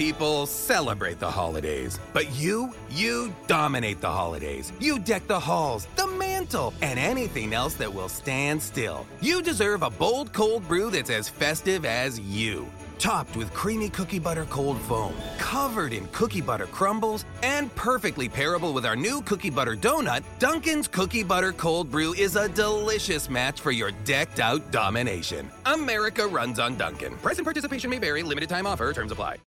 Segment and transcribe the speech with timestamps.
[0.00, 4.72] People celebrate the holidays, but you, you dominate the holidays.
[4.80, 9.06] You deck the halls, the mantle, and anything else that will stand still.
[9.20, 12.66] You deserve a bold cold brew that's as festive as you.
[12.98, 18.72] Topped with creamy cookie butter cold foam, covered in cookie butter crumbles, and perfectly pairable
[18.72, 23.60] with our new cookie butter donut, Dunkin's Cookie Butter Cold Brew is a delicious match
[23.60, 25.50] for your decked out domination.
[25.66, 27.16] America runs on Dunkin'.
[27.18, 29.36] Price and participation may vary, limited time offer, terms apply.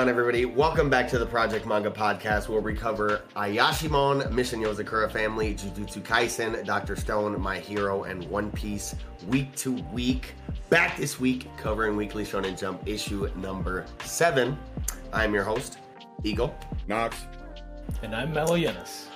[0.00, 0.46] on, everybody?
[0.46, 6.00] Welcome back to the Project Manga Podcast, where we cover Ayashimon, Mission Yozakura Family, Jujutsu
[6.02, 8.94] Kaisen, Doctor Stone, My Hero, and One Piece
[9.28, 10.32] week to week.
[10.70, 14.56] Back this week, covering Weekly Shonen Jump issue number seven.
[15.12, 15.76] I'm your host,
[16.24, 16.54] Eagle.
[16.88, 17.18] Knox.
[18.02, 19.09] And I'm Mellow Yenis.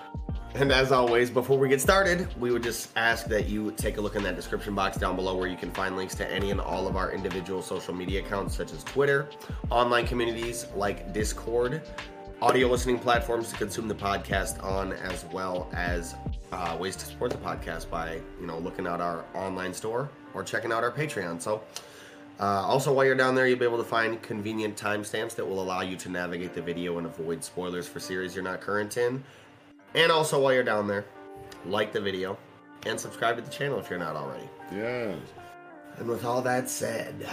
[0.56, 4.00] And as always, before we get started, we would just ask that you take a
[4.00, 6.60] look in that description box down below where you can find links to any and
[6.60, 9.28] all of our individual social media accounts, such as Twitter,
[9.70, 11.82] online communities like Discord,
[12.40, 16.14] audio listening platforms to consume the podcast on, as well as
[16.52, 20.44] uh, ways to support the podcast by, you know, looking at our online store or
[20.44, 21.42] checking out our Patreon.
[21.42, 21.64] So,
[22.38, 25.62] uh, also, while you're down there, you'll be able to find convenient timestamps that will
[25.62, 29.22] allow you to navigate the video and avoid spoilers for series you're not current in.
[29.94, 31.04] And also, while you're down there,
[31.66, 32.36] like the video
[32.86, 34.48] and subscribe to the channel if you're not already.
[34.72, 35.14] Yeah.
[35.98, 37.28] And with all that said,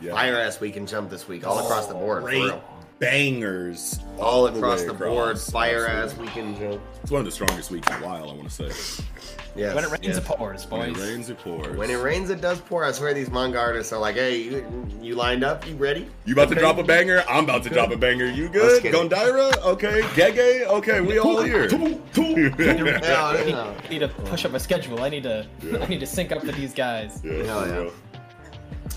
[0.00, 0.12] yeah.
[0.12, 2.22] fire ass week and jump this week, all across the board.
[2.22, 2.64] For Great real.
[3.00, 3.98] Bangers.
[4.18, 5.50] All the across way the board, across.
[5.50, 6.26] fire ass Absolutely.
[6.26, 6.82] week and jump.
[7.02, 9.02] It's one of the strongest weeks in a while, I want to say.
[9.56, 10.16] Yes, When it rains, yes.
[10.18, 11.76] it pours, When it rains, it pours.
[11.76, 12.84] When it rains, it does pour.
[12.84, 15.66] I swear these manga artists are like, hey, you, you lined up?
[15.66, 16.06] You ready?
[16.24, 17.24] You about to drop a banger?
[17.28, 18.26] I'm about to drop a banger.
[18.26, 18.80] You good?
[18.82, 19.10] get it.
[19.10, 19.56] Gondira?
[19.64, 20.02] Okay.
[20.14, 20.66] Gege?
[20.66, 21.68] Okay, we all here.
[21.68, 23.74] No, no, no.
[23.84, 25.02] I need to push up my schedule.
[25.02, 25.46] I need to.
[25.80, 27.20] I need to sync up with these guys.
[27.24, 27.90] Yeah, Hell yeah.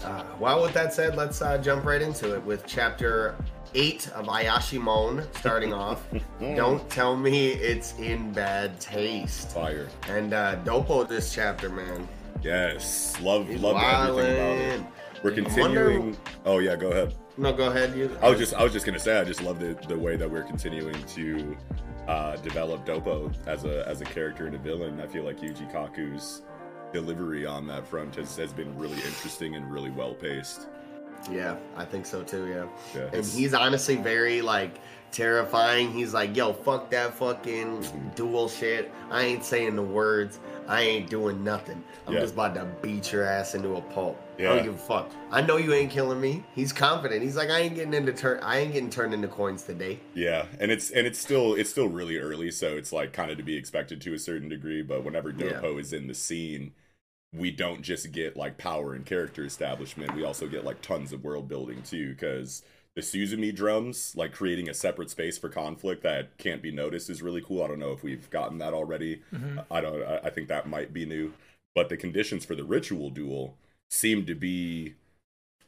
[0.04, 3.36] Uh, well, with that said, let's uh, jump right into it with chapter
[3.76, 6.04] 8 of Ayashimon starting off.
[6.40, 9.52] Don't tell me it's in bad taste.
[9.52, 9.88] Fire.
[10.08, 12.08] And uh, Dopo this chapter, man.
[12.42, 13.20] Yes.
[13.22, 14.82] Love He's love everything about it.
[15.24, 16.18] We're Wonder- continuing.
[16.46, 17.16] Oh yeah, go ahead.
[17.38, 17.96] No, go ahead.
[17.96, 18.16] You.
[18.22, 20.30] I was just I was just gonna say I just love the the way that
[20.30, 21.58] we're continuing to
[22.08, 25.00] uh, develop Dopo as a as a character and a villain.
[25.00, 26.44] I feel like Yuji Kaku's
[26.92, 30.68] delivery on that front has, has been really interesting and really well paced.
[31.32, 32.48] Yeah, I think so too.
[32.48, 32.66] Yeah.
[33.02, 34.76] Yeah, and he's honestly very like
[35.12, 35.92] terrifying.
[35.94, 38.10] He's like, "Yo, fuck that fucking Mm-hmm.
[38.16, 38.92] dual shit.
[39.12, 40.40] I ain't saying the words.
[40.68, 41.84] I ain't doing nothing.
[42.08, 42.22] I'm Yeah.
[42.22, 44.20] just about to beat your ass into a pulp.
[44.40, 45.12] I don't give a fuck.
[45.32, 46.44] I know you ain't killing me.
[46.56, 47.22] He's confident.
[47.22, 48.40] He's like, I ain't getting into turn.
[48.42, 50.00] I ain't getting turned into coins today.
[50.16, 53.38] Yeah, and it's and it's still it's still really early, so it's like kind of
[53.38, 54.82] to be expected to a certain degree.
[54.82, 55.54] But whenever Yeah.
[55.62, 56.72] Dopo is in the scene,
[57.34, 60.16] we don't just get like power and character establishment.
[60.16, 62.64] We also get like tons of world building too, because
[62.96, 67.24] the Suzumi drums, like creating a separate space for conflict that can't be noticed, is
[67.24, 67.64] really cool.
[67.64, 69.22] I don't know if we've gotten that already.
[69.72, 70.04] I don't.
[70.04, 71.34] I, I think that might be new.
[71.76, 73.58] But the conditions for the ritual duel
[73.90, 74.94] seem to be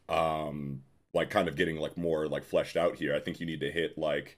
[0.07, 0.83] um
[1.15, 3.15] like kind of getting like more like fleshed out here.
[3.15, 4.38] I think you need to hit like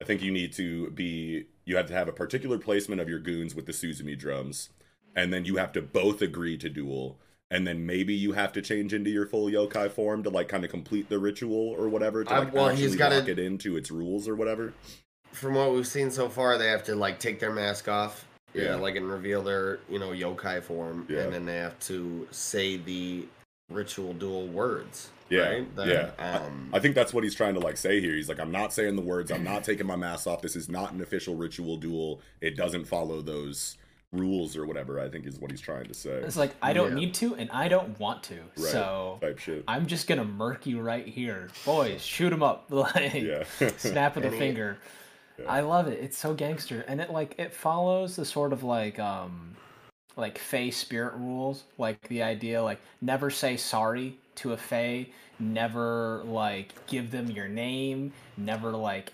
[0.00, 3.18] I think you need to be you have to have a particular placement of your
[3.18, 4.70] goons with the Suzumi drums,
[5.16, 7.18] and then you have to both agree to duel,
[7.50, 10.64] and then maybe you have to change into your full yokai form to like kind
[10.64, 13.76] of complete the ritual or whatever to like well, actually he's gotta- lock it into
[13.76, 14.72] its rules or whatever.
[15.32, 18.24] From what we've seen so far, they have to like take their mask off.
[18.54, 18.74] Yeah, Yeah.
[18.76, 21.22] like and reveal their you know yokai form, Yeah.
[21.22, 23.26] and then they have to say the
[23.70, 25.10] ritual duel words.
[25.28, 25.76] Yeah, right?
[25.76, 26.10] That, yeah.
[26.38, 28.14] Um, I think that's what he's trying to like say here.
[28.14, 29.32] He's like, I'm not saying the words.
[29.32, 30.40] I'm not taking my mask off.
[30.40, 32.20] This is not an official ritual duel.
[32.40, 33.76] It doesn't follow those
[34.12, 35.00] rules or whatever.
[35.00, 36.10] I think is what he's trying to say.
[36.22, 36.94] It's like I don't Yeah.
[36.94, 38.34] need to and I don't want to.
[38.56, 39.64] Right, So type shit.
[39.68, 42.02] I'm just gonna murk you right here, boys.
[42.02, 43.44] Shoot him up, like Yeah.
[43.76, 44.78] snap of the And he- finger.
[45.46, 45.98] I love it.
[46.02, 49.54] It's so gangster, and it like it follows the sort of like um
[50.16, 56.22] like Fey spirit rules, like the idea like never say sorry to a Fey, never
[56.24, 59.12] like give them your name, never like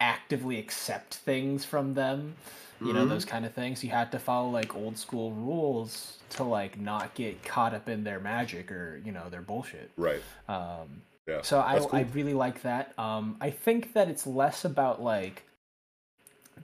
[0.00, 2.36] actively accept things from them.
[2.80, 3.10] You know Mhm.
[3.10, 3.84] those kind of things.
[3.84, 8.04] You have to follow like old school rules to like not get caught up in
[8.04, 9.90] their magic or you know their bullshit.
[9.96, 10.22] right.
[10.48, 11.42] Um, Yeah.
[11.42, 11.90] so I, cool.
[11.92, 12.98] I really like that.
[12.98, 15.44] Um, I think that it's less about like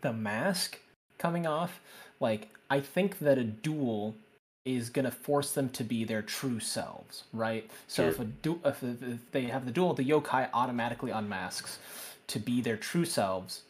[0.00, 0.78] the mask
[1.18, 1.80] coming off.
[2.20, 4.16] Like I think that a duel
[4.64, 7.70] is gonna force them to be their true selves, right?
[7.86, 8.10] So Sure.
[8.10, 11.78] if a du- if, if if they have the duel, the yokai automatically unmasks
[12.28, 13.62] to be their true selves.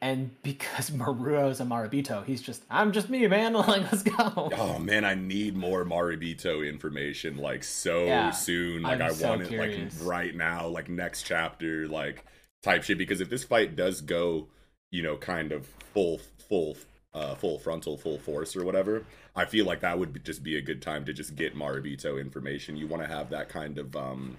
[0.00, 3.52] And because Maruo's a Marabito, he's just I'm just me, man.
[3.54, 4.50] Like let's go.
[4.56, 8.82] Oh man, I need more Marabito information like so Yeah, soon.
[8.82, 10.00] Like I'm I so want it curious.
[10.00, 12.24] like right now, like next chapter, like
[12.62, 12.98] type shit.
[12.98, 14.48] Because if this fight does go,
[14.90, 16.18] you know, kind of full,
[16.48, 16.76] full,
[17.14, 19.04] uh, full frontal, full force or whatever,
[19.34, 22.20] I feel like that would be- just be a good time to just get Marabito
[22.20, 22.76] information.
[22.76, 24.36] You want to have that kind of, um,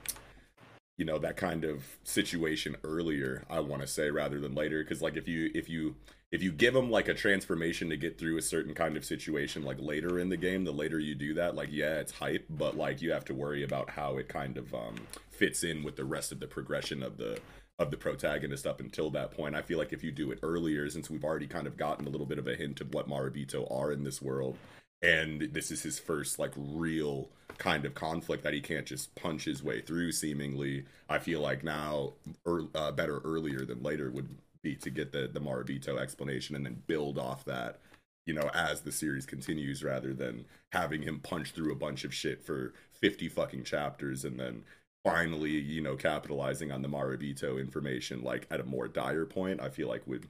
[1.00, 3.46] you know, that kind of situation earlier.
[3.50, 5.96] I want to say rather than later, because like if you if you
[6.30, 9.64] if you give them like a transformation to get through a certain kind of situation
[9.64, 12.78] like later in the game the later you do that like yeah it's hype but
[12.78, 14.94] like you have to worry about how it kind of um
[15.32, 17.40] fits in with the rest of the progression of the
[17.80, 20.88] of the protagonist up until that point i feel like if you do it earlier
[20.88, 23.66] since we've already kind of gotten a little bit of a hint of what marabito
[23.76, 24.56] are in this world
[25.02, 29.46] and this is his first like real kind of conflict that he can't just punch
[29.46, 30.86] his way through seemingly.
[31.08, 32.14] I feel like now
[32.48, 34.30] er, uh, better earlier than later would
[34.62, 37.80] be to get the the marabito explanation and then build off that
[38.26, 42.14] you know as the series continues rather than having him punch through a bunch of
[42.14, 44.64] shit for 50 fucking chapters and then
[45.06, 49.70] finally you know capitalizing on the marabito information like at a more dire point i
[49.70, 50.28] feel like would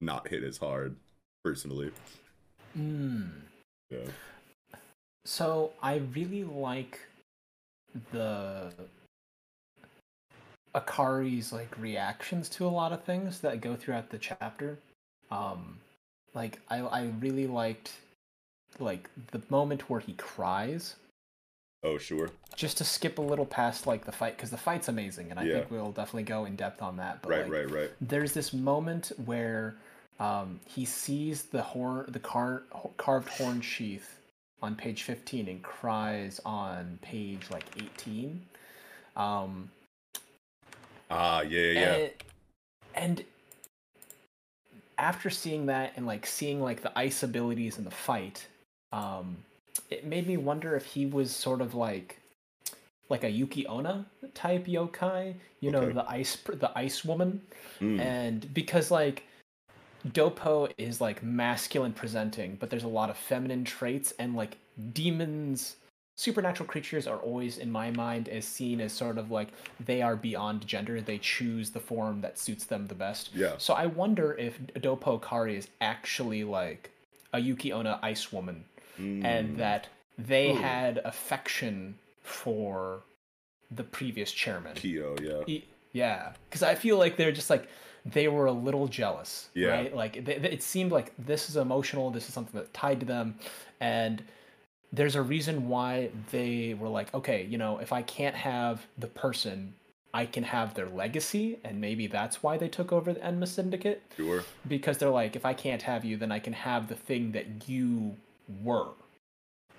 [0.00, 0.96] not hit as hard
[1.44, 1.90] personally.
[2.76, 3.30] Mm.
[3.90, 3.98] yeah
[5.26, 7.00] So I really like
[8.12, 8.72] the
[10.72, 14.78] Akari's like reactions to a lot of things that go throughout the chapter.
[15.30, 15.78] Um
[16.32, 17.92] like I I really liked
[18.78, 20.96] like the moment where he cries
[21.82, 25.30] oh sure just to skip a little past like the fight because the fight's amazing
[25.30, 25.54] and I Yeah.
[25.54, 27.22] think we'll definitely go in depth on that.
[27.22, 29.76] But right like, right right there's this moment where
[30.20, 32.62] um, he sees the horn, the car-
[32.96, 34.18] carved horn sheath
[34.62, 38.40] on page 15 and cries on page like 18.
[39.16, 39.70] Um,
[41.10, 42.10] ah yeah yeah yeah and,
[42.94, 43.24] and
[44.98, 48.46] after seeing that and like seeing like the ice abilities in the fight,
[48.92, 49.36] um,
[49.90, 52.18] it made me wonder if he was sort of like
[53.08, 54.04] like a Yuki Onna
[54.34, 55.92] type yokai, you know, Okay.
[55.92, 57.40] the ice the ice woman
[57.80, 58.00] Mm.
[58.00, 59.24] and because like
[60.12, 64.56] dopo is like masculine presenting but there's a lot of feminine traits and like
[64.92, 65.76] demons
[66.18, 69.48] supernatural creatures are always in my mind as seen as sort of like
[69.84, 73.54] they are beyond gender they choose the form that suits them the best Yeah.
[73.58, 76.90] so i wonder if dopo kari is actually like
[77.32, 78.64] a yuki onna ice woman
[78.98, 79.22] Mm.
[79.24, 80.56] and that they Ooh.
[80.56, 83.02] had affection for
[83.70, 85.42] the previous chairman Kyo, yeah.
[85.46, 85.62] Y-
[85.96, 87.68] Yeah, because I feel like they're just like
[88.04, 89.68] they were a little jealous, Yeah.
[89.68, 89.94] right?
[90.02, 92.10] Like th- th- it seemed like this is emotional.
[92.10, 93.36] This is something that tied to them,
[93.80, 94.22] and
[94.92, 99.08] there's a reason why they were like, okay, you know, if I can't have the
[99.08, 99.74] person,
[100.14, 104.02] I can have their legacy, and maybe that's why they took over the Enma Syndicate
[104.16, 104.44] Sure.
[104.68, 107.68] because they're like, if I can't have you, then I can have the thing that
[107.68, 108.16] you
[108.62, 108.90] were.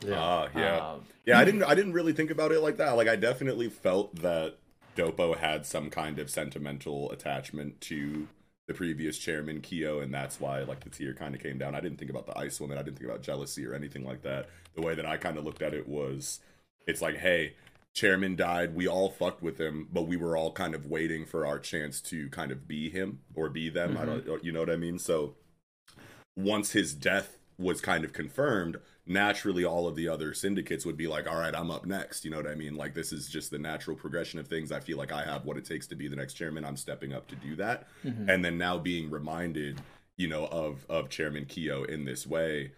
[0.05, 0.19] Yeah.
[0.19, 0.77] Ah, yeah.
[0.89, 2.91] Um, Yeah, I didn't I didn't really think about it like that.
[2.97, 4.57] Like I definitely felt that
[4.97, 8.27] Dopo had some kind of sentimental attachment to
[8.67, 11.75] the previous chairman Kyo, and that's why like the tear kind of came down.
[11.75, 12.77] I didn't think about the ice woman.
[12.77, 14.49] I didn't think about jealousy or anything like that.
[14.75, 16.39] The way that I kind of looked at it was,
[16.85, 17.53] it's like, hey,
[17.93, 18.75] chairman died.
[18.75, 22.01] We all fucked with him, but we were all kind of waiting for our chance
[22.01, 23.97] to kind of be him or be them.
[23.97, 24.27] I mm-hmm.
[24.27, 24.99] don't, you know what I mean?
[24.99, 25.35] So
[26.35, 28.77] once his death was kind of confirmed,
[29.07, 32.25] naturally all of the other syndicates would be like, all right, I'm up next.
[32.25, 32.75] You know what I mean?
[32.75, 34.71] Like, this is just the natural progression of things.
[34.71, 36.65] I feel like I have what it takes to be the next chairman.
[36.65, 37.87] I'm stepping up to do that.
[38.05, 38.29] mhm.
[38.29, 39.81] And then now being reminded,
[40.17, 42.71] you know, of, of Chairman Kyo in this way,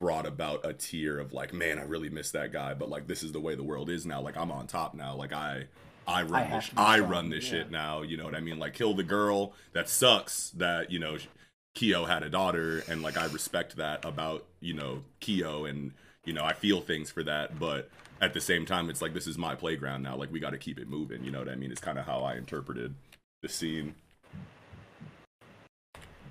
[0.00, 3.22] brought about a tier of like, man, I really miss that guy, but like this
[3.22, 4.20] is the way the world is now.
[4.20, 5.14] Like I'm on top now.
[5.14, 5.64] Like I
[6.06, 7.50] I run I this I run this yeah.
[7.50, 8.02] shit now.
[8.02, 8.58] You know what I mean?
[8.58, 9.54] Like kill the girl.
[9.72, 11.16] That sucks that, you know,
[11.76, 15.92] Kyo had a daughter and like I respect that about, you know, Kyo and
[16.24, 17.88] you know, I feel things for that, but
[18.20, 20.16] at the same time it's like this is my playground now.
[20.16, 21.70] Like we got to keep it moving, you know what I mean?
[21.70, 22.94] It's kind of how I interpreted
[23.42, 23.94] the scene.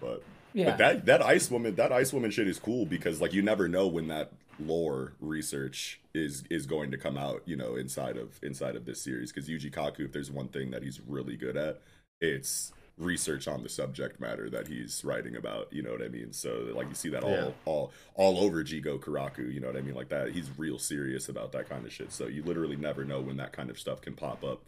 [0.01, 0.23] But
[0.53, 0.71] Yeah.
[0.71, 3.67] but that that ice woman that ice woman shit is cool because like you never
[3.67, 8.39] know when that lore research is is going to come out, you know, inside of
[8.41, 11.55] inside of this series because Yuji Kaku if there's one thing that he's really good
[11.55, 11.81] at,
[12.19, 16.31] it's research on the subject matter that he's writing about, you know what I mean?
[16.31, 17.51] So like you see that all Yeah.
[17.65, 19.95] all all over Jigokuraku, you know what I mean?
[19.95, 22.11] Like that he's real serious about that kind of shit.
[22.13, 24.61] So you literally never know when that kind of stuff can pop up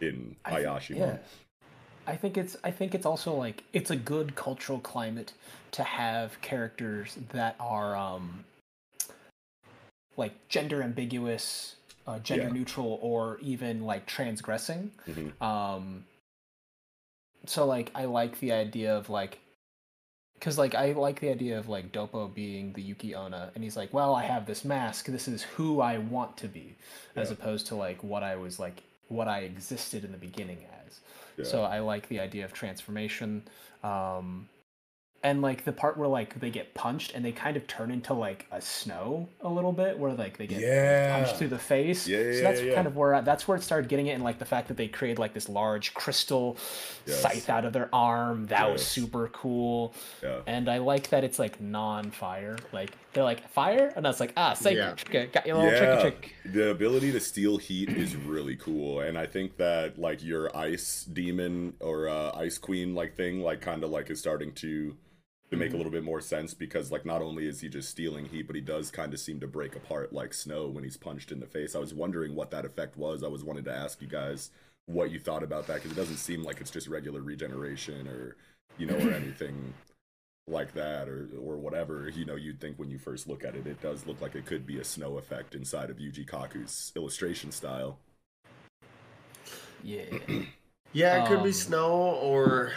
[0.00, 0.96] in I thi- Ayashima.
[0.96, 1.16] yeah.
[2.06, 5.32] I think it's I think it's also like it's a good cultural climate
[5.72, 8.44] to have characters that are um
[10.16, 12.52] like gender ambiguous, uh, gender Yeah.
[12.52, 14.90] neutral, or even like transgressing.
[15.08, 15.40] Mhm.
[15.42, 16.04] Um,
[17.46, 19.38] so like I like the idea of like
[20.34, 23.76] because like I like the idea of like Dopo being the Yuki Onna, and he's
[23.76, 25.06] like, well, I have this mask.
[25.06, 26.74] This is who I want to be,
[27.14, 30.98] as opposed to like what I was like, what I existed in the beginning as.
[31.36, 31.44] Yeah.
[31.44, 33.44] So I like the idea of transformation.
[33.84, 34.48] Um,
[35.24, 38.12] and like the part where like they get punched and they kind of turn into
[38.12, 41.16] like a snow a little bit, where like they get Yeah.
[41.16, 42.08] punched through the face.
[42.08, 42.74] Yeah, yeah, so that's yeah, yeah.
[42.74, 44.76] kind of where I, that's where it started getting it, and like the fact that
[44.76, 46.56] they created like this large crystal
[47.06, 47.20] Yes.
[47.20, 48.46] scythe out of their arm.
[48.46, 49.92] That was super cool.
[50.22, 50.40] Yeah.
[50.46, 52.56] And I like that it's like non-fire.
[52.72, 54.76] Like they're like fire, and I was like, ah, sacred.
[54.78, 54.90] Yeah.
[55.20, 56.34] Okay, got your little tricky trick.
[56.52, 61.04] The ability to steal heat is really cool, and I think that like your ice
[61.04, 64.96] demon or uh, ice queen like thing, like kind of like is starting to
[65.52, 68.26] to make a little bit more sense because like not only is he just stealing
[68.26, 71.32] heat, but he does kind of seem to break apart like snow when he's punched
[71.32, 71.76] in the face.
[71.76, 73.22] I was wondering what that effect was.
[73.24, 74.50] I was wanted to ask you guys
[74.86, 78.36] what you thought about that because it doesn't seem like it's just regular regeneration or
[78.78, 79.74] you know or anything
[80.48, 83.66] like that or or whatever you know you'd think when you first look at it
[83.66, 87.52] it does look like it could be a snow effect inside of Yuji Kaku's illustration
[87.52, 87.98] style
[89.82, 90.18] Yeah.
[90.94, 92.72] Yeah, it could be Um, snow or.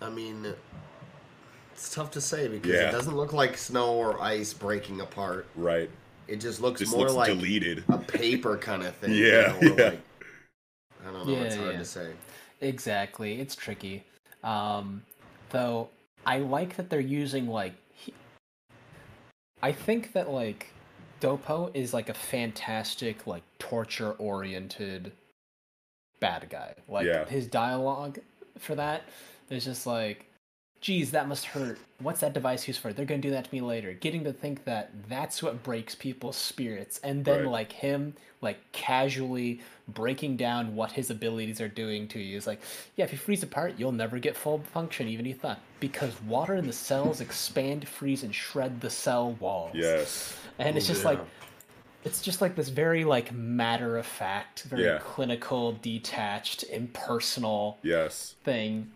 [0.00, 0.54] I mean,
[1.76, 2.88] it's tough to say because Yeah.
[2.88, 5.46] it doesn't look like snow or ice breaking apart.
[5.54, 5.90] right
[6.26, 9.12] It just looks just more looks like deleted a paper kind of thing.
[9.12, 9.84] you Yeah, know, yeah.
[9.84, 10.00] like-
[11.06, 11.42] I don't know.
[11.42, 11.78] it's hard yeah.
[11.78, 12.12] to say.
[12.62, 13.38] Exactly.
[13.40, 14.04] It's tricky.
[14.42, 15.02] Um,
[15.50, 15.90] though
[16.24, 17.74] I like that they're using like.
[17.92, 18.12] He...
[19.62, 20.72] I think that like
[21.20, 25.12] Dopo is like a fantastic like torture oriented
[26.20, 26.74] bad guy.
[26.88, 27.26] Like Yeah.
[27.26, 28.18] his dialogue
[28.58, 29.02] for that
[29.50, 30.26] is just like,
[30.80, 31.78] geez, that must hurt.
[31.98, 32.92] What's that device used for?
[32.92, 33.92] They're gonna do that to me later.
[33.94, 37.50] Getting to think that that's what breaks people's spirits, and then Right.
[37.50, 42.60] like him like casually breaking down what his abilities are doing to you is like,
[42.94, 46.12] yeah, if you freeze apart, you'll never get full function, even if you thought, because
[46.22, 49.70] water in the cells expand, freeze, and shred the cell walls.
[49.74, 51.10] yes and it's just Yeah.
[51.10, 51.20] like
[52.04, 54.98] it's just like this very like matter of fact, very Yeah.
[55.02, 58.92] clinical, detached, impersonal yes thing.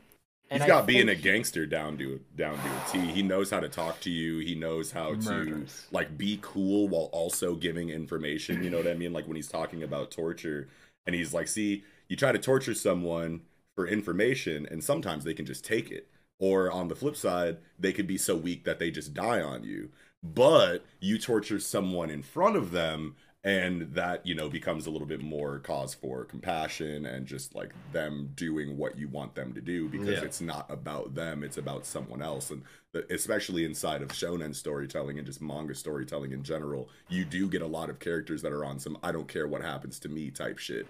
[0.50, 3.12] He's I got being a gangster down to down to a T.
[3.12, 4.38] He knows how to talk to you.
[4.38, 5.86] He knows how Murders.
[5.88, 8.64] to like be cool while also giving information.
[8.64, 9.12] You know what I mean?
[9.12, 10.68] Like when he's talking about torture,
[11.06, 13.42] and he's like, "See, you try to torture someone
[13.76, 16.08] for information, and sometimes they can just take it.
[16.40, 19.62] Or on the flip side, they could be so weak that they just die on
[19.62, 19.90] you.
[20.22, 25.06] But you torture someone in front of them." And that, you know, becomes a little
[25.06, 29.62] bit more cause for compassion and just like them doing what you want them to
[29.62, 30.24] do because Yeah.
[30.24, 32.50] it's not about them it's about someone else.
[32.50, 37.48] And the- especially inside of shonen storytelling and just manga storytelling in general you do
[37.48, 40.08] get a lot of characters that are on some i don't care what happens to
[40.08, 40.86] me type shit.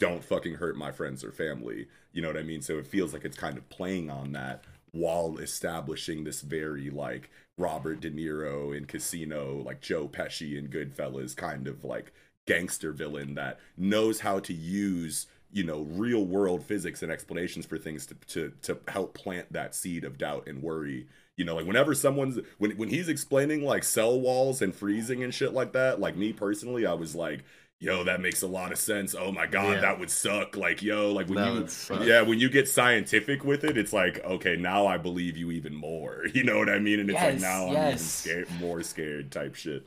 [0.00, 1.86] Don't fucking hurt my friends or family.
[2.12, 2.62] You know what i mean?
[2.62, 7.30] So it feels like it's kind of playing on that while establishing this very like
[7.58, 12.12] robert de niro in casino like joe pesci in goodfellas kind of like
[12.46, 17.78] gangster villain that knows how to use you know real world physics and explanations for
[17.78, 21.06] things to to to help plant that seed of doubt and worry.
[21.36, 25.32] You know like whenever someone's when when he's explaining like cell walls and freezing and
[25.32, 27.42] shit like that like me personally i was like
[27.82, 29.80] yo that makes a lot of sense oh my god Yeah.
[29.80, 33.64] that would suck like yo like when That you yeah when you get scientific with
[33.64, 37.00] it it's like okay now i believe you even more you know what i mean
[37.00, 39.82] and it's like Yes, now i'm even scared more scared type shit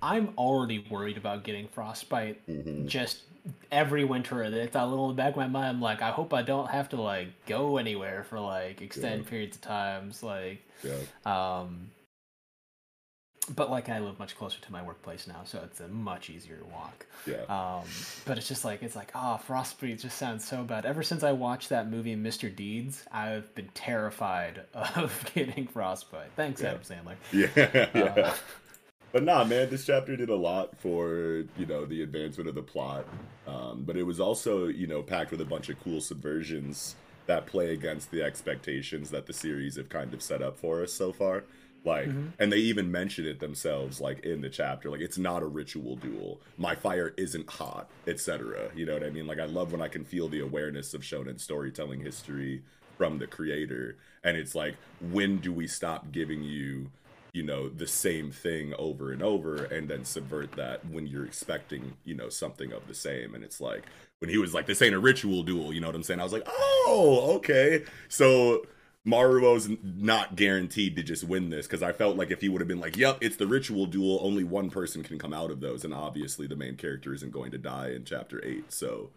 [0.00, 2.46] I'm already worried about getting frostbite.
[2.46, 2.86] Mhm.
[2.86, 3.18] Just
[3.72, 5.66] every winter, it's a little in the back of my mind.
[5.66, 9.56] I'm like, I hope I don't have to like go anywhere for like extended periods
[9.56, 10.22] of times.
[10.22, 10.92] Like, yeah
[11.26, 11.90] um,
[13.54, 16.60] but like I live much closer to my workplace now, so it's a much easier
[16.72, 17.06] walk.
[17.26, 17.44] Yeah.
[17.48, 17.84] Um,
[18.24, 20.84] but it's just like it's like oh, frostbite just sounds so bad.
[20.86, 22.54] Ever since I watched that movie Mr.
[22.54, 26.32] Deeds, I've been terrified of getting frostbite.
[26.36, 26.68] Thanks, Yeah.
[26.68, 27.16] Adam Sandler.
[27.32, 27.48] Yeah,
[27.94, 28.14] yeah.
[28.16, 28.34] Uh,
[29.12, 32.62] But nah, man, this chapter did a lot for you know the advancement of the
[32.62, 33.08] plot.
[33.46, 36.94] Um, but it was also you know packed with a bunch of cool subversions
[37.26, 40.92] that play against the expectations that the series have kind of set up for us
[40.92, 41.44] so far.
[41.88, 42.28] Like, mm-hmm.
[42.38, 45.96] and they even mention it themselves, like in the chapter, like it's not a ritual
[45.96, 46.38] duel.
[46.58, 48.70] My fire isn't hot, etc.
[48.76, 49.26] You know what I mean?
[49.26, 52.62] Like, I love when I can feel the awareness of shonen storytelling history
[52.98, 56.90] from the creator, and it's like, when do we stop giving you
[57.32, 61.92] you know the same thing over and over and then subvert that when you're expecting
[62.04, 63.84] you know something of the same and it's like
[64.20, 66.24] when he was like this ain't a ritual duel you know what i'm saying i
[66.24, 68.64] was like oh okay so
[69.08, 72.68] maruo's not guaranteed to just win this because i felt like if he would have
[72.68, 75.84] been like yep it's the ritual duel only one person can come out of those
[75.84, 79.10] and obviously the main character isn't going to die in chapter 8 so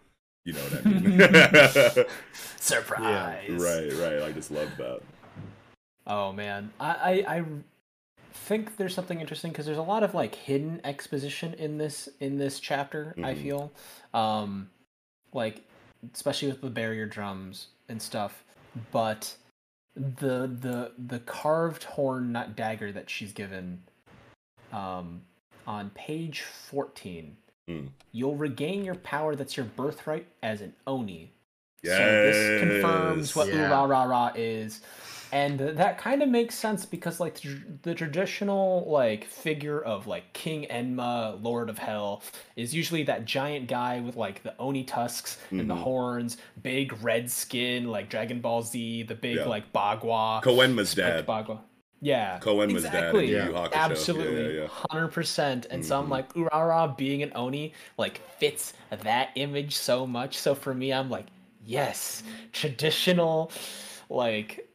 [0.46, 2.06] you know what i mean
[2.60, 3.50] surprise.
[3.50, 5.02] right right i just love that
[6.08, 6.90] Oh man, I
[7.28, 7.44] I, I
[8.34, 12.40] think there's something interesting because there's a lot of like hidden exposition in this in
[12.40, 13.14] this chapter.
[13.20, 13.42] I Mhm.
[13.44, 13.72] feel,
[14.14, 14.72] um,
[15.32, 15.62] like
[16.12, 18.44] especially with the barrier drums and stuff.
[18.92, 19.36] But
[19.96, 23.84] the the the carved horn nut dagger that she's given,
[24.72, 25.22] um,
[25.68, 27.38] on page fourteen,
[27.70, 27.90] Mm.
[28.12, 31.32] you'll regain your power that's your birthright as an oni.
[31.84, 33.56] So this confirms what Yes.
[33.56, 33.70] Yeah.
[33.70, 34.82] Ura Ra Ra is.
[35.34, 37.50] And that kind of makes sense because like tr-
[37.84, 42.22] the traditional like figure of like King Enma, Lord of Hell,
[42.56, 45.84] is usually that giant guy with like the oni tusks and the Mhm.
[45.84, 49.46] horns, big red skin like Dragon Ball Z, the big Yeah.
[49.46, 50.42] like Bagua.
[50.44, 51.60] Koenma's dad Bagua.
[52.02, 52.40] Yeah.
[52.40, 53.30] Koenma's dad in exactly.
[53.30, 54.68] Yu Yeah, Absolutely, yeah, yeah.
[54.90, 55.68] hundred percent.
[55.70, 56.12] And so I'm Mhm.
[56.12, 60.38] like, Urara being an Oni like fits that image so much.
[60.38, 61.28] So for me, I'm like,
[61.66, 63.52] yes, traditional,
[64.10, 64.68] like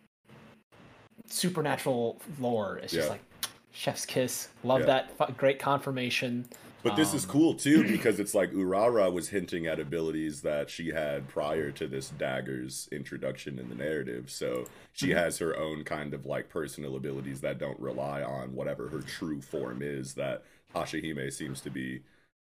[1.28, 2.78] supernatural lore.
[2.82, 3.12] It's just Yeah.
[3.12, 3.22] like
[3.72, 4.48] chef's kiss.
[4.64, 5.02] Love Yeah.
[5.18, 6.46] that great confirmation.
[6.82, 10.70] But this is Um, cool too because it's like Urara was hinting at abilities that
[10.70, 14.30] she had prior to this dagger's introduction in the narrative.
[14.30, 15.18] So she Mm-hmm.
[15.18, 19.40] has her own kind of like personal abilities that don't rely on whatever her true
[19.40, 22.02] form is that Hashihime seems to be,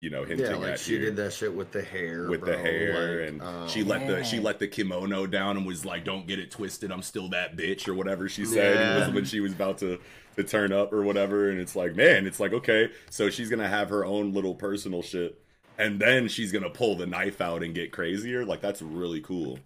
[0.05, 2.41] you know, hinting Yeah, like at she here did that shit with the hair, with
[2.41, 5.83] the hair like, and um, she let the she let the kimono down and was
[5.83, 8.75] like don't get it twisted i'm still that bitch or whatever she said.
[8.75, 8.99] Yeah.
[8.99, 9.99] was when she was about to
[10.35, 13.67] to turn up or whatever and it's like man it's like okay so she's gonna
[13.67, 15.41] have her own little personal shit
[15.77, 18.45] and then she's gonna pull the knife out and get crazier?
[18.45, 19.59] Like that's really cool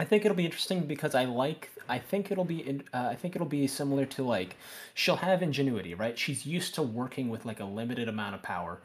[0.00, 1.70] I think it'll be interesting because I like.
[1.88, 2.60] I think it'll be.
[2.68, 4.56] in- Uh, I think it'll be similar to like
[4.94, 6.18] she'll have ingenuity, right?
[6.18, 8.80] She's used to working with like a limited amount of power,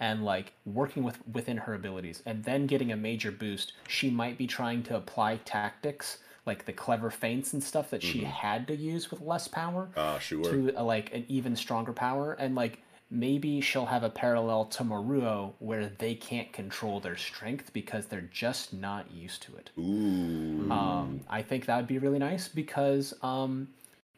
[0.00, 3.72] and like working with within her abilities, and then getting a major boost.
[3.88, 8.20] She might be trying to apply tactics like the clever feints and stuff that she
[8.24, 12.32] had to use with less power ah sure to uh, like an even stronger power
[12.34, 17.72] and like maybe she'll have a parallel to Maruo where they can't control their strength
[17.72, 19.70] because they're just not used to it.
[19.78, 23.68] ooh Um, I think that would be really nice because um,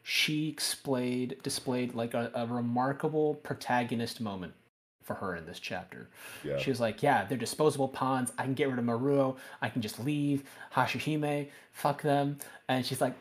[0.03, 4.55] she displayed displayed like a, a remarkable protagonist moment
[5.03, 6.09] for her in this chapter.
[6.45, 8.33] yeah She was like, "Yeah, they're disposable pawns.
[8.39, 9.37] I can get rid of Maruo.
[9.63, 11.49] I can just leave Hashihime.
[11.73, 13.15] Fuck them." And she's like,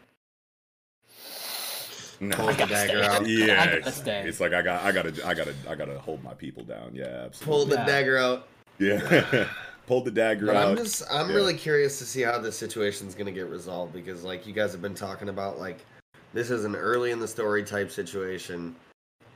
[2.22, 2.36] Nah.
[2.36, 3.26] Pull the dagger out.
[3.28, 6.92] yeah it's, like i got i gotta i gotta i gotta hold my people down
[6.94, 7.86] yeah Pull the Yeah.
[7.86, 8.48] dagger out.
[8.78, 9.48] yeah
[9.88, 11.36] pulled the dagger But out I'm just I'm Yeah.
[11.36, 14.82] really curious to see how this situation's gonna get resolved because like you guys have
[14.82, 15.80] been talking about like
[16.34, 18.76] this is an early in the story type situation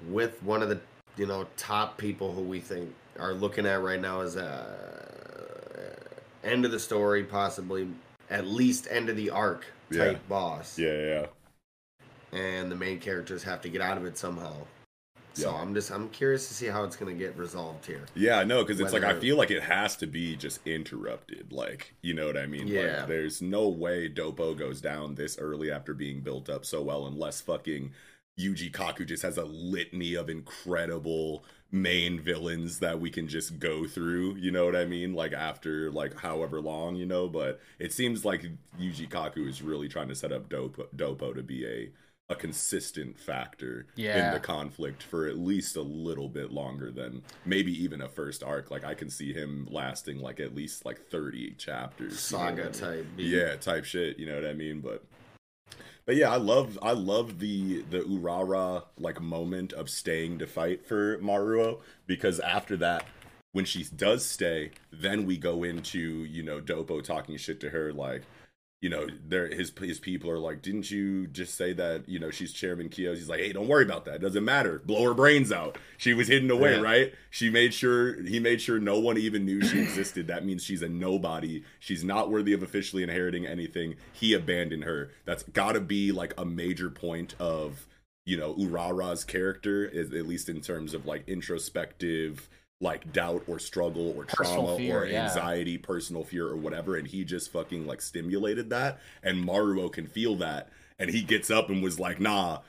[0.10, 0.80] with one of the
[1.16, 5.96] you know top people who we think are looking at right now as a
[6.44, 7.88] end of the story possibly
[8.30, 10.18] at least end of the arc type Yeah.
[10.28, 11.26] boss yeah yeah yeah.
[12.34, 14.54] And the main characters have to get out of it somehow
[15.34, 15.62] so Yeah.
[15.62, 18.64] i'm just i'm curious to see how it's gonna get resolved here Yeah, I know,
[18.64, 21.52] because it's like I feel like it has to be just interrupted.
[21.52, 22.68] Like, you know what I mean?
[22.68, 22.98] Yeah.
[23.00, 27.08] Like, there's no way Dopo goes down this early after being built up so well,
[27.08, 27.92] unless fucking
[28.40, 33.88] Yuji Kaku just has a litany of incredible main villains that we can just go
[33.88, 34.36] through.
[34.36, 35.14] You know what I mean?
[35.14, 37.28] Like after like however long, you know.
[37.28, 38.44] But it seems like
[38.80, 41.90] Yuji Kaku is really trying to set up Dopo, Dopo to be a
[42.30, 47.72] a consistent factor in the conflict for at least a little bit longer than maybe
[47.84, 48.72] even a first arc.
[48.72, 52.32] Like I can see him lasting like at least like 30 chapters.
[52.32, 52.74] you know what I saga mean?
[52.74, 53.08] type.
[53.18, 54.80] Yeah, type shit, you know what I mean?
[54.80, 55.04] But
[56.06, 60.86] but yeah, I love I love the the Urara like moment of staying to fight
[60.86, 63.06] for Maruo because after that,
[63.52, 67.94] when she does stay, then we go into you know Dopo talking shit to her
[67.94, 68.24] like
[68.84, 72.30] you know, there his his people are like, didn't you just say that you know
[72.30, 73.18] she's Chairman Kyo's?
[73.18, 74.16] He's like, hey, don't worry about that.
[74.16, 74.82] It doesn't matter.
[74.86, 75.78] Blow her brains out.
[75.98, 76.82] She was hidden away, Yeah.
[76.82, 77.14] right?
[77.30, 80.28] She made sure he made sure no one even knew she existed.
[80.28, 81.64] That means she's a nobody.
[81.80, 83.96] She's not worthy of officially inheriting anything.
[84.12, 85.12] He abandoned her.
[85.24, 87.88] That's got to be like a major point of
[88.26, 92.50] you know Urara's character, at least in terms of like introspective
[92.84, 95.24] like doubt or struggle or trauma fear, or yeah.
[95.24, 100.06] anxiety, personal fear or whatever, and he just fucking like stimulated that, and Maruo can
[100.06, 100.70] feel that,
[101.00, 102.60] and he gets up and was like, nah.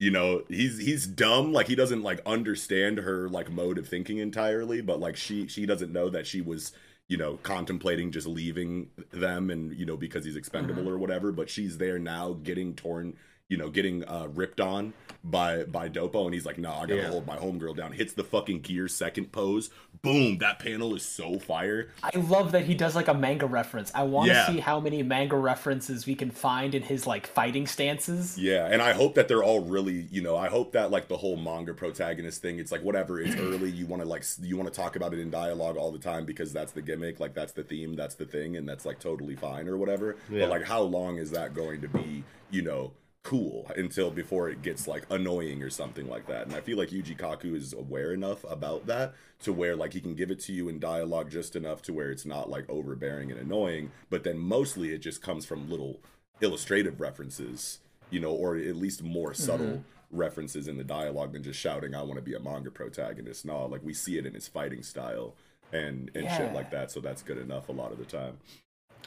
[0.00, 4.18] You know, he's he's dumb, like he doesn't like understand her like mode of thinking
[4.18, 6.72] entirely, but like she she doesn't know that she was
[7.08, 10.92] you know contemplating just leaving them and you know because he's expendable Mm-hmm.
[10.92, 13.14] or whatever but she's there now getting torn
[13.48, 16.96] you know getting uh ripped on by by dopo and he's like no i gotta
[16.96, 17.08] Yeah.
[17.10, 19.70] hold my homegirl down hits the fucking gear second pose
[20.02, 23.90] boom that panel is so fire I love that he does like a manga reference.
[23.94, 24.46] I want to Yeah.
[24.46, 28.36] see how many manga references we can find in his like fighting stances.
[28.38, 31.16] Yeah, and I hope that they're all really, you know, I hope that like the
[31.16, 34.72] whole manga protagonist thing, it's like whatever, it's early, you want to like you want
[34.72, 37.52] to talk about it in dialogue all the time because that's the gimmick, like that's
[37.54, 40.16] the theme, that's the thing and that's like totally fine or whatever.
[40.30, 40.40] Yeah.
[40.40, 42.92] But like how long is that going to be, you know,
[43.24, 46.46] cool until before it gets like annoying or something like that.
[46.46, 50.00] And I feel like Yuji Kaku is aware enough about that to where like he
[50.00, 53.32] can give it to you in dialogue just enough to where it's not like overbearing
[53.32, 56.00] and annoying, but then mostly it just comes from little
[56.42, 57.78] illustrative references,
[58.10, 62.02] you know, or at least more subtle references in the dialogue than just shouting, I
[62.02, 63.46] want to be a manga protagonist.
[63.46, 65.34] No, like we see it in his fighting style
[65.72, 66.90] and, and shit like that.
[66.90, 68.36] So that's good enough a lot of the time.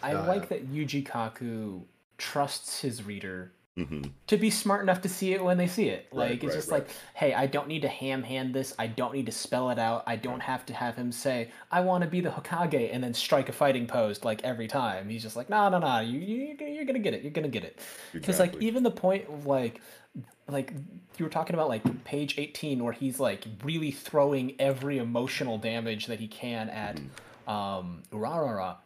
[0.01, 1.84] I Uh, like that Yuji Kaku
[2.17, 6.07] trusts his reader hmm to be smart enough to see it when they see it.
[6.11, 6.85] Right, Like it's right, just right.
[6.85, 8.73] like, hey, I don't need to ham hand this.
[8.77, 10.03] I don't need to spell it out.
[10.05, 13.13] I don't have to have him say, "I want to be the Hokage" and then
[13.13, 15.09] strike a fighting pose like every time.
[15.09, 17.21] He's just like, no, no, no, you, you you're gonna get it.
[17.21, 17.79] You're gonna get it.
[18.13, 19.81] Because like even the point of like,
[20.47, 20.73] like
[21.17, 26.07] you were talking about like page 18 where he's like really throwing every emotional damage
[26.07, 27.51] that he can at Mm-hmm.
[27.51, 28.77] um Urarara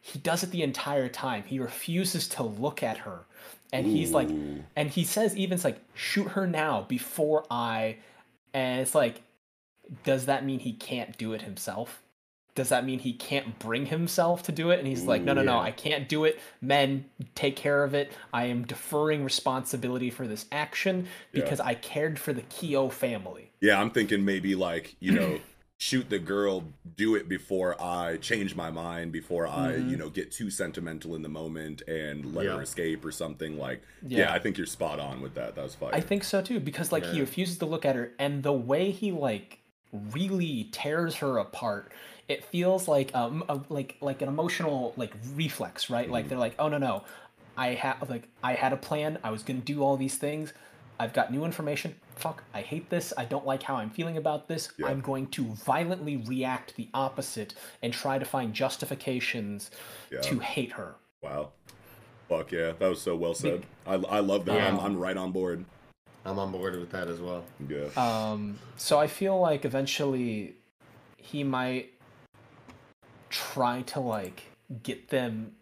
[0.00, 1.44] he does it the entire time.
[1.44, 3.20] He refuses to look at her.
[3.72, 4.64] And he's like Ooh.
[4.76, 7.98] and he says even it's like shoot her now before I
[8.52, 9.22] and it's like
[10.04, 12.02] does that mean he can't do it himself?
[12.56, 14.78] Does that mean he can't bring himself to do it?
[14.80, 15.60] And he's like, no, no, no, yeah.
[15.60, 16.38] I can't do it.
[16.60, 17.04] Men,
[17.34, 18.12] take care of it.
[18.32, 21.42] I am deferring responsibility for this action Yeah.
[21.42, 23.50] because I cared for the Kyo family.
[23.60, 25.38] Yeah, I'm thinking maybe like, you know,
[25.82, 26.62] shoot the girl,
[26.96, 29.88] do it before I change my mind, before I, Mm-hmm.
[29.88, 33.80] you know, get too sentimental in the moment and let her escape or something like.
[34.06, 34.18] Yeah.
[34.18, 34.32] Yeah.
[34.34, 35.54] I think you're spot on with that.
[35.54, 35.88] That was fire.
[35.94, 38.90] I think so too because like he refuses to look at her and the way
[38.90, 39.60] he like
[40.12, 41.90] really tears her apart
[42.28, 46.12] it feels like um a, like like an emotional like reflex right Mm-hmm.
[46.12, 47.04] like they're like oh no no
[47.56, 50.52] I have like I had a plan I was going to do all these things
[51.00, 54.46] I've got new information fuck I hate this I don't like how I'm feeling about
[54.46, 54.88] this Yeah.
[54.88, 59.70] I'm going to violently react the opposite and try to find justifications
[60.10, 60.20] Yeah.
[60.20, 61.50] to hate her wow.
[62.28, 62.72] Fuck yeah.
[62.78, 63.66] That was so well said.
[63.84, 64.60] I, I love that.
[64.60, 65.64] I'm, I'm right on board.
[66.24, 67.42] I'm on board with that as well.
[67.68, 67.88] Yeah.
[67.96, 70.54] Um, so I feel like eventually
[71.16, 71.90] he might
[73.30, 74.44] try to like
[74.84, 75.52] get them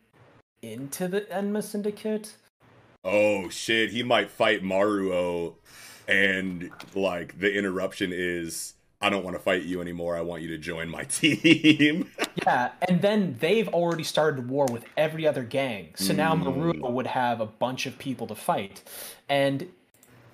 [0.61, 2.37] into the Enma Syndicate.
[3.05, 5.55] Oh shit, he might fight Maruo
[6.07, 10.17] and like the interruption is I don't want to fight you anymore.
[10.17, 12.11] I want you to join my team.
[12.45, 15.91] Yeah, and then they've already started war with every other gang.
[15.95, 16.43] So now Mm.
[16.45, 18.83] Maruo would have a bunch of people to fight.
[19.29, 19.69] And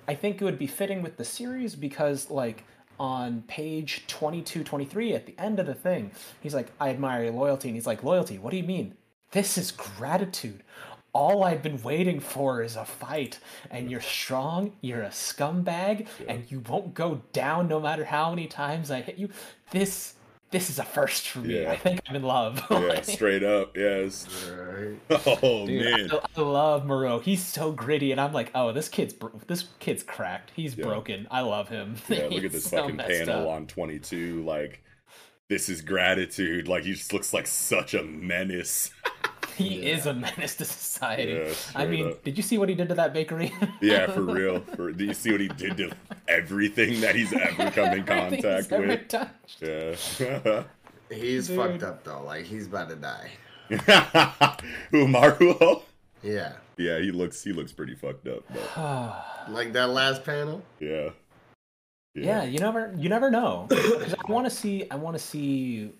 [0.07, 2.63] I think it would be fitting with the series because like
[2.97, 7.33] on page 22 23 at the end of the thing he's like i admire your
[7.33, 8.95] loyalty and he's like loyalty what do you mean
[9.31, 10.63] this is gratitude
[11.15, 13.39] all i've been waiting for is a fight
[13.71, 18.47] and you're strong you're a scumbag and you won't go down no matter how many
[18.47, 19.29] times i hit you
[19.71, 20.15] this
[20.51, 21.71] this is a first for me Yeah.
[21.71, 23.77] i think i'm in love yeah, straight up.
[23.77, 24.27] Yes.
[24.49, 24.97] Right.
[25.41, 26.09] Oh Dude, man.
[26.11, 27.21] I, I love Maruo.
[27.21, 30.51] He's so gritty, and I'm like, oh, this kid's bro- this kid's cracked.
[30.55, 30.85] He's Yeah.
[30.85, 31.27] broken.
[31.31, 31.95] I love him.
[32.09, 33.55] Yeah, look at this so fucking panel up.
[33.55, 34.43] on 22.
[34.43, 34.81] Like,
[35.49, 36.67] this is gratitude.
[36.67, 38.91] Like, he just looks like such a menace.
[39.57, 41.33] He is a menace to society.
[41.33, 42.23] Yeah, I mean, up.
[42.23, 43.53] did you see what he did to that bakery?
[43.81, 44.59] yeah, for real.
[44.61, 45.91] For, do you see what he did to
[46.27, 49.07] everything that he's ever come in Everything he's contact ever with?
[49.07, 49.61] touched.
[49.61, 50.63] Yeah.
[51.11, 51.57] He's Dude.
[51.57, 52.23] fucked up though.
[52.23, 53.29] Like he's about to die.
[54.89, 55.83] Who, Maruo?
[56.23, 56.53] Yeah.
[56.77, 58.43] Yeah, he looks he looks pretty fucked up.
[58.51, 60.63] But Like that last panel.
[60.79, 61.09] yeah.
[62.15, 63.67] yeah, you never you never know.
[63.69, 65.91] 'Cause I want to see I want to see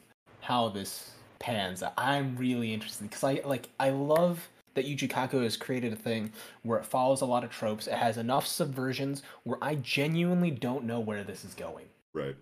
[0.42, 1.84] how this pans.
[1.84, 1.94] out.
[1.98, 6.32] I'm really interested because I like I love that Yuji Kaku has created a thing
[6.64, 7.88] where it follows a lot of tropes.
[7.88, 11.86] It has enough subversions where I genuinely don't know where this is going.
[12.14, 12.36] Right.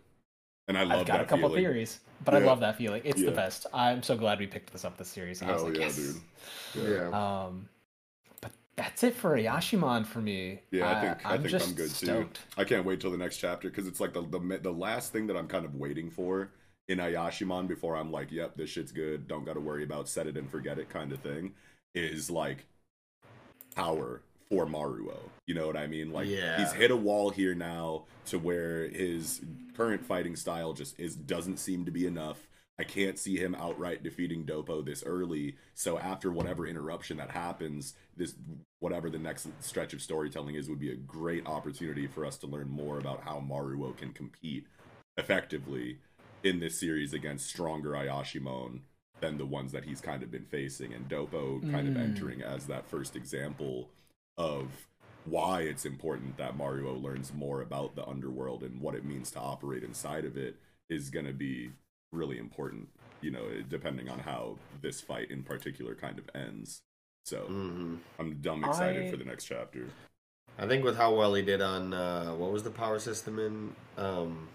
[0.68, 1.64] And I love I've got that a couple feeling.
[1.64, 3.02] theories, but I love that feeling.
[3.06, 3.30] It's Yeah.
[3.32, 3.66] the best.
[3.74, 5.42] I'm so glad we picked this up this series.
[5.44, 5.96] I was Hell like, yeah, yes.
[6.74, 6.90] dude.
[6.90, 7.10] Yeah.
[7.46, 7.68] Um,
[8.42, 10.62] but that's it for Ayashimon for me.
[10.72, 12.36] Yeah, I think I, I'm think just I'm good stoked.
[12.38, 12.42] too.
[12.58, 15.28] I can't wait till the next chapter because it's like the, the the last thing
[15.28, 16.50] that I'm kind of waiting for
[16.88, 19.28] in Ayashimon before I'm like, yep, this shit's good.
[19.28, 21.54] Don't got to worry about set it and forget it kind of thing.
[21.96, 22.66] Is like
[23.76, 25.18] power for Maruo.
[25.48, 26.12] You know what I mean?
[26.12, 26.58] Like Yeah.
[26.58, 29.42] he's hit a wall here now to where his
[29.76, 32.48] current fighting style just is doesn't seem to be enough.
[32.80, 35.56] I can't see him outright defeating Dopo this early.
[35.76, 38.34] So after whatever interruption that happens, this
[38.80, 42.48] whatever the next stretch of storytelling is would be a great opportunity for us to
[42.48, 44.66] learn more about how Maruo can compete
[45.18, 46.00] effectively
[46.44, 48.82] in this series against stronger Ayashimon
[49.22, 52.04] than the ones that he's kind of been facing and Dopo kind of Mm.
[52.04, 53.90] entering as that first example
[54.38, 54.88] of
[55.24, 59.40] why it's important that Maruo learns more about the underworld and what it means to
[59.40, 60.58] operate inside of it
[60.90, 61.72] is going to be
[62.12, 62.90] really important,
[63.22, 66.82] you know, depending on how this fight in particular kind of ends.
[67.24, 69.88] So hmm I'm dumb excited I- for the next chapter.
[70.60, 73.76] I think with how well he did on uh, what was the power system in
[73.98, 74.50] um,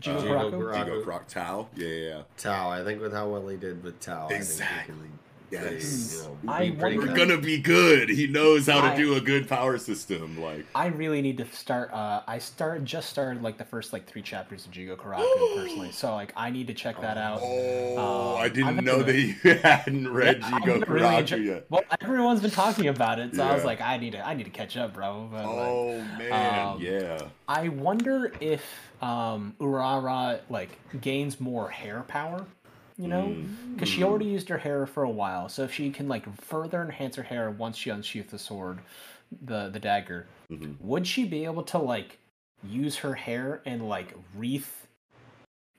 [0.00, 0.50] Jigo uh, Jigo Kuraku?
[0.52, 0.84] Kuraku.
[0.86, 1.68] Jigo Croc Tao?
[1.76, 2.22] Yeah, yeah, yeah.
[2.36, 2.70] Tao.
[2.70, 4.94] I think with how well he did with Tao, Exactly.
[5.50, 6.14] I think Yes.
[6.42, 8.08] you know, I be We're gonna be good.
[8.10, 10.40] He knows how to do a good power system.
[10.40, 11.90] Like I really need to start.
[11.92, 16.14] Uh, I start just started like the first like three chapters of Jigokuraku personally, so
[16.14, 17.40] like I need to check that out.
[17.42, 20.86] Oh, Um, I didn't I'm know gonna- that you hadn't read Yeah, I'm Jigo gonna
[20.92, 21.66] really enjoy- yet.
[21.70, 24.44] Well, everyone's been talking about it, so I was like, I need to, I need
[24.44, 25.28] to catch up, bro.
[25.32, 27.18] But, like, Oh man, um, yeah.
[27.48, 28.62] I wonder if
[29.00, 32.44] um, Urara like gains more hair power.
[33.00, 33.74] You know, Mm.
[33.74, 35.48] because she already used her hair for a while.
[35.48, 38.80] So if she can like further enhance her hair once she unsheathed the sword,
[39.44, 40.80] the the dagger, Mhm.
[40.80, 42.18] would she be able to like
[42.64, 44.88] use her hair and like wreath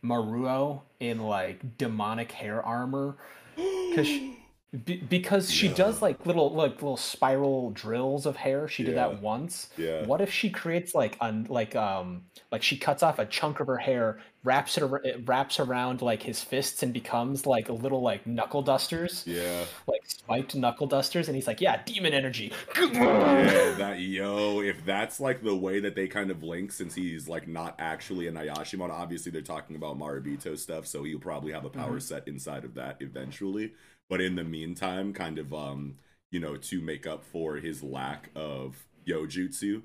[0.04, 3.18] Maruo in like demonic hair armor?
[3.58, 4.38] Because she,
[4.86, 8.68] be, because she does like little like little spiral drills of hair.
[8.70, 9.10] She did Yeah.
[9.10, 9.72] that once.
[9.78, 10.06] Yeah.
[10.06, 13.68] What if she creates like un, like um like she cuts off a chunk of
[13.68, 17.74] her hair, wraps it, ar- it wraps around like his fists and becomes like a
[17.74, 19.66] little like knuckle dusters, Yeah.
[19.88, 22.54] like spiked knuckle dusters, and he's like, yeah, demon energy.
[22.78, 27.28] Yeah, that yo, if that's like the way that they kind of link, since he's
[27.28, 31.66] like not actually an Ayashimon, obviously they're talking about Marabito stuff, so he'll probably have
[31.66, 32.02] a power Mhm.
[32.02, 33.74] set inside of that eventually.
[34.10, 35.98] But in the meantime, kind of um,
[36.32, 39.82] you know, to make up for his lack of Yojutsu,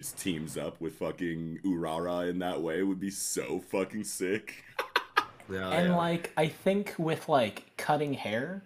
[0.00, 4.64] just teams up with fucking Urara in that way would be so fucking sick.
[5.48, 5.96] Yeah, and yeah.
[5.96, 8.64] like I think with like cutting hair,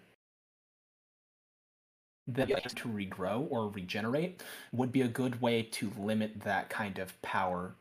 [2.27, 4.41] that has to regrow or regenerate
[4.71, 7.75] would be a good way to limit that kind of power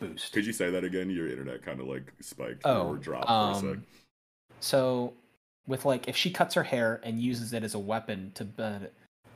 [0.00, 0.34] boost.
[0.34, 1.08] Could you say that again?
[1.08, 3.64] Your internet kind of like spiked Oh, or dropped for a sec.
[3.78, 3.86] um,
[4.60, 5.14] So,
[5.66, 8.78] with like, if she cuts her hair and uses it as a weapon to, uh,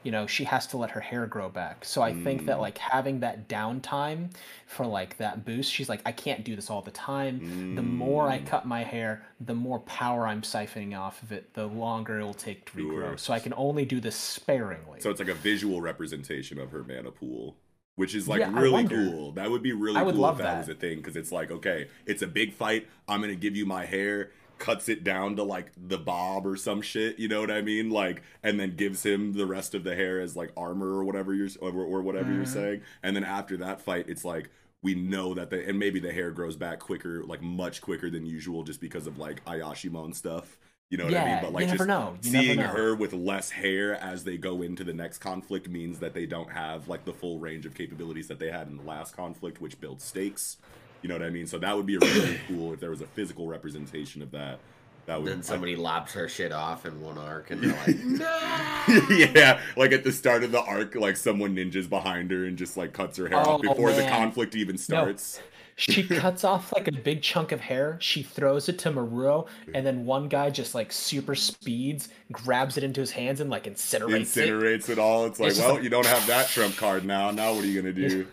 [0.07, 1.85] you know, she has to let her hair grow back.
[1.85, 2.61] So I think that Mm.
[2.61, 4.21] like having that downtime
[4.67, 7.43] for like that boost, she's like, I can't do this all the time.
[7.75, 8.47] The more I Mm.
[8.47, 12.67] cut my hair, the more power I'm siphoning off of it, the longer it'll take
[12.67, 13.17] to regrow.
[13.17, 13.19] Sure.
[13.19, 15.01] So I can only do this sparingly.
[15.01, 17.57] So it's like a visual representation of her mana pool,
[17.97, 19.33] which is like Yeah, really cool.
[19.33, 20.59] That would be really I would cool love if that, that.
[20.59, 22.87] was a thing because it's like, okay, it's a big fight.
[23.09, 26.81] I'm gonna give you my hair, cuts it down to like the bob or some
[26.83, 27.19] shit.
[27.19, 27.91] You know what I mean?
[27.91, 31.35] Like, and then gives him the rest of the hair as like armor or whatever
[31.35, 32.49] you're or, or whatever you're Mhm.
[32.53, 32.81] saying.
[33.03, 34.51] And then after that fight, it's like.
[34.83, 38.25] We know that the and maybe the hair grows back quicker, like much quicker than
[38.25, 40.59] usual, just because of like Ayashimon stuff.
[40.91, 41.27] You know what I mean?
[41.29, 42.17] Yeah, But like you never just know.
[42.23, 45.99] You never seeing her with less hair as they go into the next conflict means
[46.01, 48.85] that they don't have like the full range of capabilities that they had in the
[48.85, 50.59] last conflict, which builds stakes.
[51.03, 51.47] You know what I mean?
[51.47, 54.59] So that would be really cool if there was a physical representation of that.
[55.07, 59.07] That would then somebody lops her shit off in one arc, and they're like, "No!"
[59.15, 62.77] yeah, like at the start of the arc, like someone ninjas behind her and just
[62.77, 65.39] like cuts her hair off Oh, before the conflict even starts.
[65.39, 65.45] No.
[65.79, 67.99] She cuts off like a big chunk of hair.
[68.01, 72.83] She throws it to Maruo, and then one guy just like super speeds, grabs it
[72.83, 74.49] into his hands, and like incinerates, it.
[74.49, 75.27] Incinerates it all.
[75.27, 77.31] It's like, It's well, like- you don't have that trump card now.
[77.31, 78.27] Now what are you gonna do?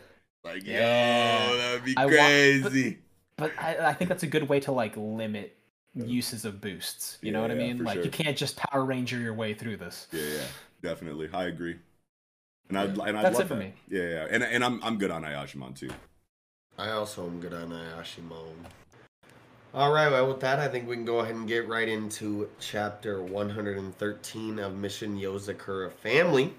[0.43, 1.49] Like, Yeah.
[1.49, 2.99] yo, that'd be I want- crazy.
[3.37, 5.57] But I, I think that's a good way to like limit
[5.95, 7.17] uses of boosts.
[7.21, 7.83] You know what I mean?
[7.83, 8.03] Like sure.
[8.03, 10.07] you can't just Power Ranger your way through this.
[10.11, 10.45] Yeah, yeah,
[10.81, 11.29] definitely.
[11.33, 11.77] I agree.
[12.69, 13.59] And I and I That's love it for that.
[13.59, 13.73] me.
[13.89, 15.89] Yeah, yeah, and and I'm I'm good on Ayashimon too.
[16.77, 18.53] I also am good on Ayashimon.
[19.73, 22.47] All right, well, with that, I think we can go ahead and get right into
[22.59, 26.53] chapter 113 of Mission Yozakura Family.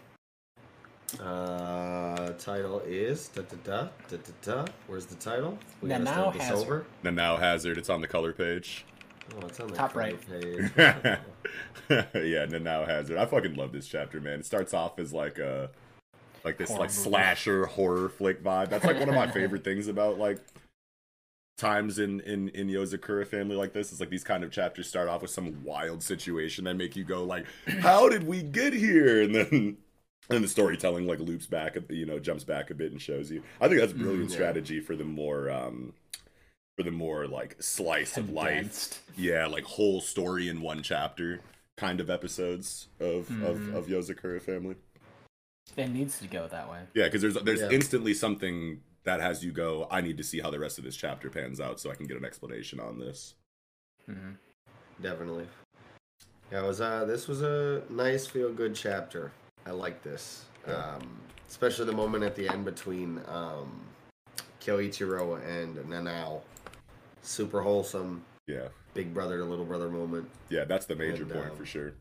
[1.21, 4.73] Uh, title is da da da da da da.
[4.87, 5.59] Where's the title?
[5.81, 6.64] We gotta Nanao start this Hazard.
[6.64, 6.87] over.
[7.03, 8.85] The now hazard, it's on the color page.
[9.37, 10.27] Oh, it's on the Top cover right.
[10.29, 10.71] page.
[12.14, 13.17] yeah, the now hazard.
[13.17, 14.40] I fucking love this chapter, man.
[14.40, 15.71] It starts off as like a
[16.45, 17.01] like this Horror like movie.
[17.03, 18.69] slasher horror flick vibe.
[18.71, 20.40] That's like one of my favorite things about like
[21.59, 23.93] times in in in Yozakura family like this.
[23.93, 27.05] Is like these kind of chapters start off with some wild situation that make you
[27.05, 27.47] go like,
[27.81, 29.77] "How did we get here?" And then
[30.31, 33.31] and the storytelling like loops back, a- you know, jumps back a bit and shows
[33.31, 33.43] you.
[33.61, 34.35] I think that's a brilliant yeah.
[34.35, 35.93] strategy for the more um
[36.77, 41.41] for the more like slice of life yeah, like whole story in one chapter
[41.77, 44.77] kind of episodes of of, of Yozakura family.
[45.77, 46.81] It needs to go that way.
[46.95, 47.71] Yeah, because there's there's Yeah.
[47.71, 49.87] instantly something that has you go.
[49.91, 52.07] I need to see how the rest of this chapter pans out so I can
[52.07, 53.35] get an explanation on this.
[54.07, 54.33] hmm
[55.03, 55.49] Definitely.
[56.53, 59.33] Yeah, it was uh this was a nice feel good chapter.
[59.66, 60.44] I like this.
[60.66, 63.81] Um especially the moment at the end between um
[64.61, 66.40] Kyoichiro and Nanao.
[67.22, 70.29] Super wholesome, Yeah, big brother to little brother moment.
[70.50, 71.92] yeah, that's the major And, point um, for sure.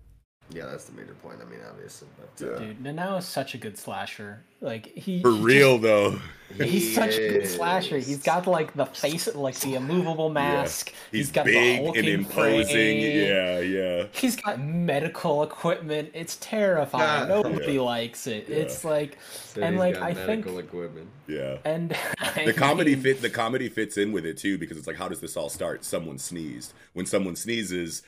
[0.52, 1.38] Yeah, that's the major point.
[1.42, 4.44] I mean, obviously, but uh, Dude, Nanao is such a good slasher.
[4.62, 6.20] Like he For he just- real though,
[6.62, 7.98] He's such a good slasher.
[7.98, 10.94] He's got like the face, like the immovable mask.
[11.12, 12.66] he's, he's got big the and hulking imposing.
[12.68, 13.28] frame.
[13.28, 14.06] Yeah, yeah.
[14.12, 16.12] He's got medical equipment.
[16.14, 17.28] It's terrifying.
[17.30, 17.42] Yeah.
[17.42, 17.82] Nobody Yeah.
[17.82, 18.46] likes it.
[18.48, 18.58] Yeah.
[18.58, 21.08] It's like, Said and like got I think, medical equipment.
[21.28, 21.58] Yeah.
[21.66, 24.86] and I the comedy mean, fit the comedy fits in with it too because it's
[24.88, 28.04] like how does this all start someone sneezed when someone sneezes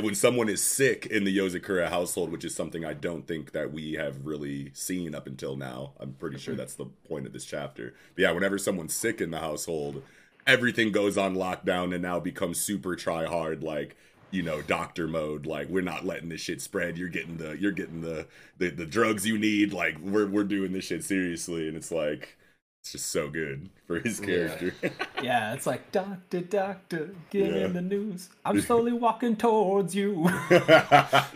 [0.00, 3.72] when someone is sick in the yozakura household which is something i don't think that
[3.72, 6.58] we have really seen up until now i'm pretty sure mm-hmm.
[6.58, 7.94] that's the point of this chapter.
[8.14, 10.02] But yeah whenever someone's sick in the household
[10.46, 13.96] everything goes on lockdown and now becomes super try hard like
[14.32, 16.98] you know doctor mode like we're not letting this shit spread.
[16.98, 18.26] You're getting the you're getting the
[18.58, 19.72] the, the drugs you need.
[19.72, 21.68] Like we're we're doing this shit seriously.
[21.68, 22.36] And it's like
[22.82, 24.74] it's just so good for his character.
[25.22, 27.66] Yeah, it's like doctor, doctor, get Yeah.
[27.66, 28.28] in the news.
[28.44, 30.28] I'm slowly walking towards you.
[30.50, 31.28] yeah,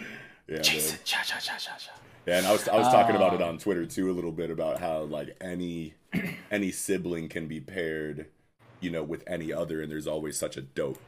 [0.61, 1.92] Jason, cha cha cha cha cha.
[2.26, 3.48] yeah, and I was I was talking about it Oh.
[3.48, 5.94] on Twitter too a little bit about how like any
[6.50, 8.26] any sibling can be paired,
[8.80, 10.98] you know, with any other, and there's always such a dope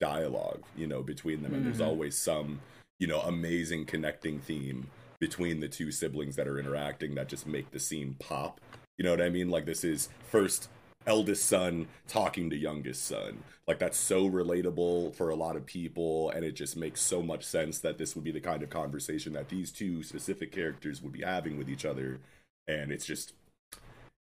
[0.00, 1.86] dialogue, you know, between them, and there's Mhm.
[1.86, 2.60] always some
[2.98, 4.86] you know amazing connecting theme
[5.20, 8.62] between the two siblings that are interacting that just make the scene pop.
[8.98, 9.50] You know what I mean?
[9.50, 10.68] Like this is first
[11.06, 13.42] eldest son talking to youngest son.
[13.66, 17.44] Like that's so relatable for a lot of people and it just makes so much
[17.44, 21.12] sense that this would be the kind of conversation that these two specific characters would
[21.12, 22.20] be having with each other
[22.68, 23.32] and it's just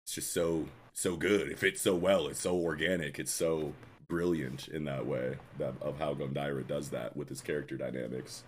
[0.05, 1.48] it's just so so good.
[1.48, 2.27] It fits so well.
[2.29, 3.18] It's so organic.
[3.18, 3.72] It's so
[4.09, 8.44] brilliant in that way that of how Gondaira does that with his character dynamics.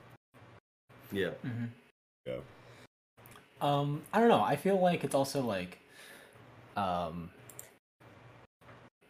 [1.11, 1.31] Yeah.
[1.42, 1.66] hmm
[2.27, 2.40] Yeah.
[3.61, 4.42] Um, I don't know.
[4.42, 5.79] I feel like it's also like,
[6.77, 7.31] um,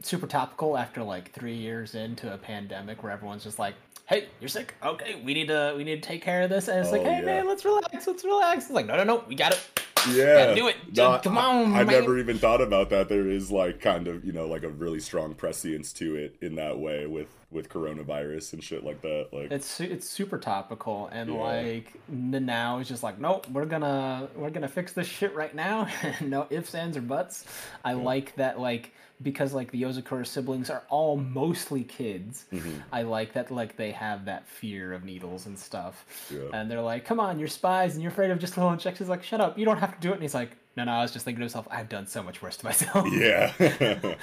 [0.02, 3.74] super topical after like three years into a pandemic where everyone's just like,
[4.06, 4.74] "Hey, you're sick.
[4.84, 7.04] Okay, we need to we need to take care of this." And it's like, Oh,
[7.04, 7.24] "Hey, yeah.
[7.26, 8.06] man, let's relax.
[8.06, 9.60] Let's relax." It's like, "No, no, no, we got it.
[10.10, 10.76] Yeah, Gotta do it.
[10.96, 11.86] No, Come I- on, I, man.
[11.86, 13.08] never even thought about that.
[13.08, 16.56] There is like kind of you know like a really strong prescience to it in
[16.56, 19.28] that way with with coronavirus and shit like that.
[19.32, 21.36] Like It's it's super topical, and Yeah.
[21.40, 25.88] like now is just like, nope, we're gonna we're gonna fix this shit right now.
[26.20, 27.44] no ifs, ands, or buts.
[27.84, 32.44] I like that like because like the Yozakura siblings are all mostly kids.
[32.52, 32.82] Mhm.
[32.92, 36.40] I like that like they have that fear of needles and stuff, Yeah.
[36.52, 38.98] and they're like, come on, you're spies and you're afraid of just little injections.
[39.06, 40.14] He's like, shut up, you don't have to do it.
[40.14, 42.42] And he's like, no, no, I was just thinking to myself, I've done so much
[42.42, 43.06] worse to myself.
[43.12, 43.52] yeah,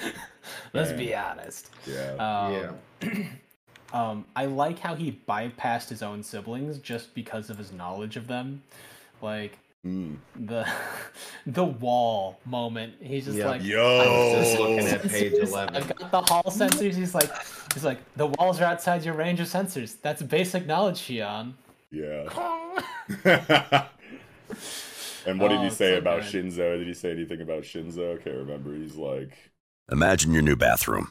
[0.72, 0.98] Let's Man.
[0.98, 1.70] be honest.
[1.86, 2.76] yeah, Um,
[3.10, 3.24] yeah.
[3.94, 8.26] Um, I like how he bypassed his own siblings just because of his knowledge of
[8.26, 8.62] them.
[9.20, 10.16] Like Mm.
[10.36, 10.64] the
[11.46, 12.94] the wall moment.
[13.00, 13.48] He's just Yeah.
[13.50, 13.80] like Yo.
[13.80, 14.06] I
[14.38, 14.86] was just looking Oh.
[14.92, 15.76] at page 11.
[15.76, 16.94] I've got the hall sensors.
[16.94, 17.30] He's like
[17.74, 20.00] he's like the walls are outside your range of sensors.
[20.00, 21.54] That's basic knowledge, Shion.
[21.90, 22.28] yeah.
[25.26, 26.32] and what did Oh, he say so about good.
[26.46, 26.78] Shinzo?
[26.78, 28.14] Did he say anything about Shinzo?
[28.18, 28.74] I can't remember.
[28.74, 29.36] He's like,
[29.90, 31.10] Imagine your new bathroom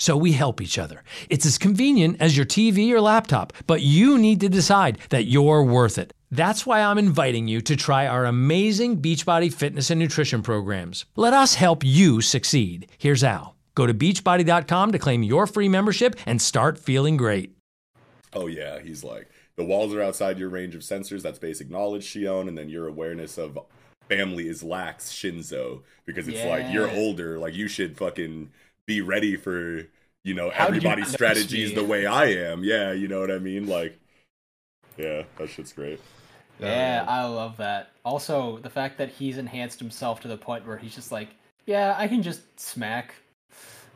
[0.00, 1.04] so we help each other.
[1.28, 5.62] It's as convenient as your TV or laptop, but you need to decide that you're
[5.62, 6.12] worth it.
[6.32, 11.04] That's why I'm inviting you to try our amazing Beachbody fitness and nutrition programs.
[11.16, 12.90] Let us help you succeed.
[12.98, 13.54] Here's how.
[13.74, 17.56] Go to beachbody.com to claim your free membership and start feeling great.
[18.32, 21.22] Oh yeah, he's like the walls are outside your range of sensors.
[21.22, 23.58] That's basic knowledge, Shion, and then your awareness of
[24.08, 27.38] family is lax, Shinzo, because it's like you're older.
[27.38, 28.50] Like you should fucking
[28.86, 29.86] be ready for
[30.24, 32.64] you know How did you everybody's strategies the way I am.
[32.64, 33.66] Yeah, you know what I mean.
[33.66, 33.98] Like,
[34.96, 36.00] yeah, that shit's great.
[36.60, 37.90] Yeah, Um, I love that.
[38.04, 41.30] Also, the fact that he's enhanced himself to the point where he's just like,
[41.64, 43.14] yeah, I can just smack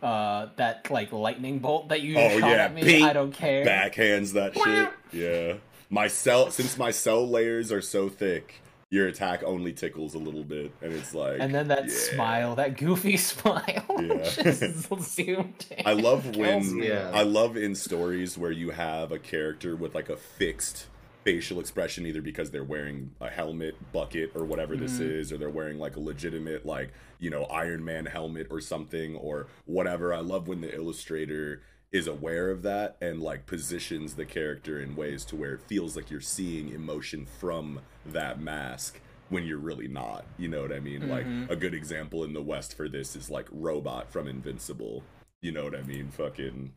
[0.02, 2.82] uh that like lightning bolt that you Oh, shot yeah, at me.
[2.82, 3.64] beep, I don't care.
[3.64, 4.90] backhands that shit.
[5.12, 5.54] Yeah.
[5.90, 8.60] My cell since my cell layers are so thick,
[8.90, 11.94] your attack only tickles a little bit, and it's like And then that yeah.
[11.94, 14.22] smile, that goofy smile, Yeah.
[14.42, 15.86] just zoomed in.
[15.86, 16.78] I love when.
[16.82, 17.10] Yeah.
[17.12, 20.86] I love in stories where you have a character with like a fixed
[21.24, 25.10] facial expression either because they're wearing a helmet bucket or whatever this Mm-hmm.
[25.20, 29.16] is or they're wearing like a legitimate like you know iron man helmet or something
[29.16, 31.62] or whatever i love when the illustrator
[31.94, 35.94] is aware of that and like positions the character in ways to where it feels
[35.96, 40.80] like you're seeing emotion from that mask when you're really not you know what i
[40.80, 41.08] mean?
[41.08, 41.52] Like Mm-hmm.
[41.52, 45.02] a good example in the west for this is like robot from invincible
[45.40, 46.08] you know what i mean?
[46.10, 46.72] Fucking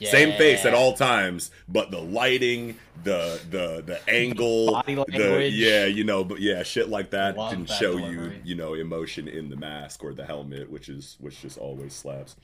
[0.00, 6.04] same face at all times, but the lighting, the the the angle, the yeah, you
[6.04, 9.48] know, but yeah, shit like that Love can that show you, you know, emotion in
[9.50, 12.36] the mask or the helmet, which is which just always slaps.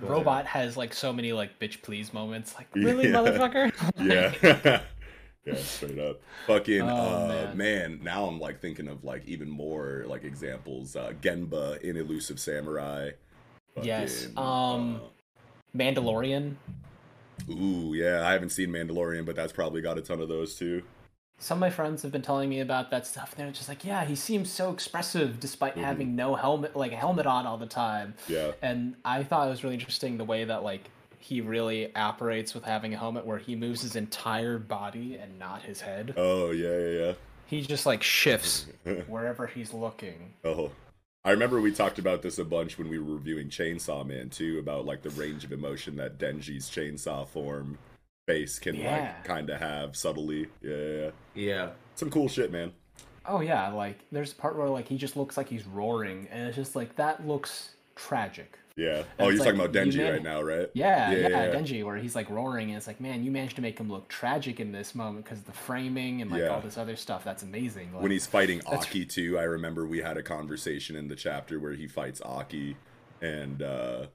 [0.00, 2.54] Robot has like so many like bitch please moments.
[2.54, 3.12] Like, really, Yeah.
[3.14, 3.72] motherfucker?
[4.64, 4.80] Yeah.
[5.44, 6.20] yeah, straight up.
[6.46, 7.56] Fucking Oh, uh man.
[7.56, 8.00] man.
[8.02, 10.96] now I'm like thinking of like even more like examples.
[10.96, 13.10] Uh Genba in Elusive Samurai.
[13.82, 15.00] Yes, Fucking, um,
[15.76, 16.54] Mandalorian.
[17.48, 20.54] uh, ooh, yeah, I haven't seen Mandalorian, but that's probably got a ton of those
[20.54, 20.82] too.
[21.38, 23.32] Some of my friends have been telling me about that stuff.
[23.36, 25.84] And they're just like, yeah, he seems so expressive despite Mm-hmm.
[25.84, 28.14] having no helmet, like a helmet on all the time.
[28.28, 28.52] Yeah.
[28.62, 32.64] And I thought it was really interesting the way that like he really operates with
[32.64, 36.14] having a helmet where he moves his entire body and not his head.
[36.16, 37.12] Oh yeah, yeah, yeah.
[37.46, 38.66] He just like shifts
[39.06, 40.34] wherever he's looking.
[40.44, 40.70] Oh,
[41.24, 44.58] I remember we talked about this a bunch when we were reviewing Chainsaw Man too,
[44.60, 47.76] about like the range of emotion that Denji's chainsaw form
[48.26, 48.90] face can Yeah.
[49.14, 50.48] like kind of have subtly.
[50.62, 51.10] Yeah, yeah, yeah.
[51.34, 51.68] Yeah.
[51.94, 52.72] some cool shit, man.
[53.24, 56.46] Oh yeah, like there's a part where like he just looks like he's roaring, and
[56.48, 58.58] it's just like that looks tragic.
[58.76, 58.98] Yeah.
[58.98, 60.68] And Oh, it's you're like, talking about Denji man- right now, right?
[60.74, 61.54] Yeah, Yeah, yeah, yeah, yeah.
[61.54, 64.06] Denji, where he's like roaring, and it's like, man, you managed to make him look
[64.08, 66.48] tragic in this moment because the framing and like Yeah.
[66.48, 67.24] all this other stuff.
[67.24, 67.92] That's amazing.
[67.94, 71.58] Like, When he's fighting Aki too, I remember we had a conversation in the chapter
[71.58, 72.76] where he fights Aki,
[73.22, 74.06] and uh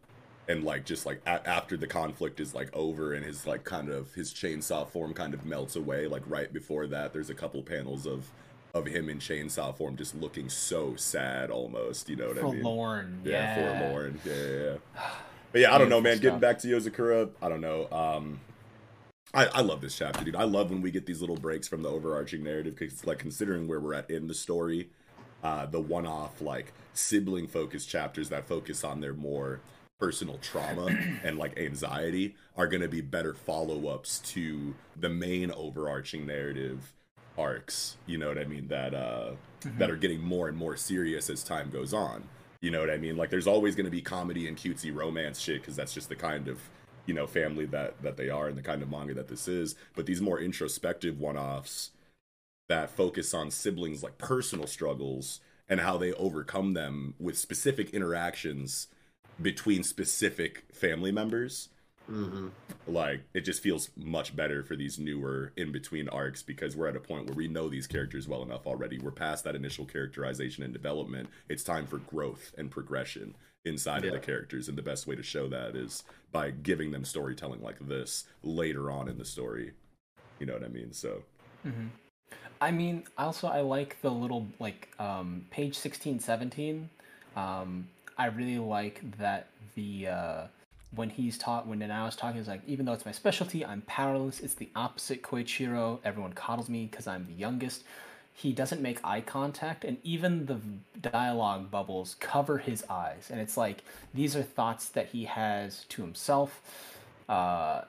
[0.48, 3.90] and like just like a- after the conflict is like over and his like kind
[3.90, 7.62] of his chainsaw form kind of melts away like right before that there's a couple
[7.62, 8.26] panels of
[8.74, 12.62] of him in chainsaw form just looking so sad almost you know what i mean
[12.64, 13.22] forlorn.
[13.24, 14.64] yeah, Yeah, forlorn yeah yeah,
[14.96, 15.02] yeah.
[15.52, 18.40] but yeah i don't know man getting back to yozakura i don't know um
[19.34, 20.36] I, I love this chapter, dude.
[20.36, 23.18] I love when we get these little breaks from the overarching narrative because, it's like,
[23.20, 24.90] considering where we're at in the story,
[25.42, 29.62] uh, the one-off like sibling focused chapters that focus on their more
[30.02, 30.88] personal trauma
[31.24, 36.94] and like anxiety are going to be better follow-ups to the main overarching narrative
[37.38, 39.32] arcs you know what i mean that uh
[39.78, 42.24] that are getting more and more serious as time goes on.
[42.62, 43.18] You know what i mean?
[43.18, 46.16] Like there's always going to be comedy and cutesy romance shit because that's just the
[46.16, 46.60] kind of
[47.06, 49.76] you know family that that they are and the kind of manga that this is.
[49.96, 51.92] But these more introspective one-offs
[52.70, 58.88] that focus on siblings like personal struggles and how they overcome them with specific interactions
[59.42, 61.70] between specific family members
[62.08, 62.48] hmm
[62.88, 66.96] like it just feels much better for these newer in between arcs because we're at
[66.96, 68.98] a point where we know these characters well enough already.
[69.00, 71.30] We're past that initial characterization and development.
[71.48, 73.36] It's time for growth and progression
[73.66, 77.06] inside of the characters and the best way to show that is by giving them
[77.06, 79.74] storytelling like this later on in the story.
[80.40, 80.92] You know what i mean?
[80.92, 81.22] So
[82.60, 86.90] I mean, also I like the little like um, page 16, 17.
[87.36, 87.88] Um,
[88.22, 90.42] I really like that the uh,
[90.94, 93.82] when he's taught when Nanao is talking, he's like, even though it's my specialty, I'm
[93.88, 94.42] powerless.
[94.42, 95.98] It's the opposite Kyoichiro.
[96.06, 97.84] Everyone coddles me because I'm the youngest.
[98.36, 100.60] He doesn't make eye contact, and even the
[101.10, 103.30] dialogue bubbles cover his eyes.
[103.32, 106.62] And it's like these are thoughts that he has to himself.
[107.28, 107.86] Uh,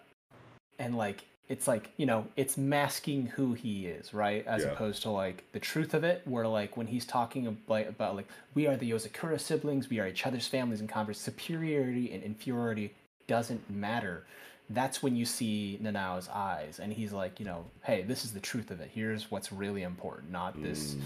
[0.78, 4.47] and like it's like you know it's masking who he is right?
[4.47, 4.72] As Yeah.
[4.72, 8.28] opposed to like the truth of it where like when he's talking about, about like
[8.55, 12.95] we are the yozakura siblings we are each other's families and converse superiority and inferiority
[13.26, 14.24] doesn't matter.
[14.70, 18.40] That's when you see nanao's eyes and he's like you know hey this is the
[18.40, 18.90] truth of it.
[18.95, 20.97] Here's what's really important not this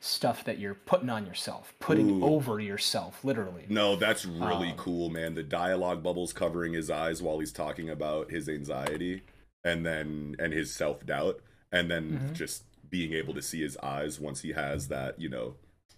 [0.00, 2.24] stuff that you're putting on yourself putting Ooh.
[2.24, 3.66] over yourself literally.
[3.68, 5.34] No that's really Um, cool man.
[5.34, 9.22] The dialogue bubbles covering his eyes while he's talking about his anxiety
[9.64, 11.40] and then and his self-doubt
[11.70, 12.32] and then Mhm.
[12.34, 15.56] just being able to see his eyes once he has that you know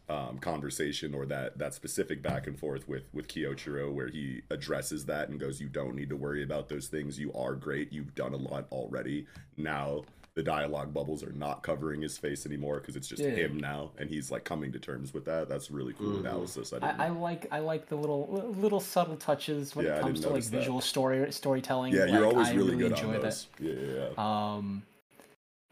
[0.08, 5.06] um, conversation or that that specific back and forth with with Kyoichiro where he addresses
[5.06, 7.18] that and goes you don't need to worry about those things.
[7.18, 7.90] You are great.
[7.90, 9.26] You've done a lot already.
[9.56, 10.04] Now
[10.34, 13.30] the dialogue bubbles are not covering his face anymore because it's just Yeah.
[13.30, 16.20] him now and he's like coming to terms with that that's really cool Mhm.
[16.20, 18.26] analysis I I, I like I like the little
[18.58, 20.50] little subtle touches when Yeah, it comes to like that.
[20.50, 21.94] visual story storytelling.
[21.94, 23.22] yeah you're always I really, good enjoy on that.
[23.22, 24.54] those yeah yeah, yeah.
[24.56, 24.82] Um,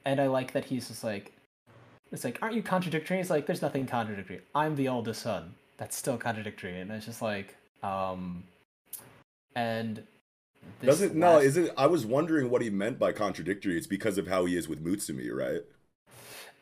[0.05, 1.33] and I like that he's just like,
[2.13, 3.17] it's like, aren't you contradictory?
[3.19, 4.41] He's like, there's nothing contradictory.
[4.55, 5.55] I'm the oldest son.
[5.77, 8.43] That's still contradictory, and it's just like, um,
[9.55, 10.03] and
[10.83, 11.35] Does it no?
[11.35, 11.73] last- Is it?
[11.77, 13.77] I was wondering what he meant by contradictory.
[13.77, 15.63] It's because of how he is with Mutsumi, right?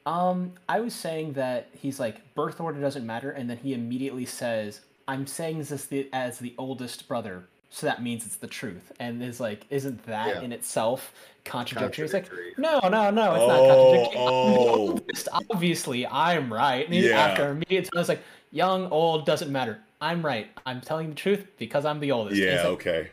[0.07, 4.25] Um, I was saying that he's like birth order doesn't matter, and then he immediately
[4.27, 8.93] says, "I'm saying this the, as the oldest brother, so that means it's the truth."
[8.99, 10.41] And is like, isn't that Yeah.
[10.43, 11.13] in itself
[11.45, 12.05] contradictory?
[12.07, 14.21] It's like, no, no, no, it's Oh, not contradictory.
[14.21, 14.79] I'm the oh.
[14.79, 15.29] oldest.
[15.51, 16.85] Obviously, I'm right.
[16.87, 17.19] And he- Yeah.
[17.21, 18.23] after immediate time, I was like,
[18.53, 19.79] young, old doesn't matter.
[20.03, 20.49] I'm right.
[20.65, 22.41] I'm telling the truth because I'm the oldest.
[22.41, 22.57] Yeah.
[22.63, 23.11] like, Okay.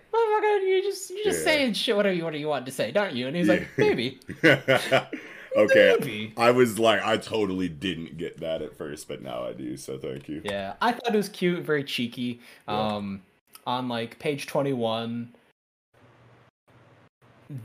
[0.68, 1.46] Motherfucker, you just you just Yeah.
[1.46, 3.28] saying shit whatever you what you want to say, don't you?
[3.28, 5.96] And he's like, maybe, okay.
[6.00, 6.34] maybe.
[6.38, 9.78] I was like, I totally didn't get that at first, but now I do.
[9.78, 10.42] So thank you.
[10.44, 12.40] Yeah, I thought it was cute, very cheeky.
[12.68, 12.96] Yeah.
[12.96, 13.22] Um,
[13.66, 15.34] on like page twenty one,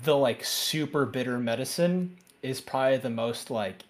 [0.04, 3.82] the like super bitter medicine is probably the most like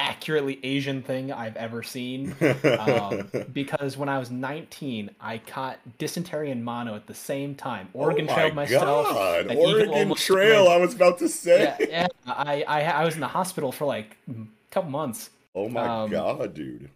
[0.00, 2.34] accurately Asian thing I've ever seen.
[2.80, 7.88] Um, because when I was 19, I caught dysentery and mono at the same time.
[7.92, 9.08] Oregon oh Trail myself.
[9.08, 9.54] God.
[9.56, 10.64] Oregon Trail.
[10.64, 11.74] went- I was about to say.
[11.78, 12.06] yeah, yeah.
[12.26, 14.32] I, I I was in the hospital for like a
[14.70, 15.30] couple months.
[15.54, 16.90] Oh my Um, god, dude.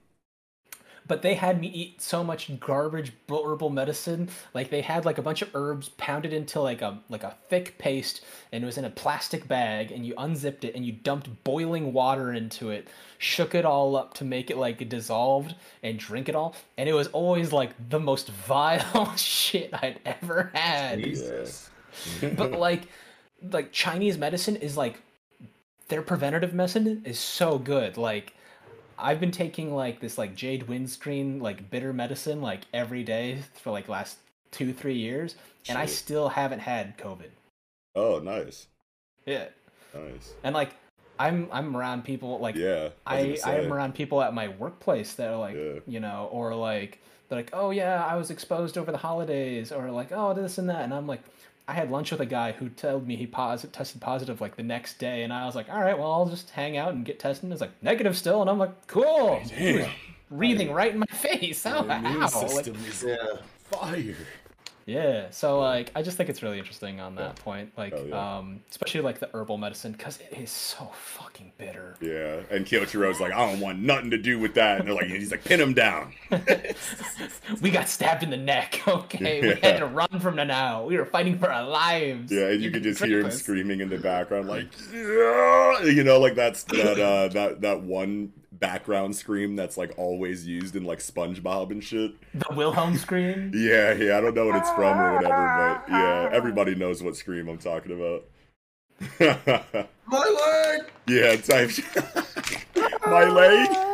[1.07, 4.29] But they had me eat so much garbage herbal medicine.
[4.55, 7.77] Like they had like a bunch of herbs pounded into like a like a thick
[7.79, 11.45] paste and it was in a plastic bag and you unzipped it and you dumped
[11.45, 12.89] boiling water into it
[13.19, 16.55] shook it all up to make it like dissolved and drink it all.
[16.79, 21.03] And it was always like the most vile shit i'd ever had.
[21.03, 21.71] Jesus.
[22.37, 22.89] but like
[23.51, 25.01] like chinese medicine is like
[25.89, 27.97] their preventative medicine is so good.
[27.97, 28.35] Like
[29.05, 33.71] i've been taking like this like jade windscreen like bitter medicine like every day for
[33.71, 34.17] like last
[34.51, 35.37] two three years
[35.69, 37.31] and i still haven't had covid
[37.97, 38.67] Oh, nice.
[39.27, 39.47] yeah
[39.95, 40.33] Nice.
[40.43, 40.71] and like
[41.21, 42.89] i'm i'm around people like Yeah.
[43.07, 45.79] I, was I am around people at my workplace that are like, Yeah.
[45.87, 49.91] you know, or like, they're like, oh yeah, I was exposed over the holidays, or
[49.93, 51.23] like, oh this and that, and I'm like,
[51.67, 54.63] I had lunch with a guy who told me he posit- tested positive like the
[54.63, 57.19] next day, and I was like, all right, well I'll just hang out and get
[57.19, 57.45] tested.
[57.45, 59.41] And it's like negative still, and I'm like, cool.
[59.41, 59.91] He was Damn.
[60.31, 61.65] breathing right in my face.
[61.65, 61.83] How?
[61.85, 62.27] How?
[62.27, 63.17] system Like, is Yeah.
[63.57, 64.17] fire.
[64.87, 65.31] Yeah.
[65.31, 68.39] So like, I just think it's really interesting on that point, like, Hell yeah.
[68.39, 71.97] um, especially like the herbal medicine, because it is so fucking bitter.
[72.01, 74.81] Yeah, and Kyoichiro's like, I don't want nothing to do with that.
[74.81, 76.13] And they're like, he's like, pin him down.
[77.61, 78.83] we got stabbed in the neck.
[78.95, 80.85] Okay, we had to run from the now.
[80.85, 82.31] We were fighting for our lives.
[82.31, 83.41] Yeah, and you could just hear him this.
[83.41, 85.83] screaming in the background, like, yeah!
[85.83, 88.33] you know, like that's that uh, that that one
[88.65, 92.13] background scream that's like always used in like SpongeBob and shit.
[92.33, 93.53] The Wilhelm scream.
[93.55, 97.15] Yeah, yeah, I don't know what it's from or whatever, but yeah, everybody knows what
[97.15, 98.25] scream I'm talking about.
[100.07, 100.91] My leg.
[101.09, 101.71] yeah, type
[103.07, 103.94] My leg.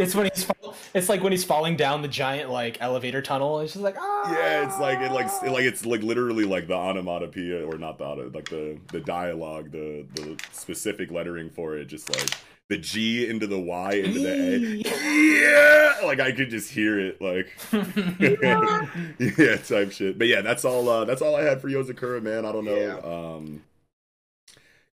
[0.00, 3.60] It's when he's fall- it's like when he's falling down the giant like elevator tunnel.
[3.60, 4.32] It's just like ah.
[4.32, 7.98] Yeah, it's like it like it, like it's like literally like the onomatopoeia or not
[7.98, 12.30] the auto, like the the dialogue, the the specific lettering for it, just like
[12.68, 15.96] the G into the Y into the A.
[16.00, 17.48] Yeah, like I could just hear it, like
[19.38, 20.18] yeah, type shit.
[20.18, 20.88] But yeah, that's all.
[20.88, 22.44] uh That's all I had for Yozakura, man.
[22.44, 22.74] I don't know.
[22.76, 22.96] Yeah.
[22.98, 23.62] Um,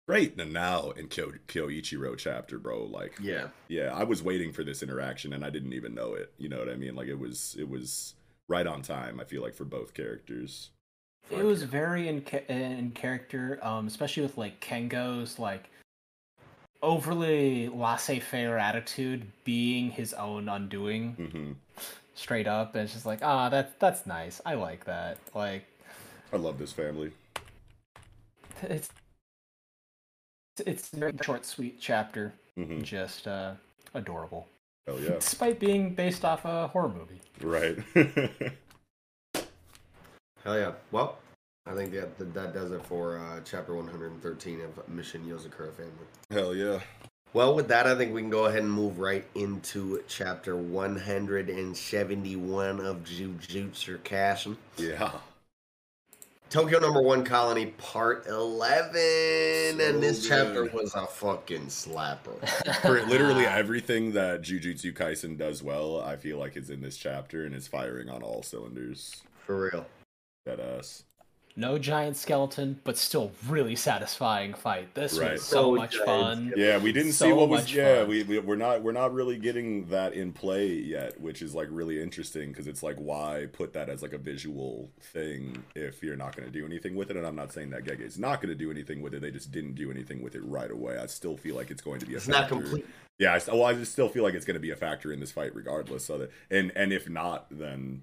[0.09, 0.41] great.
[0.41, 3.49] And now in Kyo Kyoichiro chapter, bro, like Yeah.
[3.69, 6.33] yeah, I was waiting for this interaction and I didn't even know it.
[6.39, 6.97] You know what I mean?
[6.97, 8.15] Like it was it was
[8.49, 9.21] right on time.
[9.21, 10.71] I feel like for both characters.
[11.31, 15.69] It was very in ca- in character, um, especially with like Kengo's like
[16.81, 21.53] overly laissez-faire attitude being his own undoing, hmm
[22.15, 22.75] straight up.
[22.75, 24.41] And it's just like ah, that that's nice.
[24.47, 25.19] I like that.
[25.35, 25.67] Like
[26.33, 27.13] I love this family.
[28.63, 28.89] it's
[30.61, 32.33] it's a very short, sweet chapter.
[32.57, 33.53] hmm Just uh,
[33.95, 34.49] adorable,
[34.87, 37.21] Hell yeah, despite being based off a horror movie.
[37.43, 37.77] right.
[40.45, 40.73] Hell yeah.
[40.93, 41.19] Well,
[41.67, 46.07] I think that that, that does it for uh, chapter 113 of Mission Yozakura Family.
[46.31, 46.81] Hell yeah.
[47.35, 52.81] Well, with that, I think we can go ahead and move right into chapter 171
[52.81, 54.57] of Jujutsu Kaisen.
[54.79, 55.11] Yeah.
[56.51, 59.81] Tokyo number one colony part 11.
[59.81, 62.39] and this So chapter was a fucking slapper.
[62.81, 67.45] For literally everything that Jujutsu Kaisen does well, I feel like is in this chapter
[67.45, 69.23] and is firing on all cylinders.
[69.45, 69.87] For real.
[70.47, 71.05] That ass.
[71.59, 74.95] No giant skeleton, but still really satisfying fight.
[74.95, 75.33] This Right.
[75.33, 76.53] was so No much giant fun.
[76.57, 77.73] Yeah, we didn't see what was.
[77.75, 78.09] Yeah, fun.
[78.09, 81.67] we, we we're not we're not really getting that in play yet, which is like
[81.73, 86.15] really interesting because it's like why put that as like a visual thing if you're
[86.17, 87.17] not going to do anything with it.
[87.17, 89.21] And I'm not saying that Gege is not going to do anything with it.
[89.21, 90.97] They just didn't do anything with it right away.
[90.97, 92.87] I still feel like it's going to be a It's not complete.
[93.19, 95.19] Yeah, I, well, I just still feel like it's going to be a factor in
[95.19, 96.05] this fight regardless.
[96.05, 98.03] So that and and if not, then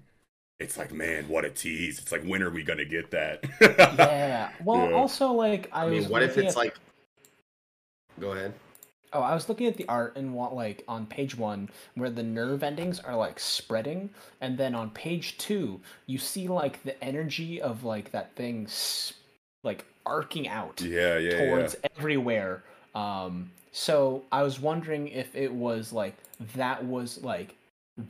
[0.58, 1.98] it's like man, what a tease!
[1.98, 3.44] It's like when are we going to get that?
[3.60, 4.50] Yeah.
[4.64, 4.96] Well, Yeah.
[4.96, 6.74] also like I, I mean, was what if it's at- like.
[8.20, 8.54] Go ahead.
[9.12, 12.22] Oh, I was looking at the art and what, like on page one where the
[12.22, 17.60] nerve endings are like spreading, and then on page two you see like the energy
[17.60, 19.12] of like that thing s-
[19.64, 21.88] like arcing out yeah, yeah, towards yeah.
[21.96, 22.62] everywhere.
[22.94, 26.16] Um, so I was wondering if it was like
[26.56, 27.54] that was like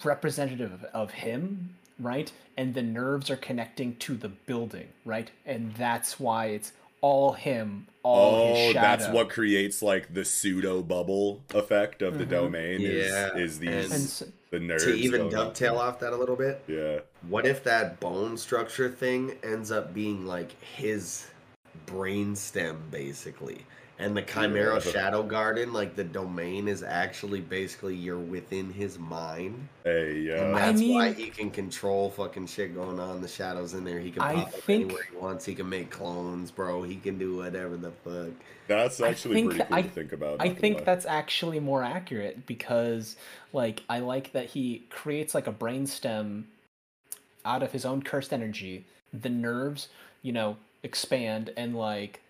[0.04, 2.32] representative of, of him, right?
[2.56, 5.30] And the nerves are connecting to the building, right?
[5.44, 6.72] And that's why it's
[7.02, 8.80] all him, all his Oh, shadow.
[9.02, 12.30] that's what creates like the pseudo bubble effect of the Mhm.
[12.30, 12.80] domain.
[12.80, 16.36] Yeah, is, is these And the nerves To even going- dovetail off that a little
[16.36, 21.26] bit, Yeah, what if that bone structure thing ends up being like his
[21.86, 23.66] brainstem, basically?
[23.98, 24.92] And the Chimera Yeah.
[24.92, 29.68] Shadow Garden, like the domain, is actually basically you're within his mind.
[29.84, 33.22] hey, And yeah, I that's why he can control fucking shit going on.
[33.22, 33.98] The shadows in there.
[33.98, 35.46] He can I pop up think- anywhere he wants.
[35.46, 36.82] He can make clones, bro.
[36.82, 38.34] He can do whatever the fuck.
[38.68, 40.36] that's actually think- pretty cool I- to think about.
[40.40, 43.16] I think that's actually more accurate because,
[43.54, 46.44] like, I like that he creates like a brainstem
[47.46, 48.84] out of his own cursed energy.
[49.12, 49.88] The nerves,
[50.20, 52.20] you know, expand and like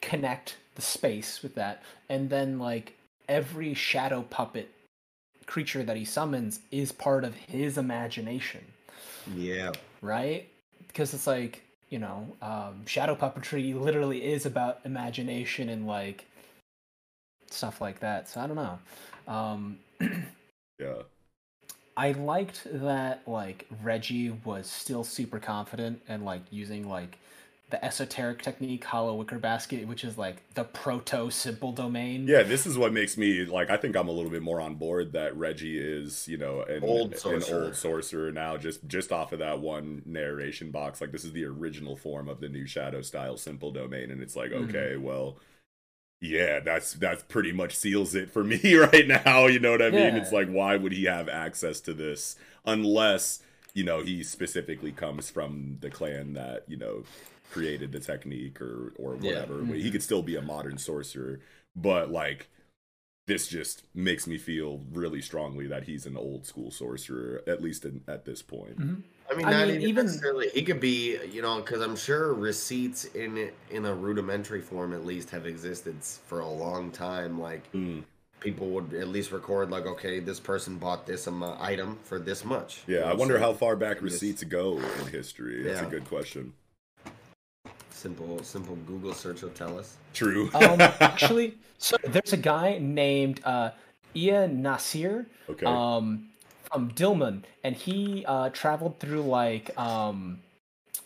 [0.00, 2.94] connect the space with that, and then like
[3.28, 4.70] every shadow puppet
[5.46, 8.64] creature that he summons is part of his imagination
[9.34, 9.72] Yeah.
[10.02, 10.46] right?
[10.86, 16.26] Because it's like you know, um, shadow puppetry literally is about imagination and like
[17.50, 18.28] stuff like that.
[18.28, 18.78] So I don't know.
[19.26, 19.78] Um,
[20.78, 21.02] yeah,
[21.96, 27.18] I liked that like Reggie was still super confident and like using like
[27.70, 32.26] the esoteric technique, hollow wicker basket, which is like the proto simple domain.
[32.26, 32.42] yeah.
[32.42, 33.68] This is what makes me like.
[33.68, 36.82] I think I'm a little bit more on board that Reggie is, you know, an
[36.82, 37.64] Old an sorcerer.
[37.64, 38.56] old sorcerer now.
[38.56, 42.40] Just just off of that one narration box, like this is the original form of
[42.40, 44.68] the new Shadow style simple domain, and it's like, Mhm.
[44.70, 45.38] okay, well.
[46.20, 49.46] Yeah, that's that's pretty much seals it for me right now.
[49.46, 50.14] You know what I mean?
[50.14, 50.16] Yeah.
[50.16, 53.40] It's like, why would he have access to this unless
[53.72, 57.04] you know he specifically comes from the clan that you know
[57.50, 59.40] created the technique or or Yeah.
[59.46, 59.64] whatever.
[59.74, 61.40] He could still be a modern sorcerer,
[61.76, 62.48] but like
[63.26, 67.84] this just makes me feel really strongly that he's an old school sorcerer, at least
[67.84, 68.78] in, at this point.
[68.78, 69.02] Mhm.
[69.30, 70.48] I mean, I not mean, even, even- necessarily.
[70.48, 75.04] He could be, you know, because I'm sure receipts in in a rudimentary form at
[75.04, 77.38] least have existed for a long time.
[77.38, 78.04] Like Mm.
[78.40, 82.44] people would at least record like, okay, this person bought this um, item for this
[82.46, 82.82] much.
[82.86, 85.64] Yeah, You know, I wonder so how far back I guess receipts go in history.
[85.64, 86.54] That's a good question.
[87.98, 89.96] Simple, simple Google search will tell us.
[90.14, 90.48] True.
[90.54, 93.70] Um, actually, so there's a guy named uh,
[94.14, 95.66] Ea-nasir okay.
[95.66, 96.28] um,
[96.70, 100.38] from Dilmun, and he uh, traveled through like um,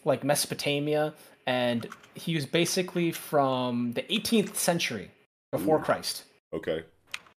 [0.04, 1.14] like Mesopotamia,
[1.46, 5.10] and he was basically from the 18th century
[5.50, 5.82] before Ooh.
[5.82, 6.24] Christ.
[6.52, 6.82] okay.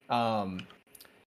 [0.09, 0.67] Um,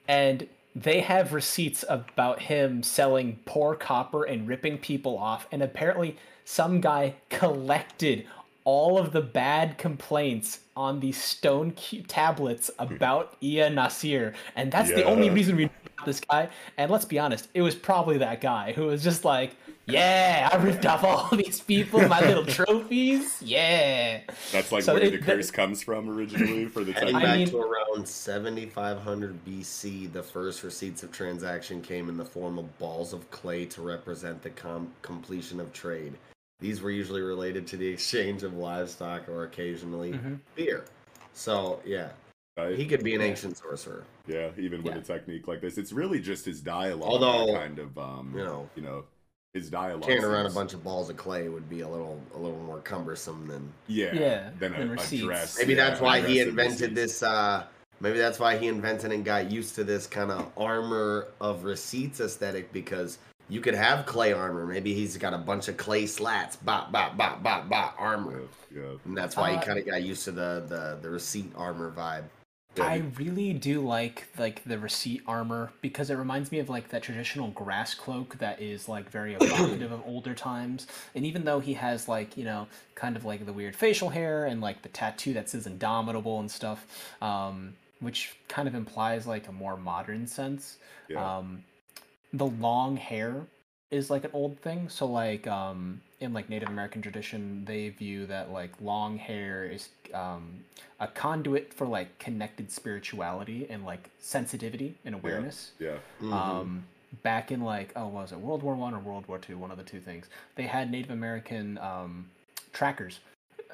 [0.08, 0.48] and
[0.82, 5.46] they have receipts about him selling poor copper and ripping people off.
[5.50, 8.26] And apparently, some guy collected
[8.64, 11.72] all of the bad complaints on these stone
[12.06, 12.94] tablets hmm.
[12.94, 14.34] about Ea-nasir.
[14.54, 16.48] And that's the only reason we know about this guy.
[16.76, 19.56] And let's be honest, it was probably that guy who was just like,
[19.88, 23.40] yeah, I ripped off all these people, my little trophies.
[23.42, 24.20] Yeah.
[24.52, 27.22] That's like So where it- the that- curse comes from originally for the Heading technique.
[27.22, 32.24] I back mean- to around 7500 BC, the first receipts of transaction came in the
[32.24, 36.12] form of balls of clay to represent the com- completion of trade.
[36.60, 40.38] These were usually related to the exchange of livestock or occasionally Mhm.
[40.56, 40.84] beer.
[41.32, 42.08] So, yeah,
[42.56, 42.76] right?
[42.76, 44.04] he could be an ancient sorcerer.
[44.26, 44.98] Yeah, even with Yeah.
[45.00, 47.08] a technique like this, it's really just his dialogue.
[47.08, 49.04] Although, kind of, um, you know, you know,
[49.54, 50.02] his dialogue.
[50.02, 52.78] Carrying around a bunch of balls of clay would be a little, a little more
[52.80, 53.72] cumbersome than.
[53.86, 55.24] yeah, Yeah, than a, than a receipts.
[55.24, 55.58] dress.
[55.58, 56.94] Maybe yeah, that's why he invented receipts.
[56.94, 57.22] this.
[57.22, 57.64] uh
[58.00, 62.20] Maybe that's why he invented and got used to this kind of armor of receipts
[62.20, 63.18] aesthetic because
[63.48, 64.66] you could have clay armor.
[64.66, 68.42] Maybe he's got a bunch of clay slats, bop, bop, bop, bop, bop, armor.
[68.72, 68.88] Yeah, yeah.
[69.04, 71.90] And that's why he Uh, kind of got used to the, the, the receipt armor
[71.90, 72.22] vibe.
[72.80, 77.02] I really do like like the receipt armor because it reminds me of like that
[77.02, 80.86] traditional grass cloak that is like very evocative of older times.
[81.14, 84.46] And even though he has like you know kind of like the weird facial hair
[84.46, 86.86] and like the tattoo that says indomitable and stuff,
[87.22, 90.78] um, which kind of implies like a more modern sense.
[91.08, 91.38] Yeah.
[91.38, 91.64] Um,
[92.32, 93.46] the long hair
[93.90, 94.88] is like an old thing.
[94.88, 99.88] So like um, in like Native American tradition, they view that like long hair is
[100.14, 100.60] um,
[101.00, 105.72] a conduit for like connected spirituality and like sensitivity and awareness.
[105.78, 105.96] yeah.
[106.20, 106.32] Mhm.
[106.32, 106.84] Um,
[107.22, 109.78] back in like oh was it World War One or World War Two, one of
[109.78, 110.26] the two things.
[110.56, 112.26] They had Native American um,
[112.72, 113.20] trackers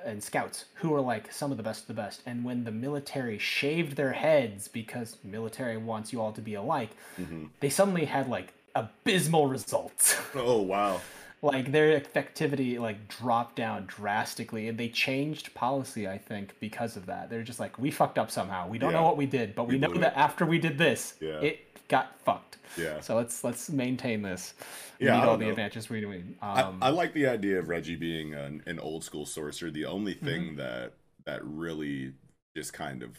[0.05, 2.21] and scouts who were like some of the best of the best.
[2.27, 6.91] And when the military shaved their heads because military wants you all to be alike,
[7.17, 10.17] hmm they suddenly had like abysmal results.
[10.35, 11.01] Oh wow.
[11.43, 17.05] like their effectivity like dropped down drastically and they changed policy i think because of
[17.07, 18.99] that they're just like we fucked up somehow we don't Yeah.
[19.01, 21.41] know what we did but we, We know that it." after we did this Yeah.
[21.41, 23.01] it got fucked Yeah.
[23.01, 24.55] so let's let's maintain this
[24.99, 25.51] we Yeah, I need all the know.
[25.51, 29.05] advantages we need I, um I like the idea of Reggie being an, an old
[29.05, 29.71] school sorcerer.
[29.71, 30.27] The only Mm-hmm.
[30.27, 30.95] thing that
[31.27, 32.13] that really
[32.57, 33.11] just kind of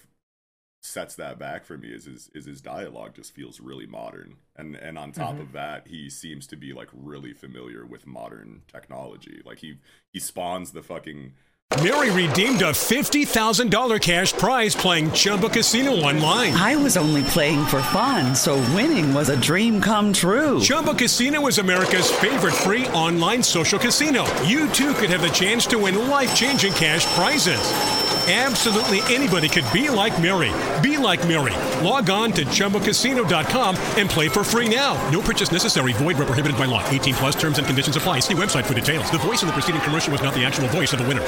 [0.85, 4.35] sets that back for me is his is his dialogue just feels really modern.
[4.55, 5.41] And and on top Mhm.
[5.41, 9.41] of that, he seems to be like really familiar with modern technology.
[9.45, 9.77] Like he
[10.13, 11.33] he spawns the fucking
[11.81, 16.53] Mary redeemed a $50,000 cash prize playing Chumba Casino online.
[16.53, 20.61] I was only playing for fun, so winning was a dream come true.
[20.61, 24.23] Chumba Casino is America's favorite free online social casino.
[24.43, 27.59] You too could have the chance to win life changing cash prizes.
[28.27, 30.51] Absolutely anybody could be like Mary.
[30.81, 31.53] Be like Mary.
[31.85, 34.95] Log on to ChumbaCasino.com and play for free now.
[35.11, 35.93] No purchase necessary.
[35.93, 36.83] Void where prohibited by law.
[36.89, 38.21] 18 plus terms and conditions apply.
[38.21, 39.11] See website for details.
[39.11, 41.23] The voice in the preceding commercial was not the actual voice of the winner.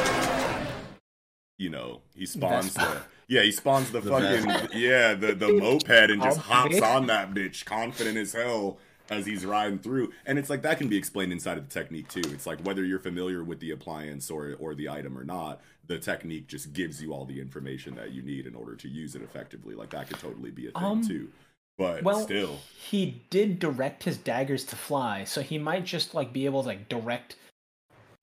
[1.57, 6.21] you know, he spawns the yeah, he spawns the, fucking yeah, the the moped and
[6.23, 8.79] just hops on that bitch, confident as hell
[9.09, 10.11] as he's riding through.
[10.25, 12.21] And it's like that can be explained inside of the technique too.
[12.25, 15.97] It's like whether you're familiar with the appliance or or the item or not, the
[15.97, 19.21] technique just gives you all the information that you need in order to use it
[19.21, 19.73] effectively.
[19.75, 21.29] Like that could totally be a thing Um, too.
[21.77, 26.33] But well still, he did direct his daggers to fly so he might just like
[26.33, 27.35] be able to like direct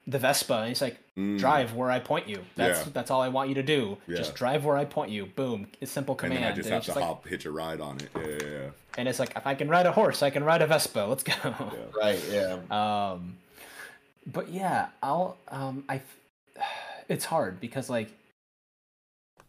[0.06, 1.38] the vespa and he's like Mm.
[1.38, 2.90] drive where i point you that's Yeah.
[2.92, 4.16] that's all i want you to do Yeah.
[4.16, 6.74] just drive where i point you boom a simple and command then I just And
[6.74, 8.08] have to just like- hop, hitch a ride on it.
[8.16, 8.70] Yeah, yeah, yeah.
[8.98, 11.06] and it's like if I can ride a horse, I can ride a Vespa.
[11.08, 11.32] Let's go.
[11.96, 12.58] Right, yeah.
[13.12, 13.36] Um,
[14.26, 16.02] but yeah, I'll um I.
[17.08, 18.10] It's hard because like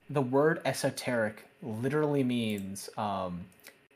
[0.10, 3.46] the word esoteric literally means um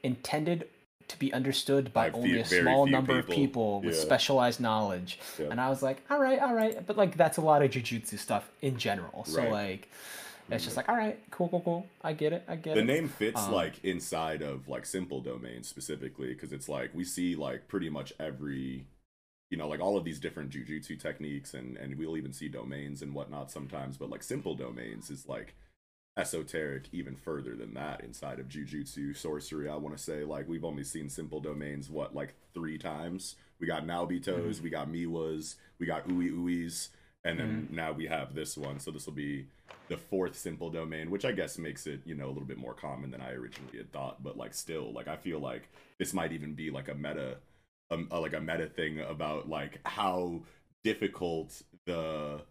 [0.03, 0.67] intended
[1.07, 3.35] to be understood by, By only few- a small number of people.
[3.35, 4.01] people with Yeah.
[4.01, 5.19] specialized knowledge.
[5.39, 5.47] Yeah.
[5.49, 8.17] And I was like, all right, all right, but like that's a lot of jujutsu
[8.19, 9.25] stuff in general.
[9.25, 9.51] So Right.
[9.51, 9.89] like.
[10.51, 11.87] It's just like, all right, cool, cool, cool.
[12.03, 12.43] I get it.
[12.47, 12.87] I get the it.
[12.87, 17.03] The name fits Um, like inside of like simple domains specifically because it's like we
[17.03, 18.87] see like pretty much every
[19.49, 23.01] you know like all of these different jujutsu techniques and and we'll even see domains
[23.01, 25.55] and whatnot sometimes but like simple domains is like
[26.17, 30.65] esoteric even further than that inside of jujutsu sorcery i want to say like we've
[30.65, 34.61] only seen simple domains what like three times we got naobitos Mhm.
[34.61, 36.89] we got miwas we got ui uis
[37.23, 37.75] and then Mm-hmm.
[37.75, 39.47] now we have this one so this will be
[39.87, 42.73] the fourth simple domain which i guess makes it you know a little bit more
[42.73, 45.69] common than i originally had thought but like still like i feel like
[45.99, 47.37] this might even be like a meta
[47.91, 50.41] um, uh, like a meta thing about like how
[50.83, 52.41] difficult the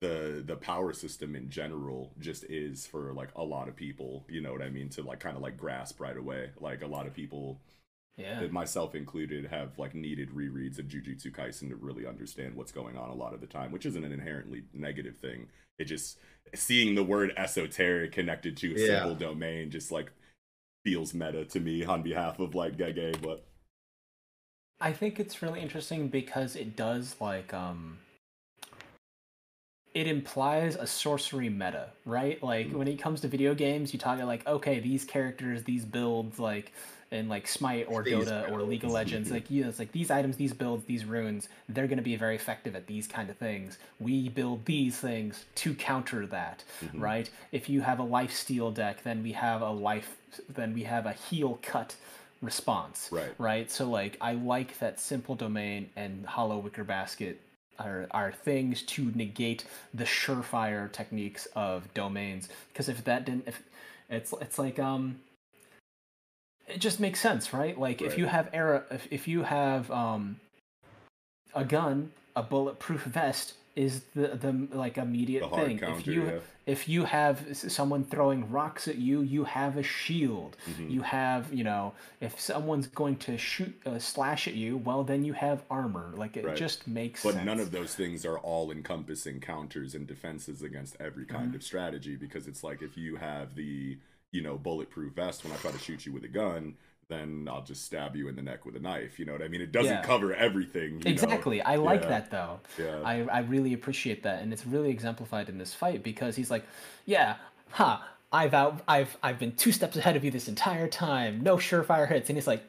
[0.00, 4.40] the the power system in general just is for like a lot of people you
[4.40, 7.06] know what i mean to like kind of like grasp right away like a lot
[7.06, 7.60] of people
[8.16, 8.46] Yeah.
[8.50, 13.10] myself included have like needed rereads of jujutsu kaisen to really understand what's going on
[13.10, 15.48] a lot of the time which isn't an inherently negative thing
[15.78, 16.18] it just
[16.54, 18.86] seeing the word esoteric connected to a Yeah.
[18.86, 20.12] simple domain just like
[20.84, 23.44] feels meta to me on behalf of like gege but
[24.80, 27.98] I think it's really interesting because it does like um
[29.94, 32.40] it implies a sorcery meta, right?
[32.42, 35.84] Like when it comes to video games, you talk about like, okay, these characters, these
[35.84, 36.72] builds, like
[37.10, 38.90] in like Smite or These Dota or League of.
[38.90, 42.36] Legends, like yeah, it's like these items, these builds, these runes, they're gonna be very
[42.36, 43.78] effective at these kind of things.
[43.98, 47.00] We build these things to counter that, Mhm.
[47.00, 47.30] right?
[47.50, 50.16] If you have a life steal deck, then we have a life
[50.48, 51.96] then we have a heal cut
[52.40, 53.34] response Right.
[53.38, 53.70] right?
[53.70, 57.40] So like i like that simple domain and hollow wicker basket
[57.78, 59.64] are, are things to negate
[59.94, 62.48] the surefire techniques of domains.
[62.72, 63.62] Because if that didn't if
[64.10, 65.20] it's it's like um
[66.66, 67.78] it just makes sense right?
[67.78, 70.40] Like if you have era if, if you have um
[71.54, 73.54] a gun a bulletproof vest
[73.86, 74.52] is the the
[74.84, 75.78] like immediate the thing.
[75.78, 76.38] Counter if you yeah.
[76.74, 77.36] if you have
[77.78, 80.56] someone throwing rocks at you you have a shield.
[80.70, 80.90] Mhm.
[80.94, 81.84] you have you know
[82.20, 86.06] if someone's going to shoot uh, slash at you well then you have armor.
[86.22, 86.56] Like it Right.
[86.66, 87.46] just makes but sense.
[87.50, 92.16] none of those things are all encompassing counters and defenses against every kind of strategy
[92.16, 93.96] because it's like if you have the
[94.32, 96.74] you know bulletproof vest when i try to shoot you with a gun
[97.08, 99.48] then i'll just stab you in the neck with a knife you know what i
[99.48, 100.02] mean it doesn't Yeah.
[100.02, 101.10] cover everything you know?
[101.10, 102.08] exactly i like Yeah.
[102.08, 106.02] that though yeah I, I really appreciate that and it's really exemplified in this fight
[106.02, 106.64] because he's like
[107.06, 107.36] yeah
[107.70, 111.56] ha i've out i've i've been two steps ahead of you this entire time no
[111.56, 112.62] surefire hits and he's like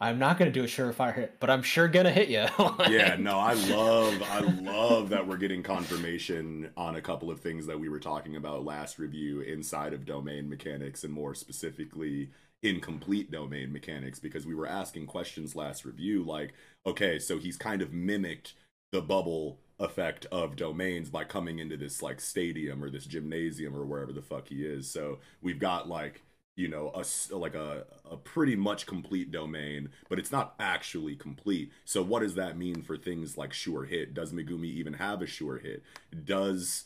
[0.00, 2.44] i'm not gonna do a surefire hit but i'm sure gonna hit you
[2.90, 7.66] yeah no i love i love that we're getting confirmation on a couple of things
[7.66, 12.30] that we were talking about last review inside of domain mechanics and more specifically
[12.62, 16.52] incomplete domain mechanics because we were asking questions last review like
[16.86, 18.54] okay so he's kind of mimicked
[18.92, 23.84] the bubble effect of domains by coming into this like stadium or this gymnasium or
[23.84, 24.88] wherever the fuck he is.
[24.88, 26.22] So we've got like
[26.54, 31.72] you know a like a, a pretty much complete domain but it's not actually complete.
[31.84, 34.14] So what does that mean for things like sure hit?
[34.14, 35.82] Does megumi even have a sure hit?
[36.24, 36.84] Does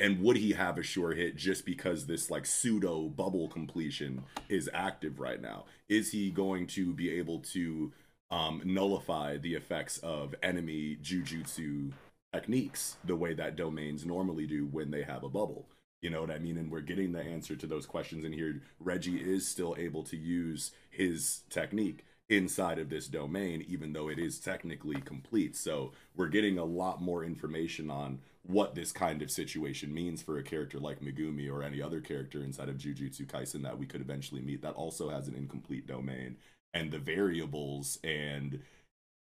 [0.00, 4.68] and would he have a sure hit just because this like pseudo bubble completion is
[4.74, 7.92] active right now is he going to be able to
[8.30, 11.92] um nullify the effects of enemy jujutsu
[12.32, 15.66] techniques the way that domains normally do when they have a bubble
[16.02, 16.58] you know what I mean?
[16.58, 18.62] And we're getting the answer to those questions in here.
[18.78, 24.18] Reggie is still able to use his technique inside of this domain, even though it
[24.18, 25.56] is technically complete.
[25.56, 30.38] So we're getting a lot more information on what this kind of situation means for
[30.38, 34.00] a character like Megumi or any other character inside of Jujutsu Kaisen that we could
[34.00, 36.36] eventually meet that also has an incomplete domain.
[36.74, 38.60] And the variables and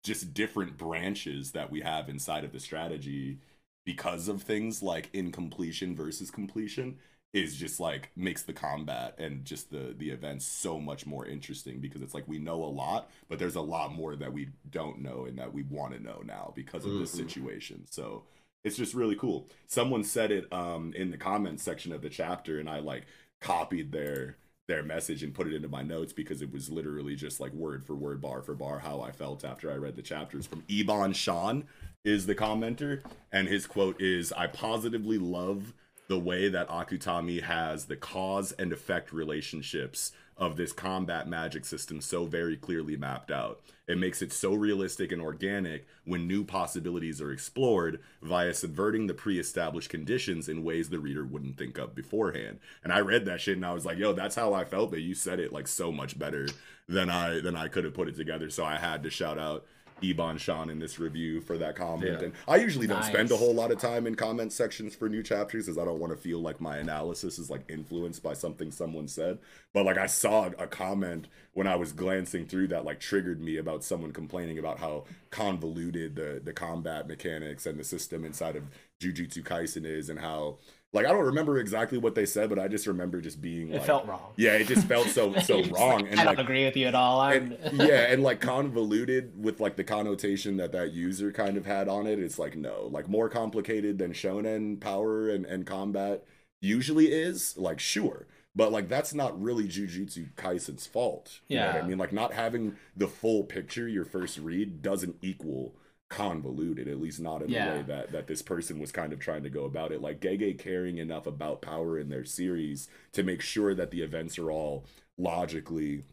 [0.04, 3.40] just different branches that we have inside of the strategy
[3.86, 6.98] because of things like incompletion versus completion
[7.34, 11.80] is just like makes the combat and just the the events so much more interesting
[11.80, 15.00] because it's like we know a lot but there's a lot more that we don't
[15.02, 17.18] know and that we want to know now because of this Mhm.
[17.18, 18.24] situation so
[18.66, 19.48] it's just really cool.
[19.68, 23.06] Someone said it um in the comments section of the chapter and i like
[23.40, 24.38] copied their
[24.68, 27.86] their message and put it into my notes because it was literally just like word
[27.86, 30.48] for word bar for bar how i felt after i read the chapters.
[30.48, 31.66] From Ebon Sean
[32.04, 33.02] is the commenter
[33.32, 35.74] and his quote is i positively love
[36.08, 42.02] the way that akutami has the cause and effect relationships of this combat magic system
[42.02, 43.62] so very clearly mapped out.
[43.88, 49.14] It makes it so realistic and organic when new possibilities are explored via subverting the
[49.14, 52.60] pre-established conditions in ways the reader wouldn't think of beforehand.
[52.84, 55.02] And i read that shit and i was like yo that's how i felt but
[55.02, 56.48] you said it like so much better
[56.90, 58.50] than i than i could have put it together.
[58.50, 59.66] So i had to shout out
[60.02, 62.20] Ebon Sean in this review for that comment.
[62.20, 62.26] Yeah.
[62.26, 65.24] And I usually don't spend a whole lot of time in comment sections for new
[65.24, 68.72] chapters because I don't want to feel like my analysis is like influenced by something
[68.72, 69.40] someone said.
[69.74, 73.58] But like I saw a comment when I was glancing through that like triggered me
[73.58, 78.64] about someone complaining about how convoluted the the combat mechanics and the system inside of
[79.00, 80.58] Jujutsu Kaisen is and how
[80.96, 83.76] Like I don't remember exactly what they said, but I just remember just being like
[83.76, 84.32] It like, felt wrong.
[84.38, 86.04] Yeah, it just felt so so wrong.
[86.04, 87.20] like, and I don't like, agree with you at all.
[87.20, 87.58] I'm...
[87.62, 91.90] and, yeah, and like convoluted with like the connotation that that user kind of had
[91.90, 92.18] on it.
[92.18, 96.24] It's like no, like more complicated than shonen power and and combat
[96.62, 97.58] usually is.
[97.58, 98.26] Like sure,
[98.56, 101.42] but like that's not really Jujutsu Kaisen's fault.
[101.50, 101.98] You know what I mean?
[101.98, 105.76] Like not having the full picture your first read doesn't equal
[106.10, 109.44] convoluted at least not in the way that that this person was kind of trying
[109.44, 110.02] to go about it.
[110.02, 114.38] Like gege caring enough about power in their series to make sure that the events
[114.38, 114.86] are all
[115.18, 116.04] logically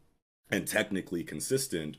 [0.50, 1.96] and technically consistent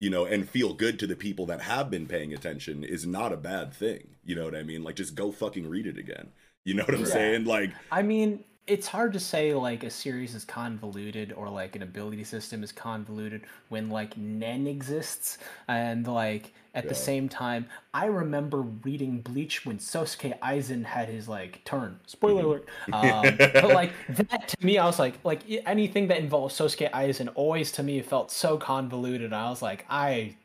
[0.00, 3.32] you know and feel good to the people that have been paying attention is not
[3.32, 4.16] a bad thing.
[4.24, 4.82] You know what i mean?
[4.84, 6.30] Like just go fucking read it again.
[6.64, 7.06] You know what i'm Yeah.
[7.06, 7.44] saying?
[7.44, 11.82] Like I mean, it's hard to say like a series is convoluted or like an
[11.82, 18.06] ability system is convoluted when like Nen exists and like at the same time I
[18.06, 22.00] remember reading Bleach when Sosuke Aizen had his like turn.
[22.06, 22.68] Spoiler alert.
[22.92, 27.30] Um, but like that to me I was like like anything that involves Sosuke Aizen
[27.34, 29.32] always to me felt so convoluted.
[29.32, 30.36] I was like I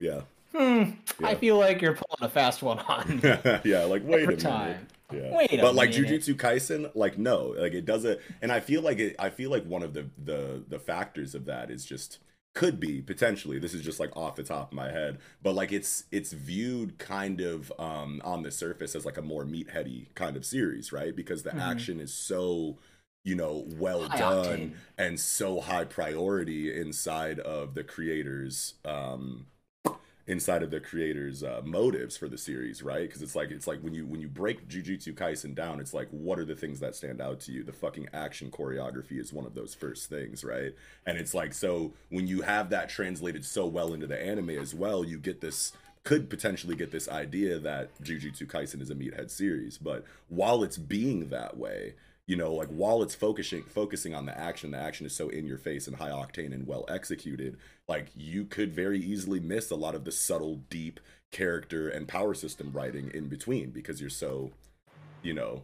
[0.00, 0.22] yeah
[0.56, 0.90] hmm,
[1.22, 3.20] I feel like you're pulling a fast one on.
[3.64, 4.40] yeah, like wait a minute.
[4.40, 4.86] time.
[5.12, 5.36] Yeah.
[5.36, 5.62] Wait a minute.
[5.62, 6.10] but like minute.
[6.10, 8.20] Jujutsu Kaisen, like no, like it doesn't.
[8.42, 9.16] And I feel like it.
[9.18, 12.18] I feel like one of the the the factors of that is just
[12.56, 13.60] could be potentially.
[13.60, 16.98] This is just like off the top of my head, but like it's it's viewed
[16.98, 21.14] kind of um on the surface as like a more meatheady kind of series, right?
[21.14, 21.60] Because the Mhm.
[21.60, 22.78] action is so
[23.24, 24.76] you know well High done octane.
[24.98, 29.46] and so high priority inside of the creators um
[30.26, 33.06] inside of the creators uh, motives for the series right?
[33.06, 36.08] Because it's like it's like when you when you break jujutsu kaisen down it's like
[36.10, 37.62] what are the things that stand out to you?
[37.62, 40.74] The fucking action choreography is one of those first things right?
[41.06, 44.74] And it's like so when you have that translated so well into the anime as
[44.74, 45.72] well you get this
[46.06, 49.76] could potentially get this idea that jujutsu kaisen is a meathead series.
[49.76, 51.94] But while it's being that way
[52.26, 55.46] you know like while it's focusing focusing on the action the action is so in
[55.46, 57.56] your face and high octane and well executed
[57.88, 61.00] like you could very easily miss a lot of the subtle deep
[61.30, 64.50] character and power system writing in between because you're so
[65.22, 65.62] you know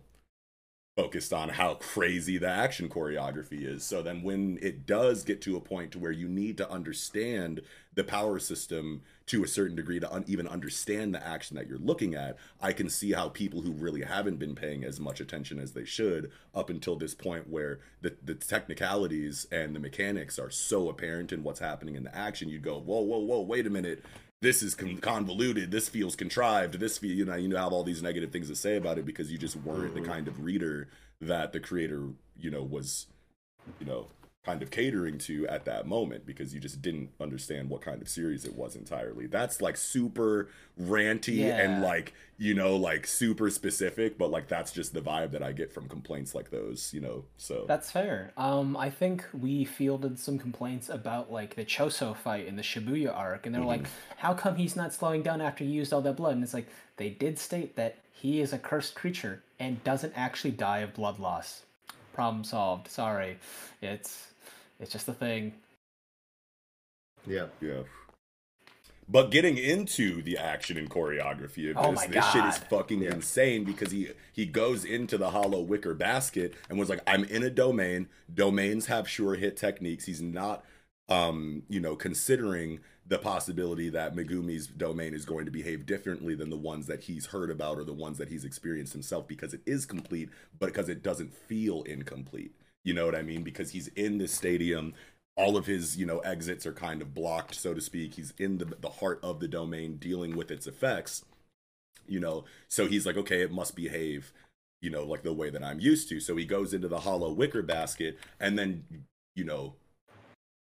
[0.96, 3.82] focused on how crazy the action choreography is.
[3.82, 7.62] So then when it does get to a point to where you need to understand
[7.94, 11.78] the power system to a certain degree to un- even understand the action that you're
[11.78, 15.58] looking at i can see how people who really haven't been paying as much attention
[15.58, 20.50] as they should up until this point where the, the technicalities and the mechanics are
[20.50, 23.70] so apparent in what's happening in the action you'd go whoa whoa whoa wait a
[23.70, 24.02] minute
[24.42, 28.30] this is convoluted this feels contrived this feel you know you have all these negative
[28.30, 30.10] things to say about it because you just weren't the mm-hmm.
[30.10, 30.88] kind of reader
[31.20, 33.06] that the creator you know was
[33.80, 34.06] you know
[34.44, 38.08] kind of catering to at that moment because you just didn't understand what kind of
[38.08, 40.48] series it was entirely that's like super
[40.80, 45.42] ranty and like you know like super specific but like that's just the vibe that
[45.44, 48.32] i get from complaints like those you know so That's fair.
[48.36, 53.14] Um, I think we fielded some complaints about like the Choso fight in the Shibuya
[53.14, 54.18] arc, and they're like, Mm-hmm.
[54.18, 56.68] "How come he's not slowing down after he used all that blood?" And it's like
[56.96, 61.18] they did state that he is a cursed creature and doesn't actually die of blood
[61.18, 61.62] loss.
[62.12, 62.88] Problem solved.
[62.88, 63.38] Sorry,
[63.80, 64.28] it's
[64.82, 65.54] it's just a thing.
[67.26, 67.48] Yeah.
[67.60, 67.84] Yeah.
[69.08, 72.68] But getting into the action and choreography of Oh this, my this shit is God.
[72.70, 77.24] fucking insane because he he goes into the hollow wicker basket and was like, I'm
[77.24, 78.08] in a domain.
[78.32, 80.06] Domains have sure hit techniques.
[80.06, 80.64] He's not
[81.08, 86.50] um, you know, considering the possibility that Megumi's domain is going to behave differently than
[86.50, 89.62] the ones that he's heard about or the ones that he's experienced himself because it
[89.66, 92.54] is complete, but because it doesn't feel incomplete.
[92.84, 93.42] You know what I mean?
[93.42, 94.94] Because he's in this stadium.
[95.36, 98.14] All of his you know exits are kind of blocked so to speak.
[98.14, 101.24] He's in the, the heart of the domain dealing with its effects
[102.06, 102.44] you know?
[102.68, 104.32] So he's like okay it must behave
[104.80, 106.20] you know like the way that i'm used to.
[106.20, 108.84] So he goes into the hollow wicker basket and then
[109.34, 109.74] you know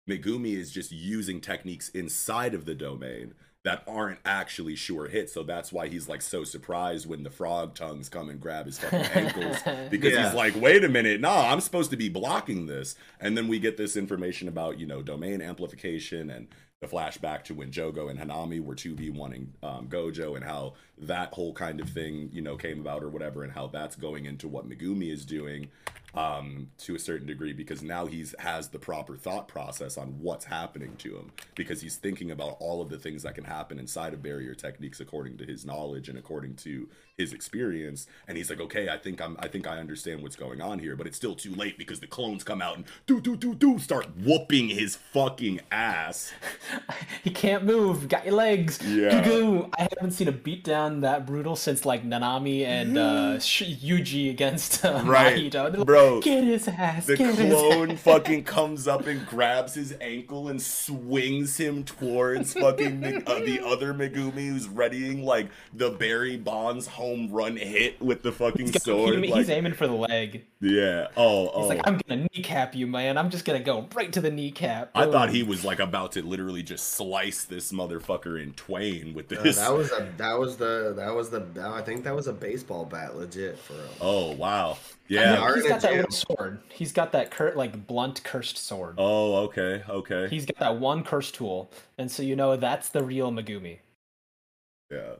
[0.09, 3.33] megumi is just using techniques inside of the domain
[3.63, 5.33] that aren't actually sure hits.
[5.33, 8.77] So that's why he's like so surprised when the frog tongues come and grab his
[8.79, 9.57] fucking ankles
[9.89, 10.25] because Yeah.
[10.25, 11.21] he's like wait a minute.
[11.21, 12.95] Nah i'm supposed to be blocking this.
[13.19, 16.47] And then we get this information about you know domain amplification and
[16.81, 21.53] the flashback to when jogo and hanami were 2v1ing um, gojo and how that whole
[21.53, 24.67] kind of thing you know came about or whatever and how that's going into what
[24.67, 25.69] megumi is doing
[26.15, 30.45] um, to a certain degree because now he's has the proper thought process on what's
[30.45, 34.13] happening to him because he's thinking about all of the things that can happen inside
[34.13, 36.87] of barrier techniques according to his knowledge and according to
[37.17, 40.61] his experience and he's like okay i think i'm i think i understand what's going
[40.61, 43.35] on here but it's still too late because the clones come out and do do
[43.35, 46.33] do do start whooping his fucking ass
[47.23, 48.07] he can't move.
[48.09, 48.79] Got your legs.
[48.85, 49.23] Yeah.
[49.23, 49.69] Goo-goo.
[49.77, 55.01] I haven't seen a beatdown that brutal since like Nanami and uh, Yuji against uh,
[55.05, 55.37] Right.
[55.37, 55.77] Mahito.
[55.77, 57.05] Like, Bro, get his ass.
[57.05, 58.01] The get clone ass.
[58.01, 63.93] fucking comes up and grabs his ankle and swings him towards fucking uh, the other
[63.93, 69.15] Megumi who's readying like the Barry Bonds home run hit with the fucking He's, sword.
[69.15, 70.45] he- like- he's aiming for the leg.
[70.61, 71.07] yeah.
[71.17, 71.59] Oh, oh.
[71.61, 73.17] He's like, I'm gonna kneecap you, man.
[73.17, 74.91] I'm just gonna go right to the kneecap.
[74.95, 79.31] I thought he was like about to literally just slice this motherfucker in twain with
[79.31, 79.57] Uh, this.
[79.57, 82.85] that was a that was the that was the I think that was a baseball
[82.85, 83.83] bat, legit for real.
[84.01, 84.71] oh wow.
[84.71, 84.75] I
[85.09, 85.33] Yeah.
[85.33, 86.59] mean, Art he's in got that little sword.
[86.69, 88.95] He's got that cur- like blunt cursed sword.
[88.97, 90.27] Oh okay okay.
[90.29, 93.79] He's got that one cursed tool, and so you know that's the real Megumi.
[94.91, 95.15] yeah.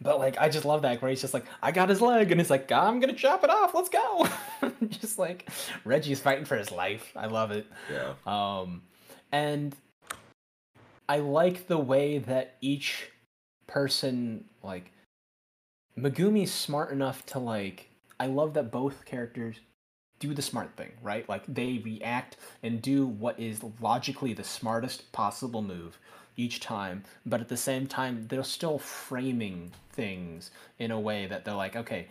[0.00, 2.40] But like, I just love that where he's just like, I got his leg, and
[2.40, 3.74] he's like, I'm gonna chop it off.
[3.74, 4.28] Let's go.
[4.88, 5.48] just like
[5.84, 7.12] Reggie's fighting for his life.
[7.16, 7.66] I love it.
[7.90, 8.14] Yeah.
[8.26, 8.82] Um,
[9.32, 9.74] and
[11.08, 13.10] I like the way that each
[13.66, 14.92] person like
[15.98, 17.90] Megumi's smart enough to like.
[18.18, 19.56] I love that both characters
[20.18, 21.28] do the smart thing, right?
[21.28, 25.98] Like they react and do what is logically the smartest possible move
[26.36, 31.44] each time, but at the same time, they're still framing things in a way that
[31.44, 32.08] they're like, okay,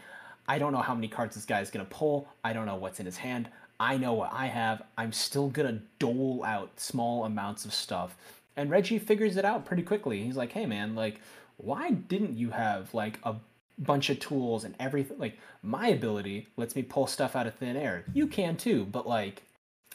[0.47, 2.27] I don't know how many cards this guy's gonna pull.
[2.43, 3.49] I don't know what's in his hand.
[3.79, 4.83] I know what I have.
[4.97, 8.15] I'm still gonna dole out small amounts of stuff.
[8.55, 10.23] And Reggie figures it out pretty quickly.
[10.23, 11.19] He's like, hey man, like,
[11.57, 13.35] why didn't you have like a
[13.79, 15.17] bunch of tools and everything?
[15.17, 18.05] Like, my ability lets me pull stuff out of thin air.
[18.13, 19.43] You can too, but like,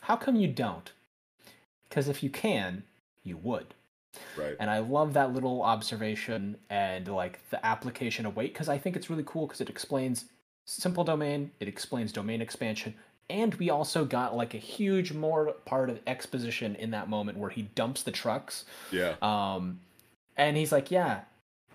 [0.03, 0.91] how come you don't?
[1.89, 2.83] Because if you can,
[3.23, 3.75] you would.
[4.37, 4.57] Right.
[4.59, 8.97] And I love that little observation and like the application of weight because I think
[8.97, 10.27] it's really cool because it explains
[10.65, 12.95] simple domain, it explains domain expansion,
[13.31, 17.51] and we also got like a huge more part of exposition in that moment where
[17.51, 18.65] he dumps the trucks.
[18.91, 19.17] Yeah.
[19.21, 19.81] Um,
[20.37, 21.23] and he's like, "Yeah,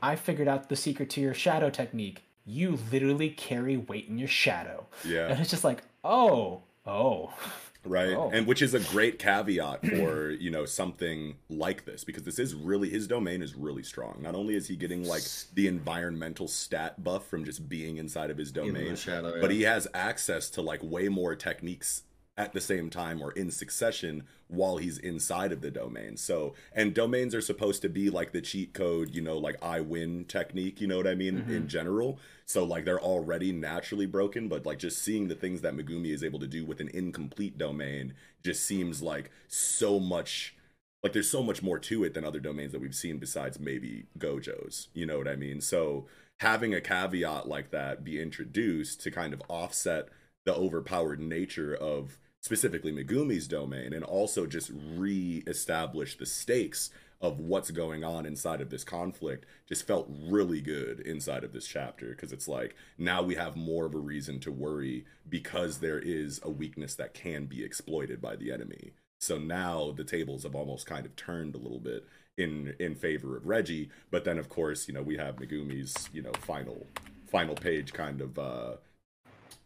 [0.02, 2.24] I figured out the secret to your shadow technique.
[2.46, 5.28] You literally carry weight in your shadow." Yeah.
[5.28, 7.34] And it's just like, "Oh, oh."
[7.86, 8.14] right?
[8.14, 8.30] Oh.
[8.34, 12.56] and which is a great caveat for you know something like this because this is
[12.56, 14.20] really his domain is really strong.
[14.22, 15.24] Not only is he getting like
[15.54, 19.58] the environmental stat buff from just being inside of his domain shadow, but yeah.
[19.58, 22.04] he has access to like way more techniques
[22.36, 26.18] at the same time or in succession while he's inside of the domain.
[26.18, 29.80] So and domains are supposed to be like the cheat code you know like i
[29.80, 32.20] win technique you know what i mean in general
[32.54, 36.24] so like they're already naturally broken but like just seeing the things that megumi is
[36.24, 40.56] able to do with an incomplete domain just seems like so much
[41.02, 44.06] like there's so much more to it than other domains that we've seen besides maybe
[44.18, 45.60] gojo's you know what i mean?
[45.60, 46.06] So
[46.40, 50.10] having a caveat like that be introduced to kind of offset
[50.46, 56.90] the overpowered nature of specifically Megumi's domain and also just re-establish the stakes
[57.24, 61.66] of what's going on inside of this conflict just felt really good inside of this
[61.66, 66.00] chapter because it's like now we have more of a reason to worry because there
[66.00, 68.92] is a weakness that can be exploited by the enemy.
[69.22, 72.06] So now the tables have almost kind of turned a little bit
[72.38, 76.22] in in favor of Reggie but then of course you know we have Megumi's you
[76.24, 76.88] know final
[77.28, 78.72] final page kind of uh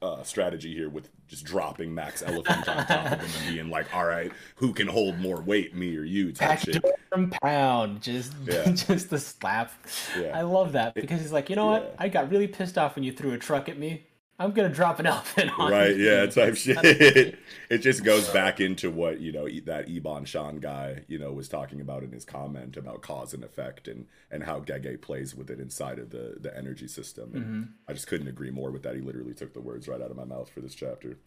[0.02, 3.93] uh, strategy here with just dropping Max Elephant on top of him and being like,
[3.95, 6.84] "All right, who can hold more weight, me or you?" Type shit.
[7.10, 8.72] From pound, just Yeah.
[8.72, 9.72] just the slap.
[10.18, 10.38] Yeah.
[10.38, 11.80] I love that because he's like, you know Yeah.
[11.80, 11.95] what?
[11.98, 14.06] I got really pissed off when you threw a truck at me.
[14.39, 15.95] I'm gonna drop an elephant on Right?
[15.95, 16.77] you." Yeah, type shit.
[17.69, 21.49] it just goes back into what you know that Ebon Shan guy you know was
[21.49, 25.49] talking about in his comment about cause and effect and and how Gege plays with
[25.49, 27.31] it inside of the the energy system.
[27.35, 27.69] And Mhm.
[27.88, 28.95] I just couldn't agree more with that.
[28.95, 31.17] He literally took the words right out of my mouth for this chapter.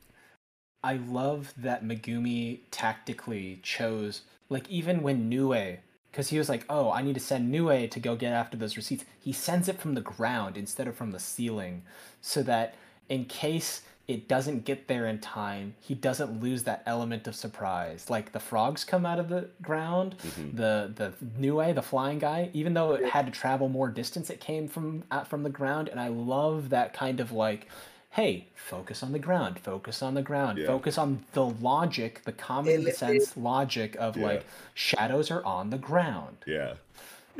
[0.82, 5.76] I love that Megumi tactically chose, like, even when Nue,
[6.10, 8.78] because he was like, oh, I need to send Nue to go get after those
[8.78, 9.04] receipts.
[9.20, 11.82] He sends it from the ground instead of from the ceiling,
[12.22, 12.76] so that
[13.10, 18.10] in case it doesn't get there in time, he doesn't lose that element of surprise.
[18.10, 20.56] Like the frogs come out of the ground, mm-hmm.
[20.56, 24.40] the the Nue, the flying guy, even though it had to travel more distance, it
[24.40, 27.68] came from out from the ground, and I love that kind of like
[28.14, 30.66] hey, focus on the ground, focus on the ground, Yeah.
[30.66, 34.26] focus on the logic, the common sense logic of Yeah.
[34.26, 36.38] like shadows are on the ground.
[36.44, 36.74] Yeah.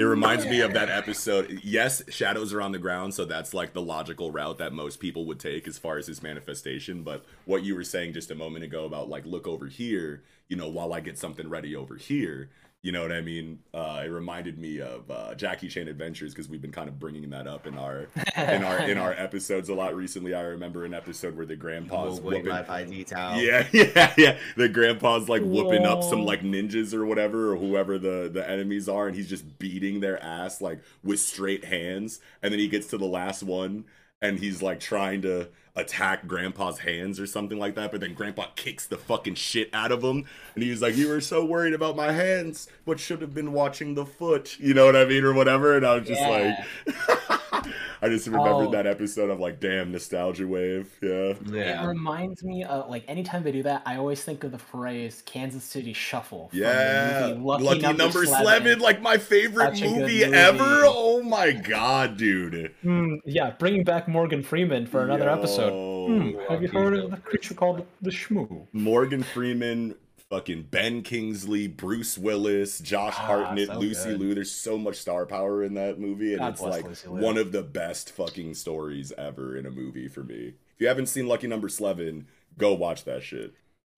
[0.01, 1.61] It reminds me of that episode.
[1.63, 5.27] Yes, shadows are on the ground, so that's like the logical route that most people
[5.27, 7.03] would take as far as his manifestation.
[7.03, 10.57] But what you were saying just a moment ago about like, look over here, you
[10.57, 12.49] know, while I get something ready over here,
[12.83, 13.59] You know what I mean?
[13.75, 17.29] Uh, it reminded me of uh, Jackie Chan Adventures because we've been kind of bringing
[17.29, 20.33] that up in our in our in our episodes a lot recently.
[20.33, 22.49] I remember an episode where the grandpa's Wait, whooping.
[22.49, 23.39] my ID towel.
[23.41, 24.39] Yeah, yeah, yeah.
[24.57, 28.89] The grandpa's like whooping up some like ninjas or whatever, or whoever the the enemies
[28.89, 32.21] are, and he's just beating their ass like with straight hands.
[32.43, 33.85] And then he gets to the last one,
[34.23, 38.45] and he's like trying to attack grandpa's hands or something like that but then grandpa
[38.57, 40.25] kicks the fucking shit out of him
[40.55, 43.53] and he was like you were so worried about my hands but should have been
[43.53, 46.65] watching the foot you know what i mean or whatever and i was just Yeah.
[46.89, 47.67] like
[48.03, 48.71] i just remembered Oh.
[48.73, 53.43] that episode of like damn nostalgia wave yeah yeah It reminds me of like anytime
[53.45, 57.81] they do that, I always think of the phrase "Kansas City Shuffle." Yeah, movie Lucky,
[57.93, 58.79] Number, Slevin.
[58.81, 60.35] like my favorite Such a good movie, movie.
[60.37, 60.83] ever.
[60.85, 62.75] Oh my god, dude!
[62.83, 65.60] Hmm, yeah, bringing back Morgan Freeman for another episode.
[65.69, 68.67] Hmm, have you heard of the creature called the Shmoo?
[68.73, 69.95] Morgan Freeman,
[70.31, 74.21] fucking Ben Kingsley, Bruce Willis, Josh Hartnett, Ah, so Lucy good.
[74.21, 74.35] Liu.
[74.35, 77.23] There's so much star power in that movie, and God it's like Lucy Liu.
[77.23, 80.55] one of the best fucking stories ever in a movie for me.
[80.75, 82.27] If you haven't seen Lucky Number Slevin,
[82.57, 83.55] go watch that shit.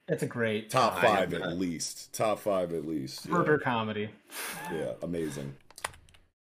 [0.08, 2.12] It's a great Top five at least.
[2.12, 3.24] Top five at least.
[3.26, 4.10] Yeah, murder comedy.
[4.72, 5.54] yeah amazing.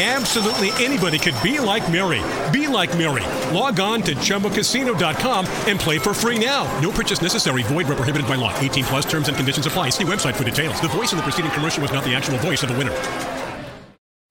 [0.00, 2.22] Absolutely anybody could be like Mary.
[2.52, 3.24] Be like Mary.
[3.52, 6.62] Log on to ChumbaCasino.com and play for free now.
[6.80, 7.64] No purchase necessary.
[7.64, 8.56] Void where prohibited by law.
[8.60, 9.88] 18 plus terms and conditions apply.
[9.88, 10.80] See website for details.
[10.80, 12.94] The voice in the preceding commercial was not the actual voice of the winner.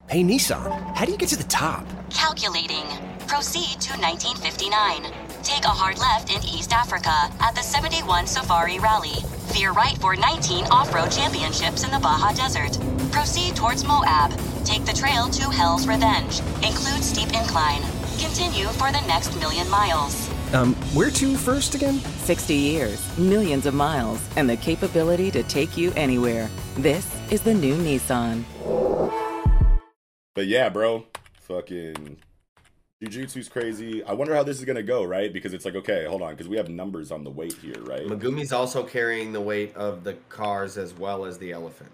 [0.08, 1.86] Hey Nissan, how do you get to the top?
[2.08, 2.86] Calculating.
[3.26, 5.12] Proceed to 1959.
[5.42, 9.22] Take a hard left in East Africa at the 71 Safari Rally.
[9.52, 12.78] Veer right for 19 off road championships in the Baja Desert.
[13.12, 14.32] Proceed towards Moab.
[14.64, 16.40] Take the trail to Hell's Revenge.
[16.62, 17.82] Include steep incline.
[18.18, 20.28] Continue for the next million miles.
[20.52, 21.98] Um, where to first again?
[21.98, 26.48] 60 years, millions of miles, and the capability to take you anywhere.
[26.76, 28.44] This is the new Nissan.
[30.34, 31.04] But yeah, bro,
[31.40, 32.18] fucking
[33.02, 34.02] Jujutsu's crazy.
[34.02, 35.32] I wonder how this is gonna go, right?
[35.32, 38.02] Because it's like, okay, hold on, because we have numbers on the weight here, right?
[38.02, 41.92] Megumi's also carrying the weight of the cars as well as the elephant,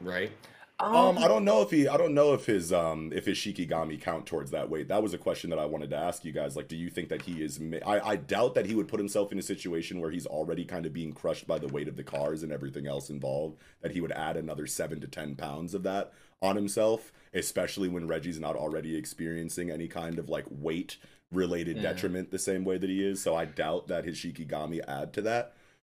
[0.00, 0.32] right?
[0.80, 4.00] Um, I don't know if he, I don't know if his, um, if his Shikigami
[4.00, 4.88] count towards that weight.
[4.88, 6.56] That was a question that I wanted to ask you guys.
[6.56, 7.60] Like, do you think that he is?
[7.60, 10.64] ma- I, I doubt that he would put himself in a situation where he's already
[10.64, 13.58] kind of being crushed by the weight of the cars and everything else involved.
[13.80, 18.06] That he would add another seven to ten pounds of that on himself, especially when
[18.06, 20.96] Reggie's not already experiencing any kind of like weight
[21.30, 21.82] related Yeah.
[21.92, 23.22] detriment the same way that he is.
[23.22, 25.54] So I doubt that his Shikigami add to that.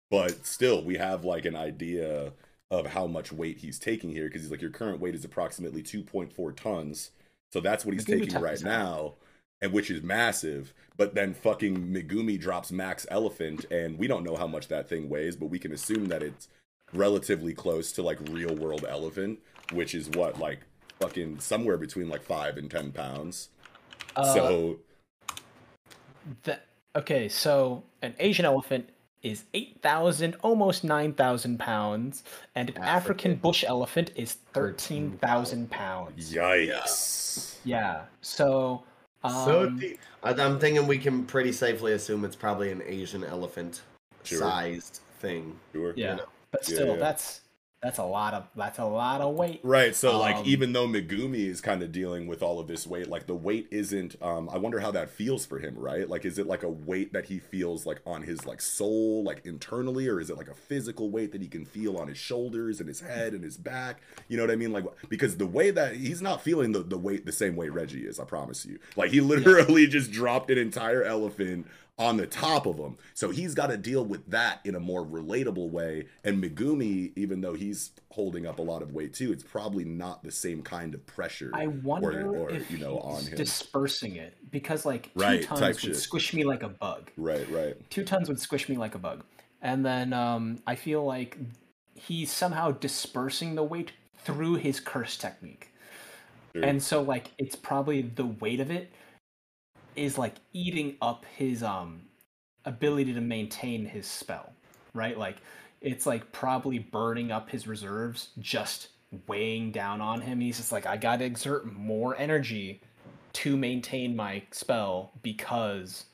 [0.10, 2.32] But still, we have like an idea
[2.72, 5.84] of how much weight he's taking here because he's like your current weight is approximately
[5.84, 7.12] 2.4 tons
[7.54, 9.14] so that's what he's Megumi taking right now
[9.62, 14.36] and which is massive but then fucking megumi drops max elephant and we don't know
[14.36, 16.48] how much that thing weighs but we can assume that it's
[16.92, 19.40] relatively close to like real world elephant
[19.72, 20.62] which is what like
[21.00, 23.50] fucking somewhere between like five and ten pounds
[24.16, 24.80] Uh, so
[26.44, 26.60] The,
[26.96, 28.90] okay, so an Asian elephant
[29.22, 32.24] is 8,000, almost 9,000 pounds,
[32.54, 36.32] and an African, bush elephant is 13,000 pounds.
[36.34, 38.84] yikes Yeah, so.
[39.24, 40.00] So Um, deep.
[40.24, 43.82] I- I'm thinking we can pretty safely assume it's probably an Asian elephant
[44.24, 44.38] Sure.
[44.40, 45.60] sized thing.
[45.74, 46.26] sure yeah, know.
[46.52, 46.96] but Yeah, still, yeah.
[46.98, 47.42] that's
[47.82, 49.60] that's a lot of that's a lot of weight.
[49.62, 49.96] Right.
[49.96, 53.08] So like Um, even though Megumi is kind of dealing with all of this weight,
[53.08, 56.10] like the weight isn't um I wonder how that feels for him, right?
[56.10, 59.46] Like is it like a weight that he feels like on his like soul, like
[59.46, 62.80] internally, or is it like a physical weight that he can feel on his shoulders
[62.80, 64.02] and his head and his back?
[64.30, 64.72] You know what I mean?
[64.72, 68.08] Like because the way that he's not feeling the, the weight the same way Reggie
[68.08, 68.80] is, I promise you.
[68.96, 72.98] Like he literally just dropped an entire elephant on the top of him.
[73.14, 76.08] So he's got to deal with that in a more relatable way.
[76.26, 80.22] And Megumi, even though he's holding up a lot of weight too, it's probably not
[80.24, 81.52] the same kind of pressure.
[81.54, 83.36] I wonder or, or if you know on him.
[83.38, 85.96] dispersing it because like two Right, tons would shit.
[85.96, 87.12] squish me like a bug.
[87.16, 87.78] Right, right.
[87.90, 89.24] Two tons would squish me like a bug,
[89.62, 91.38] and then um, I feel like
[91.96, 95.72] he's somehow dispersing the weight through his curse technique,
[96.54, 96.64] Sure.
[96.64, 98.92] and so like it's probably the weight of it
[99.96, 102.02] is like eating up his um
[102.66, 104.54] ability to maintain his spell,
[104.94, 105.18] right?
[105.18, 105.38] Like
[105.82, 108.90] it's like probably burning up his reserves, just
[109.28, 110.40] weighing down on him.
[110.40, 112.82] He's just like, I gotta exert more energy
[113.34, 116.06] to maintain my spell because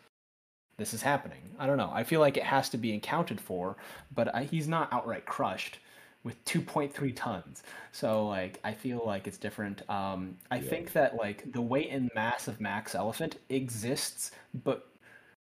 [0.77, 1.55] this is happening.
[1.59, 1.91] I don't know.
[1.93, 3.77] I feel like it has to be accounted for,
[4.13, 5.77] but I, he's not outright crushed.
[6.23, 7.63] With 2.3 tons.
[7.91, 9.87] So like I feel like it's different.
[9.89, 14.31] Um, I think that like the weight and mass of Max Elephant exists,
[14.63, 14.87] but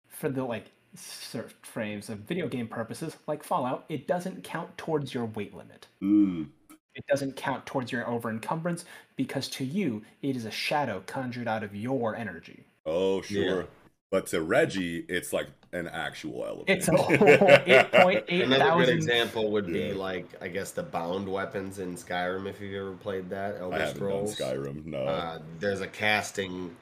[0.07, 5.13] for the like sort frames of video game purposes, like Fallout, it doesn't count towards
[5.13, 5.87] your weight limit.
[6.01, 6.47] Mm.
[6.95, 8.85] It doesn't count towards your over encumbrance
[9.15, 12.65] because to you it is a shadow conjured out of your energy.
[12.87, 13.67] Oh, sure.
[14.09, 16.69] But to Reggie, it's like an actual element.
[16.69, 19.93] It's a whole 8.8 Another good example would be Yeah.
[19.95, 22.47] like I guess the bound weapons in Skyrim.
[22.49, 24.37] If you've ever played that, Elder I haven't Scrolls.
[24.37, 24.85] done Skyrim.
[24.85, 24.99] No.
[25.03, 26.75] Uh, there's a casting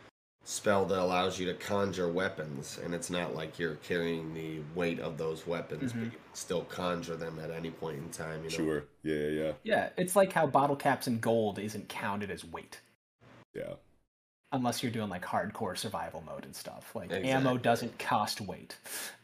[0.44, 5.00] spell that allows you to conjure weapons, and it's not like you're carrying the weight
[5.00, 6.00] of those weapons, Mm-hmm.
[6.04, 8.44] but you can still conjure them at any point in time.
[8.44, 8.56] You know?
[8.56, 8.84] sure.
[9.02, 9.52] Yeah, yeah, yeah.
[9.64, 12.80] Yeah, it's like how bottle caps and gold isn't counted as weight.
[13.56, 13.74] Yeah.
[14.56, 16.96] Unless you're doing like hardcore survival mode and stuff.
[16.96, 18.76] Like ammo doesn't cost weight,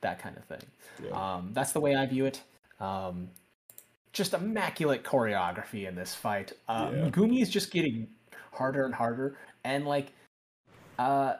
[0.01, 0.67] that kind of thing.
[1.03, 1.35] Yeah.
[1.35, 2.41] Um, that's the way I view it.
[2.79, 3.29] Um,
[4.13, 6.53] just immaculate choreography in this fight.
[6.67, 7.09] Uh, Yeah.
[7.09, 8.07] Megumi is just getting
[8.51, 10.11] harder and harder, and like,
[10.99, 11.35] uh,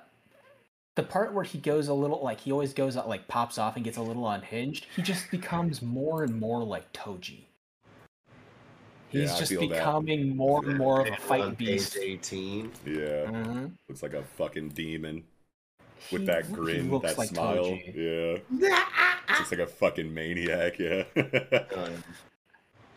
[0.96, 3.76] the part where he goes a little like he always goes out like pops off
[3.76, 4.88] and gets a little unhinged.
[4.96, 7.46] He just becomes more and more like Toji.
[9.12, 9.70] He's Yeah, just feel that.
[9.70, 11.98] becoming more and more of a on fight page beast.
[11.98, 12.72] 18.
[12.86, 13.26] Yeah.
[13.26, 13.72] Mhm.
[13.90, 15.24] Looks like a fucking demon
[16.12, 17.66] with He- that he grin, looks that like smile.
[17.66, 18.42] Toji.
[18.50, 18.86] Yeah.
[19.38, 20.80] Looks like a fucking maniac.
[20.80, 21.04] Yeah.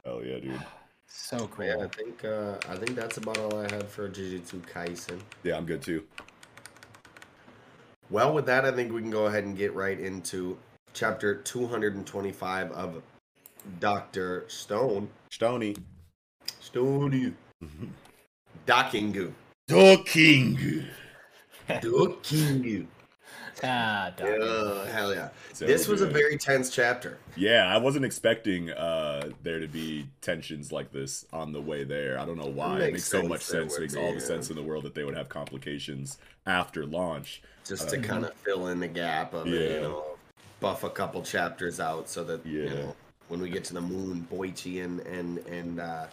[0.05, 0.61] Hell yeah, dude.
[1.17, 1.65] So cool.
[1.65, 5.21] yeah, I think uh, I think that's about all I had for Jujutsu Kaisen.
[5.45, 6.03] Yeah, I'm good too.
[8.11, 10.59] Well, with that, I think we can go ahead and get right into
[10.93, 13.03] chapter 225 of
[13.81, 15.09] Doctor Stone.
[15.31, 15.77] Stony.
[16.75, 17.33] Stony.
[18.67, 19.33] Dakingu.
[20.05, 20.85] King.
[21.69, 22.87] Dakingu.
[23.63, 24.29] Ah, dog.
[24.29, 25.29] Yeah, hell yeah.
[25.53, 27.19] So this was a very tense chapter.
[27.37, 32.19] Yeah, I wasn't expecting uh there to be tensions like this on the way there.
[32.19, 32.79] I don't know why.
[32.79, 33.77] It makes makes so much sense.
[33.77, 34.27] It makes be, all the yeah.
[34.27, 37.41] sense in the world that they would have complications after launch.
[37.65, 40.05] Just Uh, to kind of fill in the gap of it, you know,
[40.59, 42.97] buff a couple chapters out so that, you know,
[43.29, 46.07] when we get to the moon, Boichi and, and, and uh,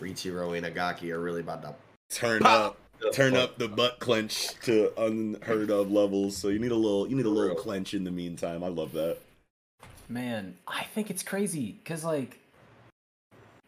[0.00, 1.74] Riichiro Inagaki are really about to
[2.14, 2.60] turn Pop!
[2.72, 3.42] up The turn fuck.
[3.42, 6.36] up the butt clench to unheard of levels.
[6.36, 7.62] So you need a little you need a little Real.
[7.62, 8.62] clench in the meantime.
[8.64, 9.18] I love that.
[10.08, 12.38] Man, I think it's crazy because like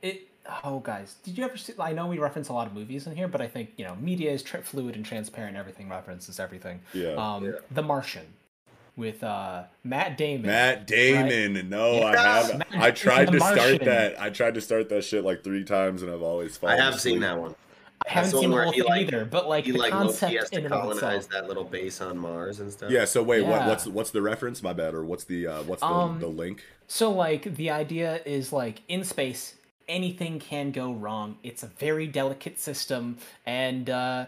[0.03, 0.23] it.
[0.65, 1.75] Oh, guys, did you ever see?
[1.79, 3.97] I know we reference a lot of movies in here, but I think you know
[3.97, 5.57] media is tra- fluid and transparent.
[5.57, 6.81] Everything references everything.
[6.95, 7.15] Yeah.
[7.15, 7.53] Um, Yeah.
[7.71, 8.27] The Martian
[8.99, 10.47] with uh Matt Damon.
[10.47, 11.69] Matt Damon.
[11.71, 12.51] No, I Yes!
[12.51, 14.21] have Matt I tried to The start that.
[14.21, 17.13] I tried to start that shit like three times and I've always I have asleep.
[17.15, 17.55] seen that one.
[18.07, 19.91] I haven't That's seen the one whole thing like- either, but like He the like
[19.93, 22.91] concept Loki has in to and of colonize that little base on Mars and stuff.
[22.91, 24.63] Yeah, so wait, what, what's what's the reference?
[24.63, 26.63] My bad, or what's the uh, what's the, Um, the link?
[26.87, 29.55] So like the idea is like in space
[29.89, 31.39] anything can go wrong.
[31.43, 33.17] It's a very delicate system
[33.47, 34.27] and uh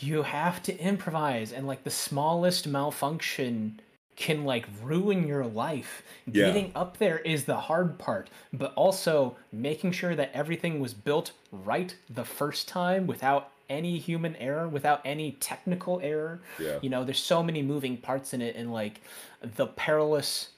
[0.00, 3.80] you have to improvise and like the smallest malfunction
[4.16, 6.02] can like ruin your life.
[6.26, 6.46] Yeah.
[6.46, 11.32] Getting up there is the hard part, but also making sure that everything was built
[11.50, 16.40] right the first time without any human error, without any technical error.
[16.58, 16.78] Yeah.
[16.82, 19.00] You know, there's so many moving parts in it and like
[19.42, 20.50] the perilous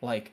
[0.00, 0.32] like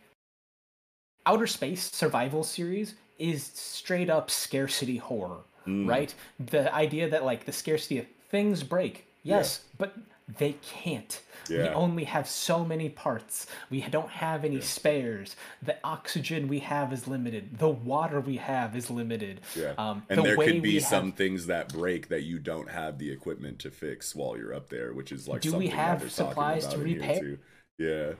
[1.25, 5.87] outer space survival series is straight up scarcity horror Mm.
[5.87, 9.95] right the idea that like the scarcity of things break yes but
[10.37, 11.21] they can't.
[11.49, 13.47] We only have so many parts.
[13.69, 15.35] We don't have any spares.
[15.63, 17.57] The oxygen we have is limited.
[17.57, 19.41] The water we have is limited.
[19.55, 19.73] Yeah.
[19.77, 22.97] um, and the there could be some have, things that break that you don't have
[22.97, 26.67] the equipment to fix while you're up there, which is like Do we have supplies
[26.67, 27.37] to about in here, repair?
[27.77, 28.13] Yeah.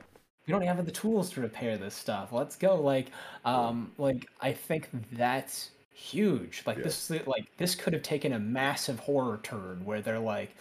[0.46, 2.32] we don't have the tools to repair this stuff.
[2.32, 3.08] Let's go like
[3.44, 6.62] um like i think that's huge.
[6.66, 6.84] Like Yeah.
[6.84, 10.54] this like this could have taken a massive horror turn where they're like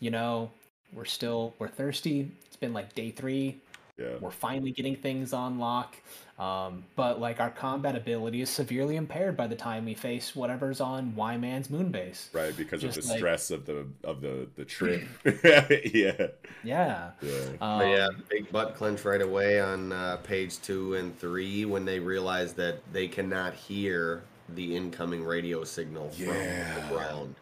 [0.00, 0.50] you know
[0.92, 3.58] we're still we're thirsty it's been like day three
[3.98, 4.16] Yeah.
[4.20, 5.96] we're finally getting things on lock
[6.38, 10.80] um, but like our combat ability is severely impaired by the time we face whatever's
[10.80, 14.64] on Why-Man's moon base Right, because of the like- stress of the of the the
[14.76, 15.02] trip.
[15.44, 16.28] yeah.
[16.64, 17.30] yeah Yeah.
[17.60, 21.98] um, yeah, big butt clench right away on uh, page two and three when they
[22.00, 24.22] realize that they cannot hear
[24.54, 27.34] the incoming radio signal from the ground.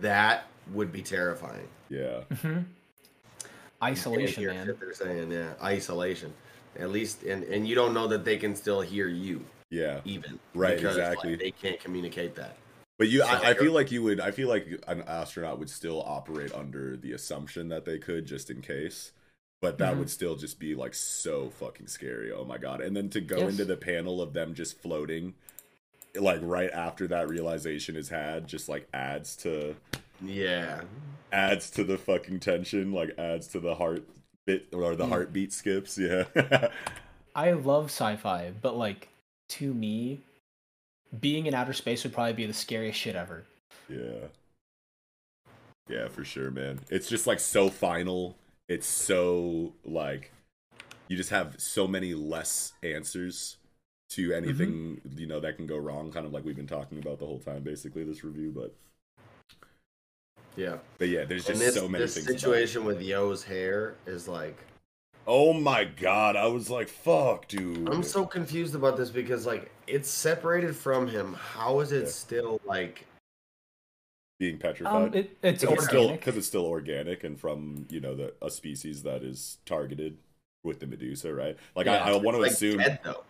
[0.00, 1.66] That would be terrifying.
[1.90, 2.20] Yeah.
[2.30, 2.64] mhm.
[3.82, 6.32] isolation man They're saying, yeah, isolation.
[6.78, 10.00] At least, and and you don't know that they can still hear you, Yeah.
[10.04, 11.34] even Right, because, like, exactly.
[11.36, 12.56] they can't communicate that.
[12.96, 14.20] But you, So I, I feel like you would.
[14.20, 18.50] I feel like an astronaut would still operate under the assumption that they could, just
[18.50, 19.12] in case.
[19.60, 19.98] But that Mhm.
[19.98, 22.30] would still just be like so fucking scary.
[22.30, 22.80] Oh my god!
[22.80, 23.50] And then to go Yes.
[23.50, 25.34] into the panel of them just floating
[26.14, 29.76] like right after that realization is had, just like adds to
[30.20, 30.82] yeah,
[31.32, 34.08] adds to the fucking tension, like adds to the heart
[34.46, 35.08] bit or the Mm.
[35.08, 35.98] heartbeat skips.
[35.98, 36.24] Yeah,
[37.34, 39.08] I love sci-fi, but like
[39.50, 40.20] to me,
[41.20, 43.46] being in outer space would probably be the scariest shit ever.
[43.88, 44.28] yeah,
[45.88, 46.80] yeah, for sure, man.
[46.90, 48.36] It's just like so final.
[48.68, 50.32] It's so like
[51.08, 53.56] you just have so many less answers
[54.10, 56.12] to anything you know that can go wrong.
[56.12, 58.74] Kind of like we've been talking about the whole time, basically this review, but.
[60.60, 60.76] Yeah.
[60.98, 62.26] But yeah, there's just this, so many this things.
[62.26, 62.40] about it.
[62.40, 64.56] situation with Yo's hair is like
[65.26, 67.88] Oh my god, I was like, fuck, dude.
[67.88, 71.34] I'm so confused about this because like it's separated from him.
[71.34, 73.06] How is it still like
[74.40, 75.08] being petrified.
[75.08, 76.20] Um, it- it's Cause still organic.
[76.20, 80.16] because it's still organic and from you know the a species that is targeted
[80.64, 81.56] with the Medusa, right?
[81.76, 83.22] Like Yeah, I, I want to like assume, dead, though.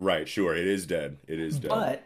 [0.00, 0.28] right?
[0.28, 1.18] Sure, it is dead.
[1.28, 1.68] It is dead.
[1.70, 2.02] But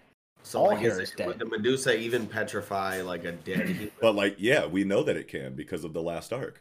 [0.47, 3.67] so all like, hair is is it, would the Medusa even petrify like a dead
[3.69, 3.91] human?
[4.01, 6.61] But like, yeah, we know that it can because of the last arc.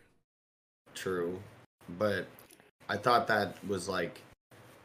[0.96, 1.40] True.
[2.00, 2.26] But
[2.90, 4.22] I thought that was like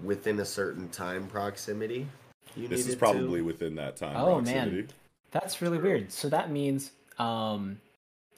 [0.04, 2.06] within a certain time proximity.
[2.54, 3.46] You This is probably to.
[3.46, 4.76] within that time oh proximity.
[4.76, 4.88] man,
[5.30, 6.12] that's really weird.
[6.12, 7.80] So that means um,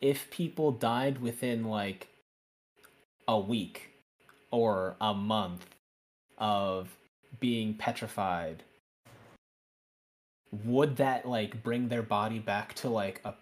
[0.01, 2.07] if people died within like
[3.27, 3.91] a week
[4.53, 5.67] or a month
[6.39, 6.89] of
[7.41, 8.63] being petrified,
[10.65, 13.35] would that like bring their body back to like a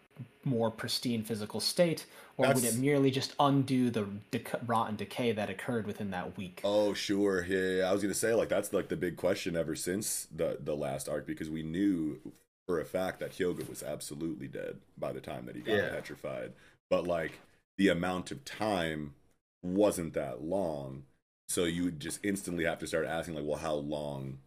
[0.44, 2.06] more pristine physical state,
[2.36, 6.36] or would it merely just undo the dec- rot and decay that occurred within that
[6.36, 6.64] week?
[6.64, 7.90] Oh sure, yeah, yeah, yeah.
[7.90, 11.08] I was gonna say like that's like the big question ever since the the last
[11.08, 12.20] arc because we knew
[12.66, 15.88] for a fact that Hyoga was absolutely dead by the time that he got Yeah.
[15.88, 16.52] petrified,
[16.90, 17.40] but like
[17.78, 19.14] the amount of time
[19.62, 21.04] wasn't that long,
[21.48, 24.38] so you would just instantly have to start asking like, well, how long?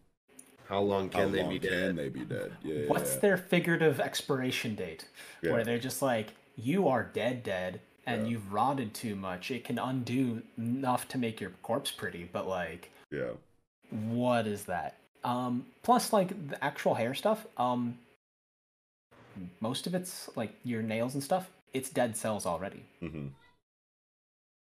[0.67, 1.95] How long How can they long be can dead?
[1.97, 2.51] they be dead?
[2.63, 3.19] Yeah, yeah, What's yeah.
[3.19, 5.07] their figurative expiration date?
[5.41, 5.51] Yeah.
[5.51, 8.29] Where they're just like, you are dead, dead, and Yeah.
[8.31, 9.51] you've rotted too much.
[9.51, 13.31] It can undo enough to make your corpse pretty, but like, yeah.
[13.89, 14.95] what is that?
[15.23, 17.45] Um, plus, like the actual hair stuff.
[17.57, 17.97] Um,
[19.59, 21.49] most of it's like your nails and stuff.
[21.73, 22.83] It's dead cells already.
[23.01, 23.27] Mm-hmm.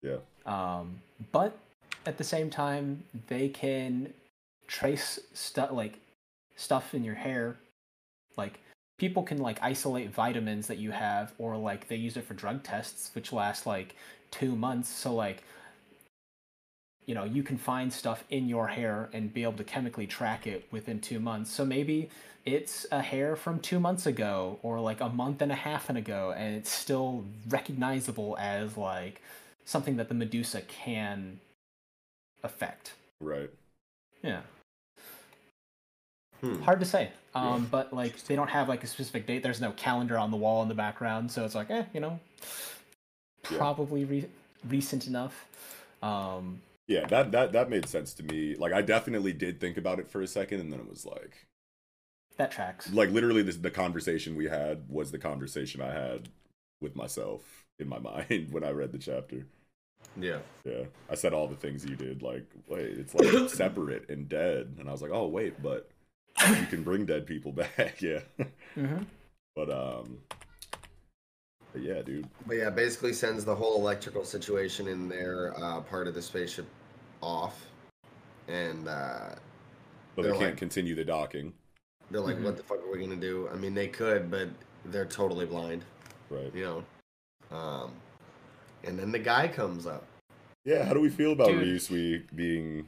[0.03, 0.17] Yeah.
[0.45, 1.01] Um,
[1.31, 1.57] but
[2.05, 4.13] at the same time, they can
[4.71, 5.99] trace stuff like
[6.55, 7.57] stuff in your hair.
[8.37, 8.59] Like
[8.97, 12.63] people can like isolate vitamins that you have, or like they use it for drug
[12.63, 13.95] tests, which last like
[14.31, 14.89] two months.
[14.89, 15.43] So like,
[17.05, 20.47] you know, you can find stuff in your hair and be able to chemically track
[20.47, 21.51] it within two months.
[21.51, 22.09] So maybe
[22.45, 25.97] it's a hair from two months ago, or like a month and a half and
[25.97, 29.21] ago, and it's still recognizable as like
[29.65, 31.39] something that the Medusa can
[32.41, 32.93] affect.
[33.19, 33.49] Right.
[34.23, 34.41] Yeah.
[36.41, 36.59] Hmm.
[36.61, 37.11] Hard to say.
[37.33, 39.41] Um, but like they don't have like a specific date.
[39.43, 42.19] There's no calendar on the wall in the background, so it's like, eh, you know,
[43.49, 43.57] Yeah.
[43.57, 44.29] probably re-
[44.67, 45.47] recent enough.
[46.03, 48.55] Um, Yeah, that that that made sense to me.
[48.55, 51.45] Like I definitely did think about it for a second, and then it was like,
[52.37, 52.91] that tracks.
[52.91, 56.29] like literally, this, the conversation we had was the conversation I had
[56.81, 59.45] with myself in my mind when I read the chapter.
[60.19, 60.39] Yeah.
[60.65, 62.21] Yeah, I said all the things you did.
[62.23, 65.89] Like, wait, it's like separate and dead, and I was like, oh wait, but
[66.49, 68.01] you can bring dead people back.
[68.01, 68.19] Yeah,
[68.77, 69.05] Mhm.
[69.55, 70.17] but um,
[71.73, 72.27] but yeah, dude.
[72.47, 76.65] But yeah, basically sends the whole electrical situation in their uh, part of the spaceship
[77.21, 77.65] off,
[78.47, 79.35] and uh,
[80.15, 81.53] But they can't like- continue the docking.
[82.09, 82.43] they're like, Mhm.
[82.43, 84.49] "What the fuck are we gonna do?" I mean, they could, but
[84.85, 85.83] they're totally blind,
[86.29, 86.53] Right.
[86.53, 87.55] you know.
[87.57, 87.93] Um,
[88.83, 90.05] and then the guy comes up.
[90.65, 90.83] Yeah.
[90.85, 91.63] How do we feel about Dude.
[91.63, 92.87] Ryusui being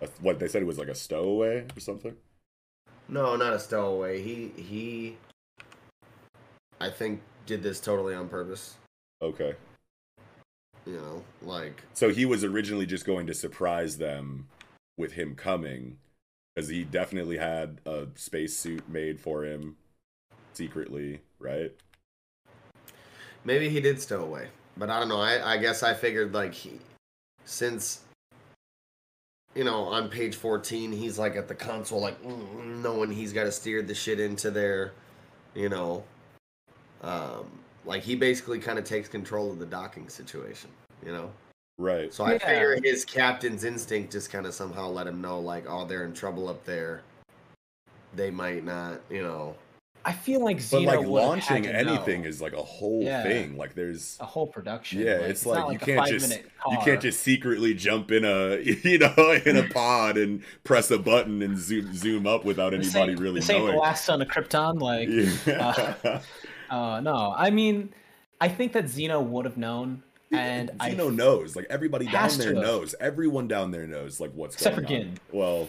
[0.00, 2.16] a, what they said it was like a stowaway or something?
[3.08, 4.20] No, not a stowaway.
[4.20, 5.16] He he.
[6.80, 8.74] I think did this totally on purpose.
[9.22, 9.54] Okay.
[10.84, 14.48] You know, like So he was originally just going to surprise them
[14.96, 15.98] with him coming,
[16.54, 19.76] because he definitely had a spacesuit made for him
[20.54, 21.72] secretly, right?
[23.44, 25.20] Maybe he did stow away, but I don't know.
[25.20, 26.80] I, I guess I figured like he,
[27.44, 28.02] since
[29.56, 33.44] you know on page fourteen he's like at the console like mm, knowing he's got
[33.44, 34.92] to steer the shit into their,
[35.54, 36.04] you know,
[37.02, 37.50] um,
[37.84, 40.70] like he basically kind of takes control of the docking situation,
[41.04, 41.32] you know.
[41.78, 42.12] Right.
[42.12, 42.38] So I Yeah.
[42.38, 46.12] figure his captain's instinct just kind of somehow let him know like oh they're in
[46.12, 47.02] trouble up there.
[48.14, 49.56] They might not, you know.
[50.08, 52.28] I feel like But like launching anything know.
[52.28, 53.24] is like a whole Yeah.
[53.24, 53.56] thing.
[53.56, 55.00] Like there's a whole production.
[55.00, 56.30] yeah, Like, it's, not like, you a can't just
[56.70, 60.98] you can't just secretly jump in a you know in a pod and press a
[60.98, 63.80] button and zoom zoom up without anybody really This ain't the knowing.
[63.80, 64.80] last son of Krypton.
[64.80, 65.90] Like, Yeah.
[66.04, 66.20] uh,
[66.74, 67.92] uh, no, I mean,
[68.40, 71.56] I think that Xeno would have known, and I Xeno knows.
[71.56, 72.94] Like everybody down there knows.
[73.00, 75.00] Everyone down there knows like what's Except going for on.
[75.00, 75.18] Gin.
[75.32, 75.68] Well,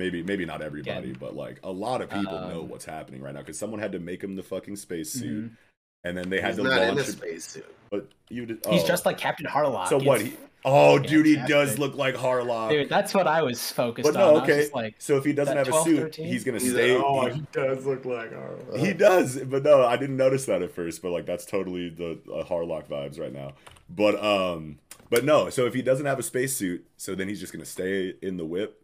[0.00, 3.32] maybe maybe not everybody, but like a lot of people know Um, what's happening right
[3.34, 5.56] now because someone had to make him the fucking spacesuit, Mhm.
[6.04, 7.06] and then they had He's to not in a launch.
[7.06, 7.66] him- spacesuit.
[7.90, 8.58] But you did.
[8.68, 8.86] he's oh.
[8.86, 9.88] just like Captain Harlock.
[9.88, 10.20] So what?
[10.22, 10.32] He,
[10.64, 11.54] oh, dude, he Fantastic.
[11.56, 12.70] does look like Harlock.
[12.70, 14.20] Dude, that's what I was focused But on.
[14.22, 14.60] no, I was okay.
[14.60, 16.26] just like, so if he doesn't have 12, a suit, 13?
[16.26, 16.94] he's gonna He's stay.
[16.96, 18.76] like, oh, he, he does look like Harlock.
[18.78, 21.02] he does, but no, I didn't notice that at first.
[21.02, 23.54] But like, that's totally the uh, Harlock vibes right now.
[23.88, 24.78] But um,
[25.10, 25.50] but no.
[25.50, 28.44] So if he doesn't have a spacesuit, so then he's just gonna stay in the
[28.46, 28.80] whip.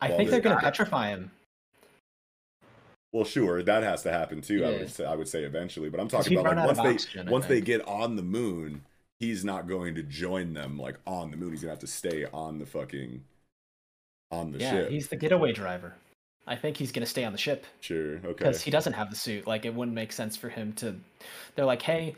[0.00, 1.30] I Well, think they're they're gonna petrify him.
[3.12, 4.64] Well, sure, that has to happen too.
[4.64, 7.30] I would say, I would say eventually, but I'm talking about like once they oxygen,
[7.30, 8.82] once they get on the moon,
[9.20, 11.50] he's not going to join them like on the moon.
[11.50, 13.22] He's gonna have to stay on the fucking
[14.30, 14.90] on the yeah, ship.
[14.90, 15.94] he's the getaway driver.
[16.46, 18.26] I think he's gonna stay on the ship Sure, okay.
[18.26, 19.46] because he doesn't have the suit.
[19.46, 20.94] Like, it wouldn't make sense for him to.
[21.54, 22.14] They're like, hey,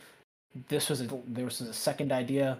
[0.68, 2.58] this was a, there was a second idea.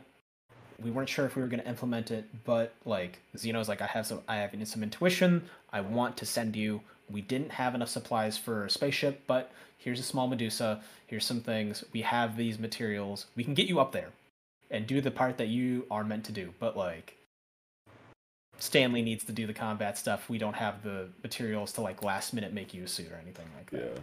[0.82, 4.06] We weren't sure if we were gonna implement it, but like Xeno's like, I have
[4.06, 5.42] some, I have some intuition.
[5.72, 6.80] I want to send you.
[7.10, 10.80] We didn't have enough supplies for a spaceship, but here's a small Medusa.
[11.06, 11.84] Here's some things.
[11.92, 13.26] We have these materials.
[13.34, 14.10] We can get you up there
[14.70, 16.52] and do the part that you are meant to do.
[16.60, 17.16] But like,
[18.58, 20.28] Stanley needs to do the combat stuff.
[20.28, 23.46] We don't have the materials to like last minute make you a suit or anything
[23.56, 24.00] like that.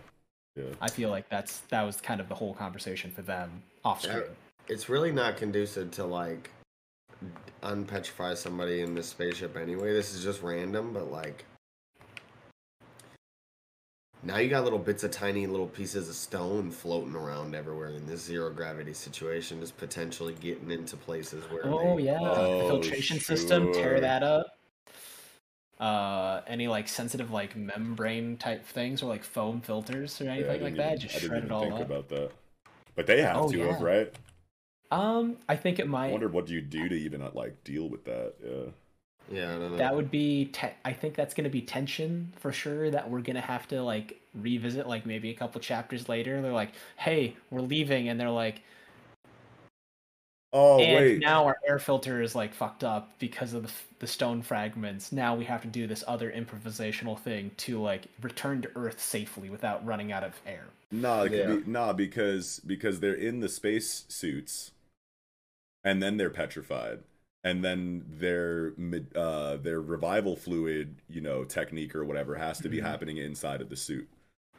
[0.55, 0.73] Yeah, yeah.
[0.81, 4.23] I feel like that's that was kind of the whole conversation for them off screen.
[4.67, 6.49] It's really not conducive to like
[7.63, 9.91] unpetrify somebody in this spaceship anyway.
[9.93, 11.45] This is just random, but like
[14.23, 18.07] now you got little bits of tiny little pieces of stone floating around everywhere in
[18.07, 21.65] this zero gravity situation, just potentially getting into places where.
[21.65, 23.71] Oh they- yeah, Oh, the filtration system.
[23.73, 24.47] Tear that up.
[25.79, 30.63] Uh, any like sensitive like membrane type things or like foam filters or anything didn't
[30.63, 30.99] like even- that.
[30.99, 31.81] Just I didn't shred it even all think up.
[31.81, 32.31] about that.
[32.95, 33.71] But they have Oh, to yeah.
[33.73, 34.13] have, right?
[34.91, 36.09] Um, I think it might.
[36.09, 38.35] I wonder what do you do to even uh, like deal with that?
[38.43, 38.71] Yeah.
[39.31, 39.77] Yeah, I don't.
[39.77, 40.45] That would be.
[40.45, 42.89] Te- I think that's gonna be tension for sure.
[42.91, 46.41] That we're gonna have to like revisit, like maybe a couple chapters later.
[46.41, 48.61] They're like, "Hey, we're leaving," and they're like,
[50.51, 51.21] Oh and wait.
[51.21, 55.11] now our air filter is like fucked up because of the, f- the stone fragments.
[55.11, 59.49] Now we have to do this other improvisational thing to like return to Earth safely
[59.49, 60.65] without running out of air.
[60.91, 61.57] Nah, Yeah.
[61.57, 64.71] be, nah, because because they're in the space suits,
[65.85, 66.99] and then they're petrified,
[67.45, 68.73] and then their
[69.15, 72.85] uh their revival fluid, you know, technique or whatever has to be Mm-hmm.
[72.87, 74.09] happening inside of the suit.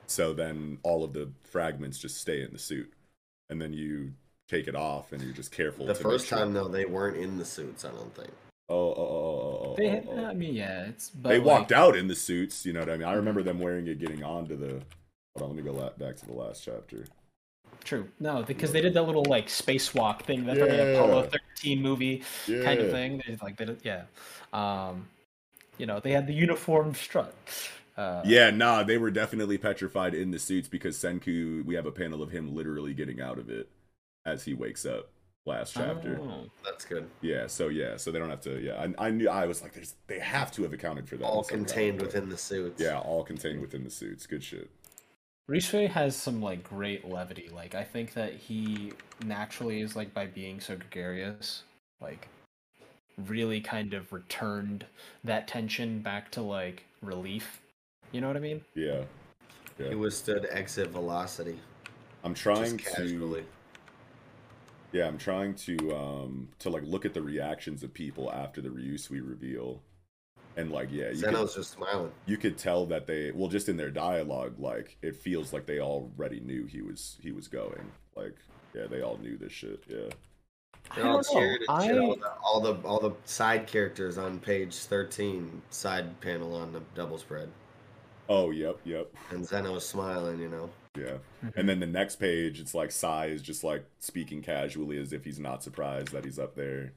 [0.07, 2.93] So then all of the fragments just stay in the suit,
[3.51, 4.13] and then you
[4.49, 5.85] take it off, and you're just careful.
[5.87, 7.85] the to first sure- time though, they weren't in the suits.
[7.85, 8.31] I don't think.
[8.69, 10.25] Oh, oh, oh, oh, oh, They, oh, oh.
[10.27, 12.67] I mean, yeah, it's but they like, walked out in the suits.
[12.67, 13.07] You know what I mean?
[13.07, 14.83] I remember them wearing it, getting onto the.
[15.37, 17.05] Hold on, let me go back to the last chapter.
[17.87, 20.83] True, no, because they did that little like spacewalk thing that from the Yeah.
[20.83, 23.23] Apollo 13 movie kind of thing.
[23.27, 24.03] They like did it, yeah.
[24.53, 25.07] Um,
[25.79, 27.33] you know, they had the uniform strut.
[27.97, 31.65] Uh, Yeah, nah, they were definitely petrified in the suits because Senku.
[31.65, 33.69] We have a panel of him literally getting out of it
[34.25, 35.11] as he wakes up.
[35.45, 36.19] Last chapter.
[36.21, 36.47] Oh.
[36.65, 37.09] That's good.
[37.21, 38.61] Yeah, so yeah, so they don't have to.
[38.61, 41.25] Yeah, I, I knew I was like, there's they have to have accounted for that.
[41.25, 42.07] All contained way.
[42.07, 42.83] within the suits.
[42.83, 44.27] Yeah, all contained within the suits.
[44.27, 44.69] Good shit.
[45.49, 47.49] Ryusui has some like great levity.
[47.53, 48.93] Like I think that he
[49.25, 51.63] naturally is like by being so gregarious,
[52.01, 52.29] like
[53.27, 54.85] really kind of returned
[55.25, 57.61] that tension back to like relief.
[58.11, 58.63] You know what I mean?
[58.75, 59.03] Yeah,
[59.79, 59.89] yeah.
[59.91, 61.59] He withstood exit velocity.
[62.25, 63.45] I'm trying just to.
[64.93, 68.69] Yeah, I'm trying to um to like look at the reactions of people after the
[68.69, 69.81] Ryusui reveal,
[70.57, 72.11] and like yeah, you Xeno's could, just smiling.
[72.27, 75.81] you could tell that they well just in their dialogue like it feels like they
[75.81, 78.37] already knew he was he was going like
[78.75, 80.09] yeah they all knew this shit yeah
[80.97, 81.41] I all don't know.
[81.41, 81.61] shit.
[81.69, 86.73] I- All, the, all the all the side characters on page thirteen, side panel on
[86.73, 87.49] the double spread,
[88.29, 90.39] oh yep yep and Xeno's smiling.
[90.41, 90.71] You know.
[90.97, 91.59] yeah Mm-hmm.
[91.61, 95.25] and then the next page it's like Sai is just like speaking casually as if
[95.25, 96.93] he's not surprised that he's up there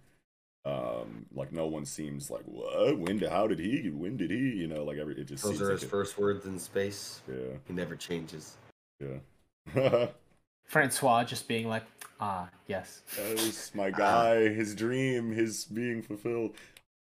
[0.66, 4.38] um like no one seems like what when did how did he when did he
[4.38, 6.60] you know like every it just Those seems are like his it- first words in
[6.60, 7.22] space.
[7.28, 8.58] yeah He never changes.
[9.00, 10.08] yeah
[10.66, 11.84] Francois just being like,
[12.20, 13.02] ah, yes.
[13.16, 16.56] That was my guy, his dream, his being fulfilled.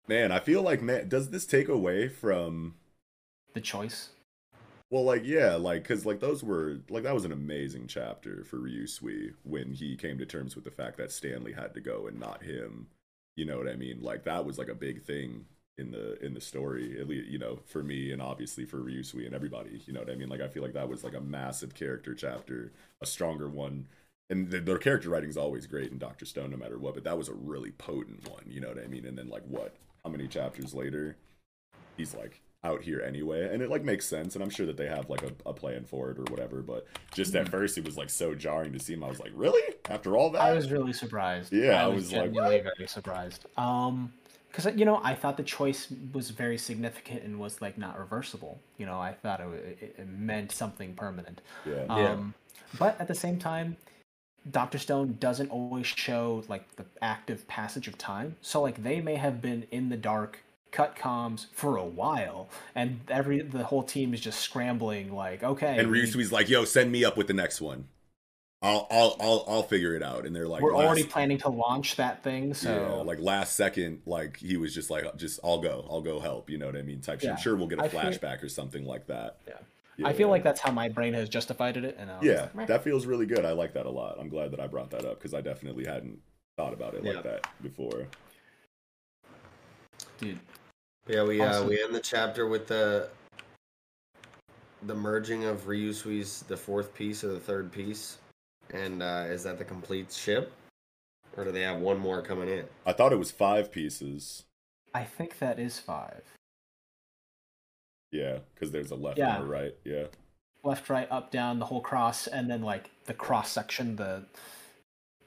[0.09, 2.75] Man, I feel like man, does this take away from
[3.55, 4.11] The choice.
[4.91, 8.59] Well, like yeah, like because like those were like that was an amazing chapter for
[8.59, 12.21] Ryusui when he came to terms with the fact that Stanley had to go and
[12.21, 12.87] not him.
[13.37, 14.03] You know what I mean?
[14.03, 15.45] Like that was like a big thing
[15.79, 19.27] in the in the story, at least you know for me and obviously for Ryusui
[19.27, 19.83] and everybody.
[19.87, 20.29] You know what I mean?
[20.29, 23.87] Like I feel like that was like a massive character chapter, a stronger one.
[24.29, 26.95] And the, their character writing is always great in Doctor Stone, no matter what.
[26.95, 28.43] But that was a really potent one.
[28.49, 29.07] You know what I mean?
[29.07, 29.77] And then like what?
[30.03, 31.17] How many chapters later?
[31.97, 34.87] He's like out here anyway and it like makes sense and i'm sure that they
[34.87, 36.85] have like a, a plan for it or whatever but
[37.15, 39.63] just at first it was like so jarring to see him i was like really
[39.89, 41.53] after all that I was really surprised.
[41.53, 43.47] Yeah, I I was was, like, genuinely very surprised.
[43.57, 44.13] Um,
[44.49, 48.59] because you know, I thought the choice was very significant and was like not reversible.
[48.79, 51.43] You know, I thought it, it, it meant something permanent.
[51.67, 51.85] Yeah.
[51.89, 52.35] Um,
[52.79, 53.77] but at the same time,
[54.51, 58.37] Doctor Stone doesn't always show like the active passage of time.
[58.41, 63.01] So like they may have been in the dark, cut comms for a while, and
[63.09, 65.13] every the whole team is just scrambling.
[65.15, 67.89] Like, okay, and Ryusui's like yo send me up with the next one
[68.63, 71.51] i'll i'll i'll, I'll figure it out and they're like we're last- already planning to
[71.51, 72.55] launch that thing.
[72.55, 76.19] So yeah, like last second like he was just like just i'll go i'll go
[76.21, 77.37] help you know what i mean type Yeah.
[77.37, 80.07] shit sure we'll get a I feel- flashback or something like that yeah.
[80.07, 81.97] I feel like that's how my brain has justified it.
[81.99, 84.59] And yeah like, that feels really good i like that a lot i'm glad that
[84.61, 86.19] i brought that up because i definitely hadn't
[86.57, 87.13] thought about it Yeah.
[87.13, 88.07] like that before
[90.19, 90.39] dude.
[91.09, 93.09] Yeah, we uh, we end the chapter with the
[94.83, 98.19] the merging of Ryusui's the fourth piece or the third piece,
[98.73, 100.53] and uh, is that the complete ship,
[101.37, 102.65] or do they have one more coming in?
[102.85, 104.45] i thought it was five pieces
[104.95, 106.23] I think that is five.
[108.13, 109.37] yeah because there's a left Yeah.
[109.37, 110.05] and a right yeah
[110.65, 114.25] Left, right, up, down, the whole cross, and then like the cross section, the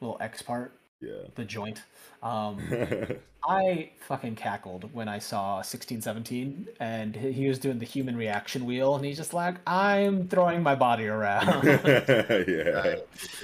[0.01, 1.81] little X part, yeah the joint.
[2.21, 2.59] Um,
[3.47, 8.65] I fucking cackled when I saw 1617 and he he was doing the human reaction
[8.65, 11.63] wheel and he's just like, I'm throwing my body around.
[11.63, 12.97] yeah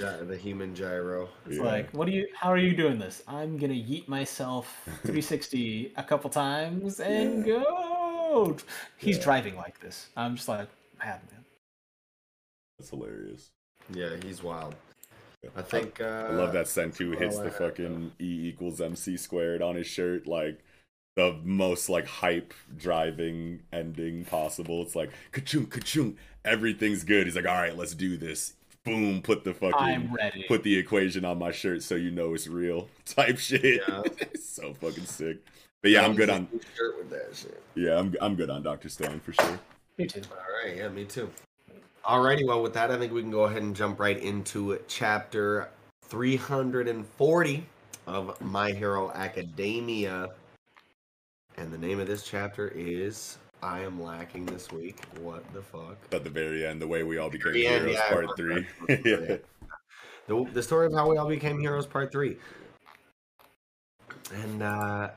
[0.04, 1.28] Uh, the human gyro.
[1.46, 2.28] It's like, what are you?
[2.38, 3.22] How are you doing this?
[3.26, 8.56] I'm gonna yeet myself 360 a couple times and go.
[8.98, 9.22] He's Yeah.
[9.24, 10.10] driving like this.
[10.16, 10.68] I'm just like,
[10.98, 11.44] man, man.
[12.78, 13.48] that's hilarious
[13.94, 14.74] Yeah, he's wild.
[15.54, 16.00] I think.
[16.00, 19.86] Uh, I love that Senku that's hits the fucking E equals MC squared on his
[19.86, 20.60] shirt, like
[21.16, 24.82] the most like hype driving ending possible.
[24.82, 27.26] It's like ka-chung, ka-chung, everything's good.
[27.26, 28.54] He's like, all right, let's do this.
[28.84, 30.44] Boom, put the fucking I'm ready.
[30.46, 33.82] put the equation on my shirt so you know it's real type shit.
[33.88, 34.02] Yeah.
[34.40, 35.38] so fucking sick.
[35.82, 37.62] But yeah, I'm good on Shirt with that shit.
[37.74, 39.58] yeah, I'm I'm good on Doctor Stone for sure.
[39.98, 40.22] Me too.
[40.30, 41.30] All right, yeah, me too.
[42.06, 45.70] Alrighty, well, with that, I think we can go ahead and jump right into chapter
[46.04, 47.66] 340
[48.06, 50.28] of My Hero Academia.
[51.56, 55.00] And the name of this chapter is I Am Lacking This Week.
[55.18, 55.96] What the fuck?
[56.12, 58.66] At the very end, the way we all became end, heroes, yeah, part three.
[59.04, 59.36] yeah.
[60.28, 62.36] The, the story of how we all became heroes, part three.
[64.32, 65.10] And uh,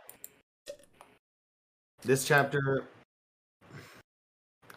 [2.04, 2.86] this chapter,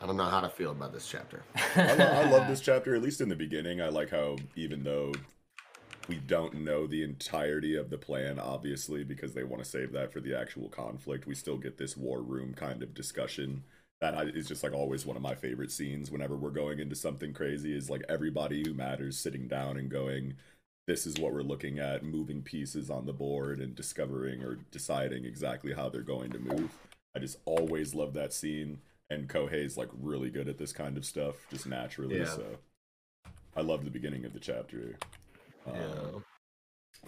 [0.03, 1.45] I don't know how to feel about this chapter.
[1.77, 3.81] I, lo- I love this chapter, at least in the beginning.
[3.81, 5.13] I like how even though
[6.09, 10.13] we don't know the entirety of the plan, obviously, because they want to save that
[10.13, 13.63] for the actual conflict, we still get this war room kind of discussion.
[14.01, 17.33] That is just like always one of my favorite scenes whenever we're going into something
[17.33, 20.35] crazy is like everybody who matters sitting down and going,
[20.89, 25.25] this is what we're looking at, moving pieces on the board and discovering or deciding
[25.25, 26.73] exactly how they're going to move.
[27.15, 28.79] I just always love that scene.
[29.13, 32.19] And Kohei's like really good at this kind of stuff, just naturally.
[32.19, 32.27] Yeah.
[32.27, 32.45] So
[33.57, 34.97] I love the beginning of the chapter.
[35.67, 36.25] Um,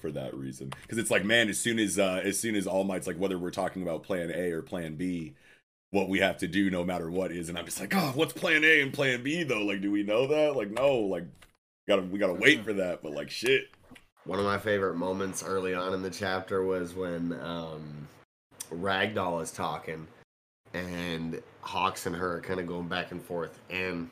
[0.01, 0.73] for that reason.
[0.83, 3.39] Because it's like, man, as soon as uh as soon as All Might's like whether
[3.39, 5.35] we're talking about plan A or plan B,
[5.91, 8.33] what we have to do no matter what is, and I'm just like, oh, what's
[8.33, 9.63] plan A and plan B though?
[9.63, 10.57] Like, do we know that?
[10.57, 11.25] Like, no, like
[11.89, 13.69] gotta we gotta wait for that, but like shit.
[14.25, 18.09] One of my favorite moments early on in the chapter was when um,
[18.73, 20.07] Ragdoll is talking,
[20.75, 24.11] and Hawks and her are kind of going back and forth, and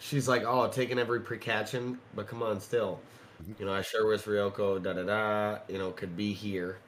[0.00, 3.00] she's like, "Oh, taking every precaution, but come on, still,
[3.58, 6.78] you know, I sure wish Ryoko da da da, you know, could be here,"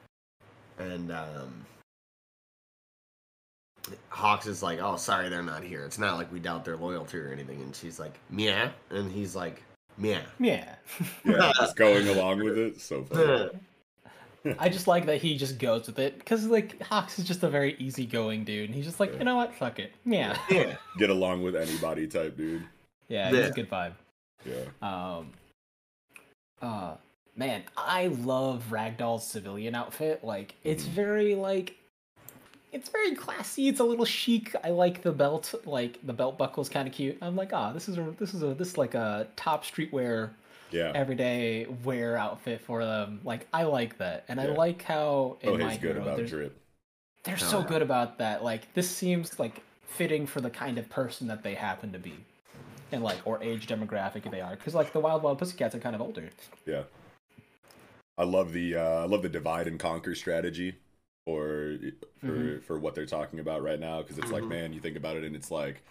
[0.79, 1.65] and um,
[4.09, 5.85] Hawks is like, "Oh, sorry, they're not here.
[5.85, 9.35] It's not like we doubt their loyalty or anything," and she's like, "Meow," and he's
[9.35, 9.63] like,
[9.97, 10.75] "Meow." Yeah.
[11.23, 12.81] Yeah, just going along with it.
[12.81, 13.49] So funny.
[14.59, 17.49] I just like that he just goes with it because like Hawks is just a
[17.49, 21.09] very easygoing dude, and he's just like, you know what, fuck it, yeah, yeah, Get
[21.09, 22.63] along with anybody type dude.
[23.07, 23.45] yeah, he's Yeah.
[23.45, 23.93] a good vibe.
[24.45, 24.63] Yeah.
[24.81, 25.31] Um,
[26.61, 26.95] uh,
[27.35, 30.23] man, I love Ragdoll's civilian outfit.
[30.23, 31.75] Like, it's very like,
[32.71, 33.67] it's very classy.
[33.67, 34.55] It's a little chic.
[34.63, 35.53] I like the belt.
[35.65, 37.17] Like the belt buckle's kind of cute.
[37.21, 40.31] I'm like, ah, this is a this is a this is like a top streetwear,
[40.75, 40.91] Yeah.
[40.93, 43.21] everyday wear outfit for them.
[43.23, 46.27] Like I like that, and I like how in Oh, my he's good hero, about
[46.27, 46.61] drip.
[47.23, 47.67] they're Oh, so yeah.
[47.67, 48.43] good about that.
[48.43, 52.15] Like this seems like fitting for the kind of person that they happen to be,
[52.91, 54.55] and like or age demographic they are.
[54.55, 56.29] Because like the Wild Wild Pussycats are kind of older.
[56.65, 56.83] Yeah.
[58.17, 60.75] I love the uh, I love the divide and conquer strategy
[61.25, 61.77] for
[62.19, 62.63] for Mhm.
[62.63, 64.49] for what they're talking about right now because it's like Mhm.
[64.49, 65.81] man you think about it and it's like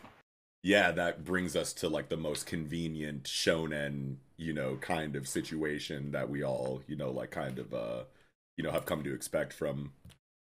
[0.65, 6.11] yeah that brings us to like the most convenient shonen you know kind of situation
[6.11, 8.03] that we all you know like kind of uh
[8.57, 9.93] you know have come to expect from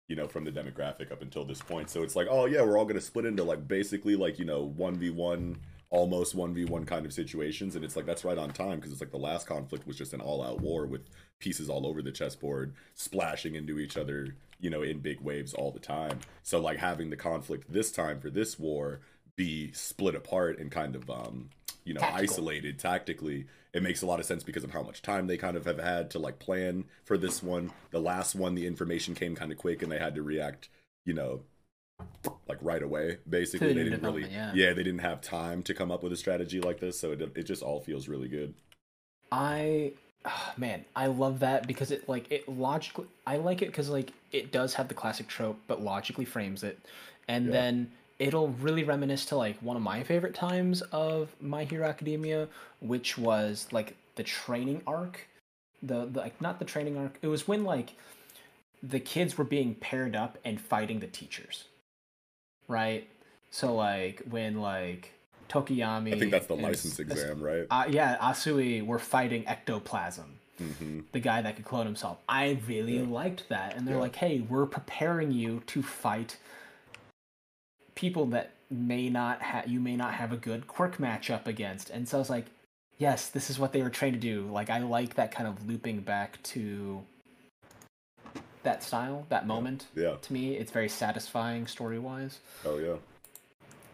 [0.08, 1.90] you know from the demographic up until this point.
[1.90, 4.74] So it's like oh yeah we're all to split into like basically like you know
[4.78, 5.56] 1v1
[5.90, 7.76] almost 1v1 kind of situations.
[7.76, 10.12] And it's like that's right on time because it's like the last conflict was just
[10.12, 11.08] an all-out war with
[11.38, 15.70] pieces all over the chessboard splashing into each other you know in big waves all
[15.70, 16.18] the time.
[16.42, 19.00] So like having the conflict this time for this war
[19.38, 21.48] be split apart and kind of um
[21.84, 22.34] you know Tactical.
[22.34, 25.56] isolated tactically it makes a lot of sense because of how much time they kind
[25.56, 29.36] of have had to like plan for this one the last one the information came
[29.36, 30.68] kind of quick and they had to react
[31.06, 31.40] you know
[32.48, 35.92] like right away basically they didn't really development, yeah they didn't have time to come
[35.92, 38.54] up with a strategy like this so it, it just all feels really good
[39.30, 39.92] I
[40.24, 44.12] ah, man, I love that because it like it logically I like it because like
[44.32, 46.78] it does have the classic trope but logically frames it.
[47.28, 47.52] And Yeah.
[47.52, 52.48] then it'll really reminisce to like one of my favorite times of My Hero Academia,
[52.80, 55.26] which was like the training arc.
[55.82, 57.18] The, the like not the training arc.
[57.22, 57.94] It was when like
[58.82, 61.64] the kids were being paired up and fighting the teachers.
[62.66, 63.08] Right?
[63.50, 65.12] So like when like
[65.48, 69.46] Tokoyami i think that's the and license S- exam right uh, yeah, Asui were fighting
[69.48, 72.18] ectoplasm, hmm the guy that could clone himself.
[72.28, 73.06] I really Yeah.
[73.08, 73.76] liked that.
[73.76, 74.00] And they're Yeah.
[74.02, 76.36] like, hey, we're preparing you to fight
[77.98, 81.90] people that may not have you may not have a good quirk matchup against.
[81.90, 82.46] And so I was like,
[82.98, 84.46] yes, this is what they were trained to do.
[84.52, 87.02] Like I like that kind of looping back to
[88.62, 89.86] that style, that moment.
[89.96, 92.38] yeah To me, it's very satisfying story wise.
[92.64, 92.96] oh yeah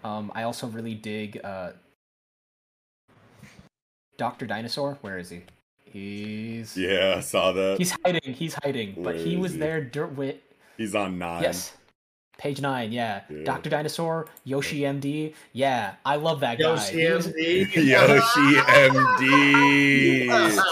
[0.05, 1.71] Um, I also really dig uh,
[4.19, 4.99] Doctor Dinosaur.
[5.01, 5.43] Where is he?
[5.85, 8.35] He's yeah i saw that he's hiding.
[8.35, 8.97] He's hiding.
[8.97, 9.59] Where but he was he?
[9.61, 10.37] there dur- with
[10.77, 11.73] he's on nine yes,
[12.39, 12.93] page nine.
[12.93, 13.45] Yeah, Yeah.
[13.45, 15.35] Doctor Dinosaur, Yoshi MD.
[15.53, 16.71] Yeah, I love that guy.
[16.75, 17.75] Yoshi He was- MD.
[17.75, 18.57] yoshi
[18.95, 20.65] md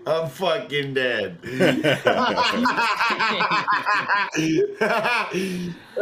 [0.06, 1.38] I'm fucking dead.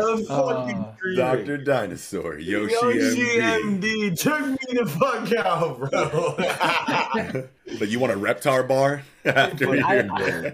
[0.00, 0.94] I'm fucking Uh.
[1.16, 1.58] Dr.
[1.58, 3.80] Dinosaur, Yoshi, Yoshi MD.
[3.80, 7.48] MD took me the fuck out, bro.
[7.78, 10.52] But you want a Reptar bar after But you I-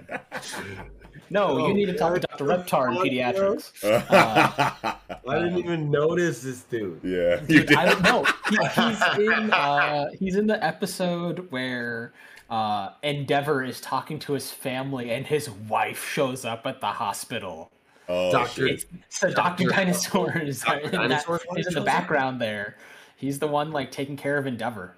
[1.30, 3.72] no, Oh, you need to talk to Doctor Reptar in fuck, pediatrics.
[5.26, 7.00] I didn't even notice this dude.
[7.02, 7.76] yeah, you Dude, did.
[7.76, 8.24] I don't know.
[8.50, 12.12] He, he's in uh, he's in the episode where
[12.50, 17.70] uh, Endeavor is talking to his family and his wife shows up at the hospital.
[18.08, 18.84] Oh, Doctor- shit.
[19.08, 20.78] So Doctor Doctor- Dinosaur is Dr.
[20.80, 21.84] in, that, Dinosaur's is in the shows up?
[21.86, 22.76] background there.
[23.16, 24.94] He's the one like taking care of Endeavor.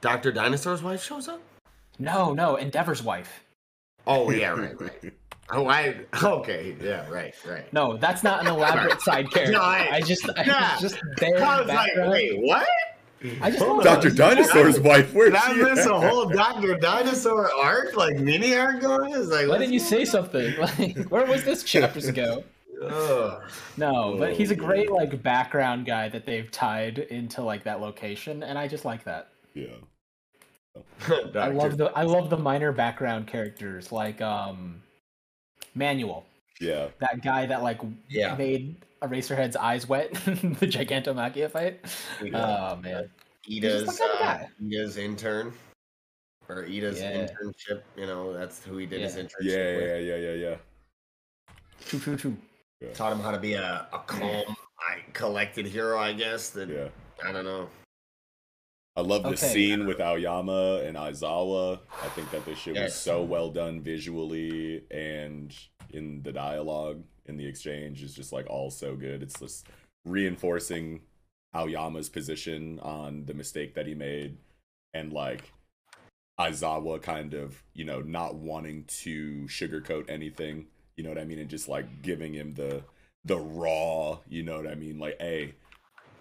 [0.00, 0.32] Dr.
[0.32, 1.40] Dinosaur's wife shows up?
[1.98, 3.44] No, no, Endeavor's wife.
[4.06, 5.12] Oh, yeah, right, right.
[5.50, 5.96] Oh, I.
[6.22, 7.72] Okay, yeah, right, right.
[7.72, 9.52] No, that's not an elaborate side character.
[9.52, 10.72] No, I- I just I Yeah.
[10.74, 12.10] was just there in I the was like, background.
[12.10, 12.68] wait, what?
[13.40, 14.08] I just Hold thought Dr.
[14.08, 15.90] it was- Dinosaur's wife, where'd Did I she miss at?
[15.90, 16.74] a whole Dr.
[16.76, 19.14] Dinosaur arc, like mini arc going?
[19.14, 20.54] It's like, Why didn't you going say something?
[20.58, 22.44] Like, where was this chapters ago?
[22.82, 22.90] on?
[22.92, 23.42] Ugh.
[23.78, 27.64] No, but Oh, he's a oh, great like background guy that they've tied into like
[27.64, 29.28] that location, and I just like that.
[29.54, 29.68] Yeah.
[31.34, 34.82] I love the I love the minor background characters like um
[35.74, 36.26] Manual,
[36.60, 36.88] Yeah.
[37.00, 38.34] that guy that like Yeah.
[38.34, 41.80] made Eraserhead's eyes wet, the Gigantomachia fight.
[42.22, 42.72] Yeah.
[42.72, 43.10] Oh man,
[43.48, 44.46] Iida's, kind of uh.
[44.62, 45.52] Iida's intern.
[46.48, 47.26] Or Iida's Yeah.
[47.26, 49.84] internship, you know, that's who he did his internship Yeah, with.
[49.84, 50.56] yeah, yeah, yeah, yeah.
[51.86, 52.36] true, true, true.
[52.94, 54.56] Taught him how to be a, a calm,
[54.88, 56.48] like, collected hero, I guess.
[56.50, 56.88] That Yeah.
[57.22, 57.68] I don't know.
[58.98, 59.52] I love the Okay.
[59.52, 61.78] scene with Aoyama and Aizawa.
[62.02, 65.54] I think that this shit was so well done visually and
[65.90, 69.22] in the dialogue, in the exchange is just like all so good.
[69.22, 69.68] It's just
[70.04, 71.02] reinforcing
[71.54, 74.36] Aoyama's position on the mistake that he made
[74.92, 75.52] and like
[76.40, 80.66] Aizawa kind of, you know, not wanting to sugarcoat anything,
[80.96, 82.82] you know what I mean, and just like giving him the
[83.24, 85.54] the raw, you know what I mean, like, hey,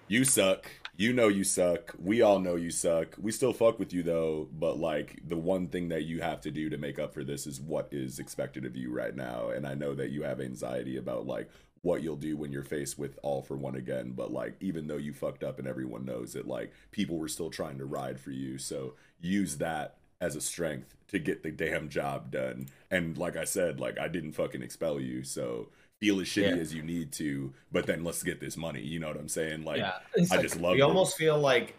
[0.07, 0.69] you suck.
[0.99, 1.93] You know you suck.
[1.99, 3.15] We all know you suck.
[3.21, 6.51] We still fuck with you though, but like the one thing that you have to
[6.51, 9.49] do to make up for this is what is expected of you right now.
[9.49, 11.51] And I know that you have anxiety about like
[11.83, 14.97] what you'll do when you're faced with all for one again, but like even though
[14.97, 18.31] you fucked up and everyone knows it, like people were still trying to ride for
[18.31, 18.57] you.
[18.57, 22.69] So use that as a strength to get the damn job done.
[22.89, 25.69] And like I said, like I didn't fucking expel you, so
[25.99, 26.61] feel as shitty Yeah.
[26.61, 28.81] as you need to, but then let's get this money.
[28.81, 29.63] You know what I'm saying?
[29.63, 30.87] Like Yeah, it's I like- just love You it.
[30.87, 31.75] almost feel like,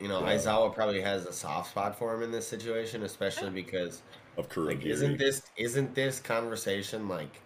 [0.00, 0.34] you know, Yeah.
[0.36, 4.02] Aizawa probably has a soft spot for him in this situation, especially because
[4.38, 4.66] of Kurogiri.
[4.68, 7.42] like isn't this isn't this conversation like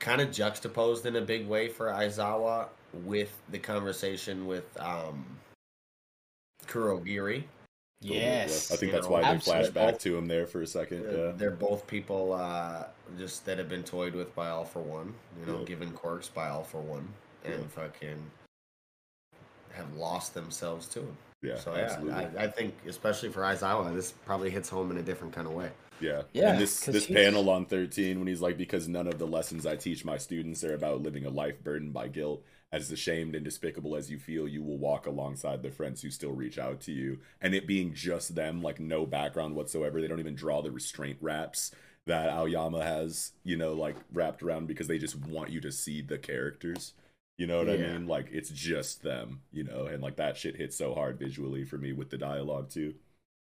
[0.00, 5.38] kind of juxtaposed in a big way for Aizawa with the conversation with um
[6.66, 7.44] Kurogiri?
[8.00, 8.70] Yes.
[8.72, 9.64] I think You that's know, why they absolutely.
[9.70, 11.06] flash back to him there for a second.
[11.06, 11.32] Uh, Yeah.
[11.36, 12.84] They're both people uh,
[13.18, 15.64] just that have been toyed with by All for One, you know, Yeah.
[15.64, 17.08] given quirks by All for One,
[17.44, 17.66] and Yeah.
[17.68, 18.30] fucking
[19.72, 21.16] have lost themselves to him.
[21.42, 22.14] Yeah, So yeah, absolutely.
[22.14, 25.52] I, I think especially for Aizawa, this probably hits home in a different kind of
[25.52, 25.70] way.
[26.00, 26.22] Yeah.
[26.32, 29.18] Yeah, And this 'cause this he's- panel on 13 when he's like because none of
[29.18, 32.42] the lessons I teach my students are about living a life burdened by guilt.
[32.72, 36.32] As ashamed and despicable as you feel, you will walk alongside the friends who still
[36.32, 37.20] reach out to you.
[37.40, 41.18] And it being just them, like no background whatsoever, they don't even draw the restraint
[41.20, 41.70] wraps
[42.06, 46.02] that Aoyama has, you know, like wrapped around because they just want you to see
[46.02, 46.94] the characters.
[47.38, 48.06] You know what I mean?
[48.06, 51.76] Like it's just them, you know, and like that shit hits so hard visually for
[51.76, 52.94] me with the dialogue too.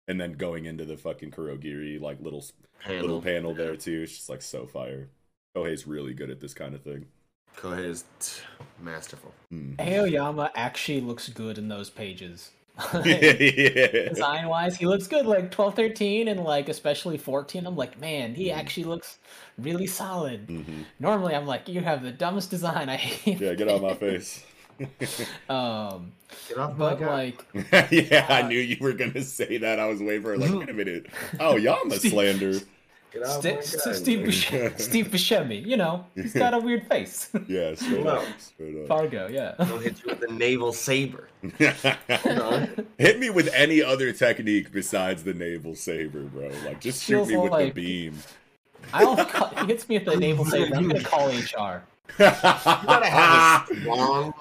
[0.07, 2.43] And then going into the fucking Kurogiri like little
[2.83, 3.01] Panel.
[3.01, 4.01] little panel there too.
[4.03, 5.09] It's just like so fire.
[5.55, 7.05] Kohei's really good at this kind of thing.
[7.55, 8.41] Kohei is t-
[8.81, 9.33] masterful.
[9.53, 9.79] Mm.
[9.79, 12.51] Aoyama actually looks good in those pages.
[13.03, 14.09] yeah.
[14.09, 15.25] Design wise, he looks good.
[15.25, 17.65] Like 12, 13, and like especially 14.
[17.65, 19.19] I'm like, man, he actually looks
[19.57, 20.47] really solid.
[20.47, 20.87] Mhm.
[20.99, 22.89] Normally, I'm like, you have the dumbest design.
[22.89, 23.39] I hate.
[23.39, 24.45] Yeah, get out of my face.
[25.49, 26.13] Um,
[26.47, 27.05] Get off my but guy.
[27.05, 27.45] like,
[27.91, 29.79] yeah, I Uh, knew you were gonna say that.
[29.79, 31.07] I was waiting for like, wait a minute.
[31.39, 32.67] Oh, Yama slander.
[33.11, 37.29] Get off St- St- Steve Buscemi, Steve Buscemi, you know, he's got a weird face.
[37.47, 38.17] Yeah, straight No.
[38.17, 38.25] up.
[38.37, 38.87] Straight up.
[38.87, 39.55] Fargo, yeah.
[39.65, 41.27] He'll hit you with a naval saber.
[41.59, 42.67] No.
[42.99, 46.51] Hit me with any other technique besides the naval saber, bro.
[46.65, 48.19] Like just shoot me with like- the beam.
[48.93, 50.75] I'll call, he hits me with the naval saber.
[50.75, 51.83] I'm gonna call HR.
[52.17, 54.33] You gotta have a strong.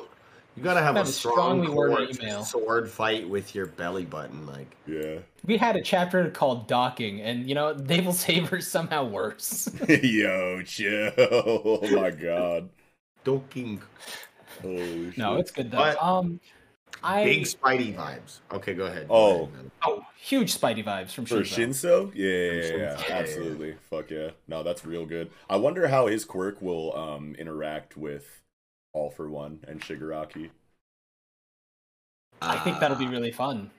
[0.58, 2.44] You gotta have Have a a strong strongly worded email.
[2.44, 4.74] sword fight with your belly button, like.
[4.88, 5.18] yeah.
[5.44, 9.70] We had a chapter called docking, and you know, naval saber's somehow worse.
[9.88, 11.12] Yo, chill.
[11.18, 12.70] Oh my god.
[13.22, 13.80] docking.
[14.60, 15.40] Holy no, shit.
[15.40, 15.78] it's good though.
[15.78, 16.40] But- Um,
[17.04, 18.40] I Big Spidey vibes.
[18.52, 19.06] Okay, go ahead.
[19.06, 19.34] Go Oh.
[19.42, 22.10] ahead, oh, huge Spidey vibes from For Shinzo.
[22.10, 22.12] Shinso?
[22.12, 23.76] Yeah, yeah, yeah, yeah, absolutely.
[23.88, 24.30] Fuck yeah.
[24.48, 25.30] No, that's real good.
[25.48, 28.42] I wonder how his quirk will um interact with
[28.98, 30.50] All for One and Shigaraki.
[32.42, 33.70] I think that'll be really fun.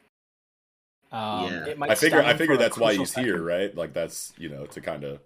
[1.11, 1.65] Um, Yeah.
[1.65, 3.75] it might I figure I figure that's why crucial he's here, right?
[3.75, 5.19] Like that's you know to kind of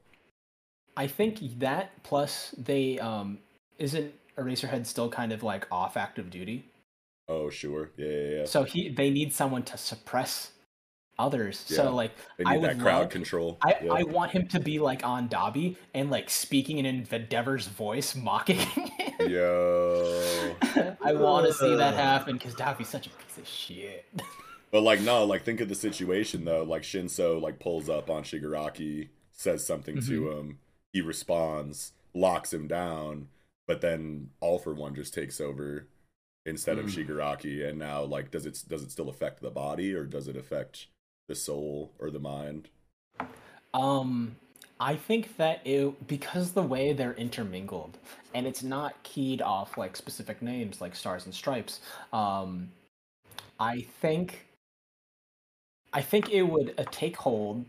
[0.98, 3.38] I think that plus they um
[3.78, 6.66] isn't Eraserhead still kind of like off active duty.
[7.28, 8.46] oh sure yeah yeah yeah.
[8.46, 10.52] So he they need someone to suppress
[11.20, 11.66] others.
[11.68, 11.78] Yeah.
[11.78, 12.12] So like
[12.46, 13.58] I need would that crowd love- control.
[13.64, 13.92] I, yeah.
[13.94, 18.58] I want him to be like on Dabi and like speaking in Endeavor's voice, mocking
[18.58, 18.90] him.
[19.30, 20.56] Yo.
[21.04, 24.06] I want to see that happen because Dabi's such a piece of shit.
[24.72, 26.64] But like no, like think of the situation though.
[26.64, 30.32] Like Shinso like pulls up on Shigaraki, says something to Mm-hmm.
[30.40, 30.60] him,
[30.92, 33.28] he responds, locks him down,
[33.68, 35.88] but then All for One just takes over
[36.48, 37.06] instead of Mm.
[37.08, 37.70] Shigaraki.
[37.70, 40.88] And now like does it does it still affect the body or does it affect
[41.28, 42.68] the soul or the mind?
[43.74, 44.36] Um,
[44.80, 47.98] I think that it because the way they're intermingled,
[48.34, 51.80] and it's not keyed off like specific names like Stars and Stripes.
[52.12, 52.72] Um,
[53.60, 54.46] I think,
[55.94, 57.66] I think it would uh, take hold,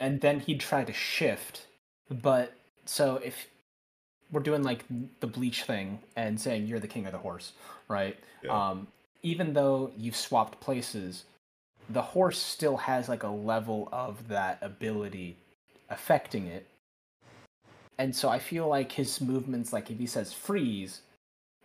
[0.00, 1.66] and then he'd try to shift.
[2.10, 2.52] But
[2.84, 3.46] so if
[4.32, 4.84] we're doing like
[5.20, 7.52] the bleach thing and saying you're the king of the horse,
[7.88, 8.16] right?
[8.42, 8.70] Yeah.
[8.70, 8.88] Um,
[9.22, 11.24] even though you've swapped places,
[11.88, 15.36] the horse still has like a level of that ability
[15.90, 16.66] affecting it.
[17.98, 21.02] And so I feel like his movements, like if he says freeze,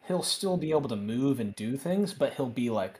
[0.07, 2.99] he'll still be able to move and do things, but he'll be like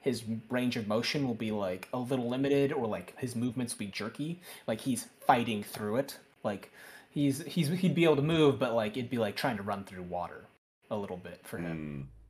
[0.00, 3.86] his range of motion will be like a little limited or like his movements will
[3.86, 4.40] be jerky.
[4.66, 6.18] Like he's fighting through it.
[6.44, 6.72] Like
[7.10, 9.84] he's he's he'd be able to move, but like it'd be like trying to run
[9.84, 10.46] through water
[10.90, 12.22] a little bit for him Mm,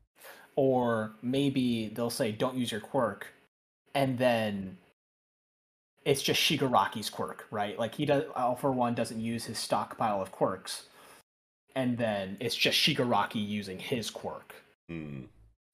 [0.56, 3.28] or maybe they'll say don't use your quirk
[3.94, 4.78] and then
[6.04, 7.78] it's just Shigaraki's quirk, right?
[7.78, 10.84] Like he does All for One doesn't use his stockpile of quirks.
[11.74, 14.54] And then it's just Shigaraki using his quirk.
[14.90, 15.26] mm.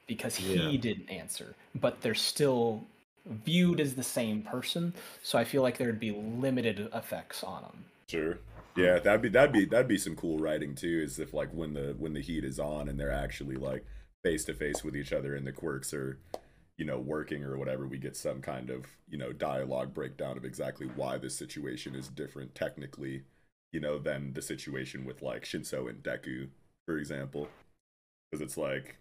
[0.06, 0.80] because he Yeah.
[0.80, 2.84] didn't answer, but they're still
[3.26, 4.94] viewed as the same person.
[5.22, 7.84] So I feel like there'd be limited effects on them.
[8.08, 8.38] Sure.
[8.76, 11.02] Yeah, that'd be that'd be that'd be some cool writing too.
[11.04, 13.84] Is if like when the when the heat is on and they're actually like
[14.22, 16.18] face to face with each other and the quirks are,
[16.78, 20.44] you know, working or whatever, we get some kind of you know dialogue breakdown of
[20.46, 23.24] exactly why this situation is different technically,
[23.72, 26.48] you know, than the situation with like Shinso and Deku,
[26.86, 27.48] for example,
[28.30, 28.96] because it's like.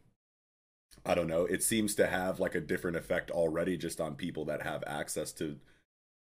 [1.06, 1.46] I don't know.
[1.46, 5.32] It seems to have like a different effect already just on people that have access
[5.34, 5.58] to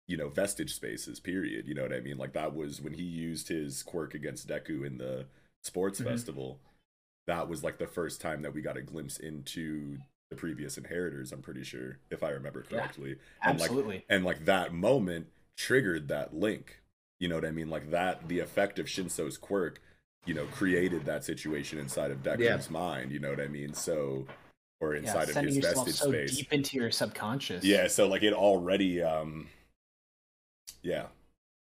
[0.09, 3.03] you know vestige spaces period you know what i mean like that was when he
[3.03, 5.27] used his quirk against deku in the
[5.63, 6.05] sports Mhm.
[6.05, 6.61] festival
[7.27, 9.99] that was like the first time that we got a glimpse into
[10.31, 14.05] the previous inheritors i'm pretty sure if i remember Yeah, correctly and like absolutely.
[14.09, 16.81] and like that moment triggered that link
[17.19, 19.81] you know what i mean like that the effect of shinso's quirk
[20.27, 22.59] you know created that situation inside of deku's Yeah.
[22.71, 24.27] mind you know what i mean so
[24.81, 27.65] or Yeah, inside of his vestige so space deep into your subconscious.
[27.65, 29.49] yeah, so like it already um
[30.83, 31.07] yeah.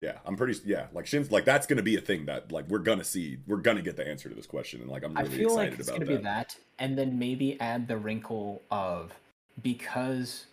[0.04, 2.68] Yeah, I'm pretty yeah, like Shin's like that's going to be a thing that like
[2.68, 3.38] we're going to see.
[3.48, 5.38] We're going to get the answer to this question and like I'm really I really
[5.38, 6.18] feel excited like it's about gonna that.
[6.18, 9.14] be that, and then maybe add the wrinkle of
[9.62, 10.48] because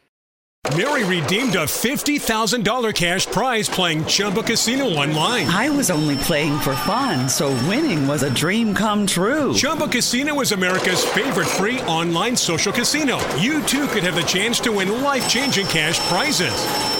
[0.76, 5.46] Mary redeemed a $50,000 cash prize playing Chumba Casino online.
[5.46, 9.52] I was only playing for fun, so winning was a dream come true.
[9.52, 13.18] Chumba Casino is America's favorite free online social casino.
[13.34, 16.99] You too could have the chance to win life changing cash prizes.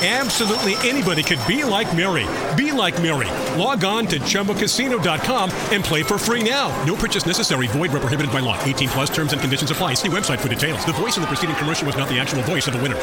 [0.00, 2.24] Absolutely anybody could be like Mary.
[2.56, 3.26] Be like Mary.
[3.60, 6.68] Log on to ChumbaCasino.com and play for free now.
[6.84, 7.66] No purchase necessary.
[7.66, 8.56] Void where prohibited by law.
[8.62, 9.94] 18 plus terms and conditions apply.
[9.94, 10.84] See website for details.
[10.86, 12.94] The voice in the preceding commercial was not the actual voice of the winner.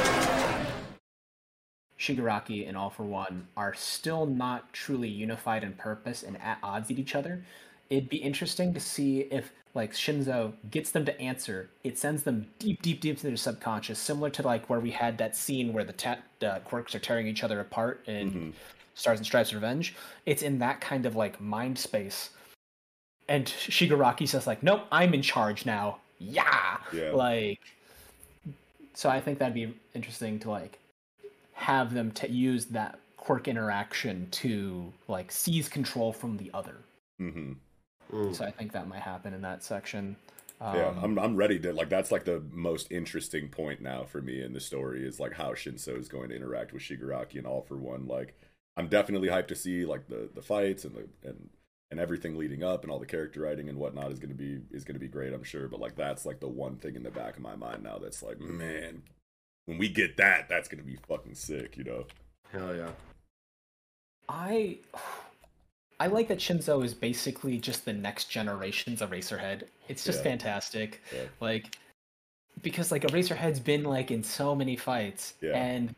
[1.99, 6.88] Shigaraki and All for One are still not truly unified in purpose and at odds
[6.88, 7.43] with each other,
[7.90, 11.70] it'd be interesting to see if like Shinzo gets them to answer.
[11.84, 15.18] It sends them deep, deep, deep into their subconscious, similar to like where we had
[15.18, 18.53] that scene where the ta- uh, quirks are tearing each other apart in
[18.94, 19.95] Stars and Stripes Revenge.
[20.26, 22.30] It's in that kind of like mind space.
[23.28, 26.78] And Shigaraki says like, "Nope, I'm in charge now." Yeah.
[26.94, 27.12] Yeah.
[27.12, 27.60] Like
[28.95, 30.80] so I think that'd be interesting to like
[31.53, 36.78] have them to use that quirk interaction to like seize control from the other.
[38.11, 38.34] Mhm.
[38.34, 40.15] So I think that might happen in that section.
[40.72, 44.22] yeah, Um, I'm I'm ready to like that's like the most interesting point now for
[44.22, 47.48] me in the story is like how Shinso is going to interact with Shigaraki and
[47.48, 48.07] all for one.
[48.07, 48.36] Like
[48.77, 51.49] I'm definitely hyped to see like the the fights and the and
[51.91, 54.84] and everything leading up and all the character writing and whatnot is gonna be is
[54.84, 55.68] gonna be great, I'm sure.
[55.68, 58.23] But like that's like the one thing in the back of my mind now that's
[58.23, 59.03] like, man,
[59.65, 62.07] when we get that, that's gonna be fucking sick, you know?
[62.52, 62.91] Hell yeah.
[64.30, 64.80] I
[65.99, 69.63] I like that Shinzo is basically just the next generation's Eraserhead.
[69.88, 70.23] It's just Yeah.
[70.31, 71.01] fantastic.
[71.13, 71.23] Yeah.
[71.39, 71.77] Like
[72.61, 75.57] because like Eraserhead's been like in so many fights Yeah.
[75.57, 75.93] and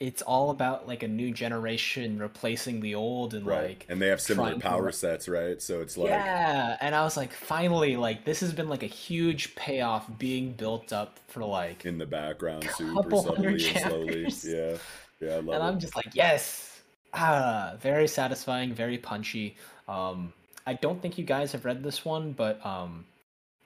[0.00, 3.68] it's all about like a new generation replacing the old and Right.
[3.70, 5.60] like and they have similar trying to power sets, right?
[5.60, 8.86] So it's like yeah, and I was like, finally, like this has been like a
[8.86, 14.28] huge payoff being built up for like, in the background, super subtly and slowly.
[14.44, 14.76] Yeah.
[15.20, 15.66] Yeah, I love and it.
[15.66, 16.67] I'm just like, yes,
[17.14, 19.56] ah, very satisfying, very punchy.
[19.88, 20.32] Um,
[20.66, 23.04] I don't think you guys have read this one, but um,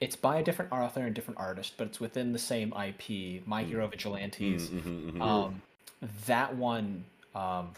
[0.01, 3.64] it's by a different author and different artist, but it's within the same IP, My
[3.64, 4.69] Hero Vigilantes.
[4.69, 5.20] Mm, mhm, mhm.
[5.23, 5.62] Um,
[6.27, 7.05] that one,
[7.35, 7.70] um,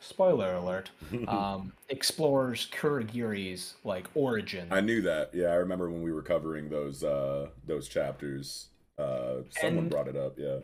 [0.00, 0.90] spoiler alert,
[1.28, 4.68] um, explores Kurogiri's like origin.
[4.70, 5.30] I knew that.
[5.34, 8.68] Yeah, I remember when we were covering those uh those chapters.
[8.98, 10.58] Uh someone And- brought it up, yeah.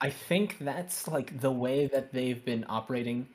[0.00, 3.26] I think that's like the way that they've been operating,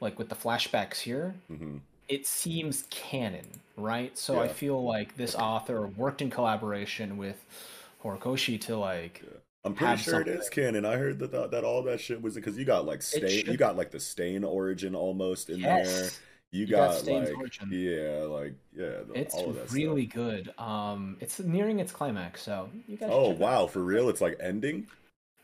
[0.00, 1.34] like with the flashbacks here.
[1.48, 3.46] hmm It seems canon,
[3.76, 4.16] right?
[4.16, 7.44] So I feel like this author worked in collaboration with
[8.02, 9.22] Horikoshi to like.
[9.64, 10.84] I'm pretty sure it is canon.
[10.86, 13.56] I heard that that, that all that shit was because you got like stain, you
[13.56, 15.86] got like the stain origin almost in Yes.
[15.86, 16.10] there.
[16.50, 17.68] You You got got, like origin.
[17.70, 20.54] yeah, like yeah, the, It's all of that really good.
[20.58, 23.10] Um, it's nearing its climax, so you guys.
[23.12, 23.60] Oh should check it out.
[23.60, 24.08] wow, for real?
[24.08, 24.86] It's like ending.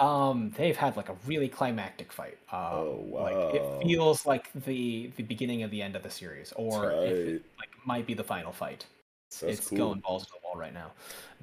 [0.01, 2.39] Um, they've had like a really climactic fight.
[2.53, 3.51] Um, Oh, Like wow.
[3.55, 7.43] it feels like the the beginning of the end of the series, or if it
[7.59, 8.87] like might be the final fight.
[9.31, 9.79] It's, That's it's cool.
[9.79, 10.93] going balls to the wall right now.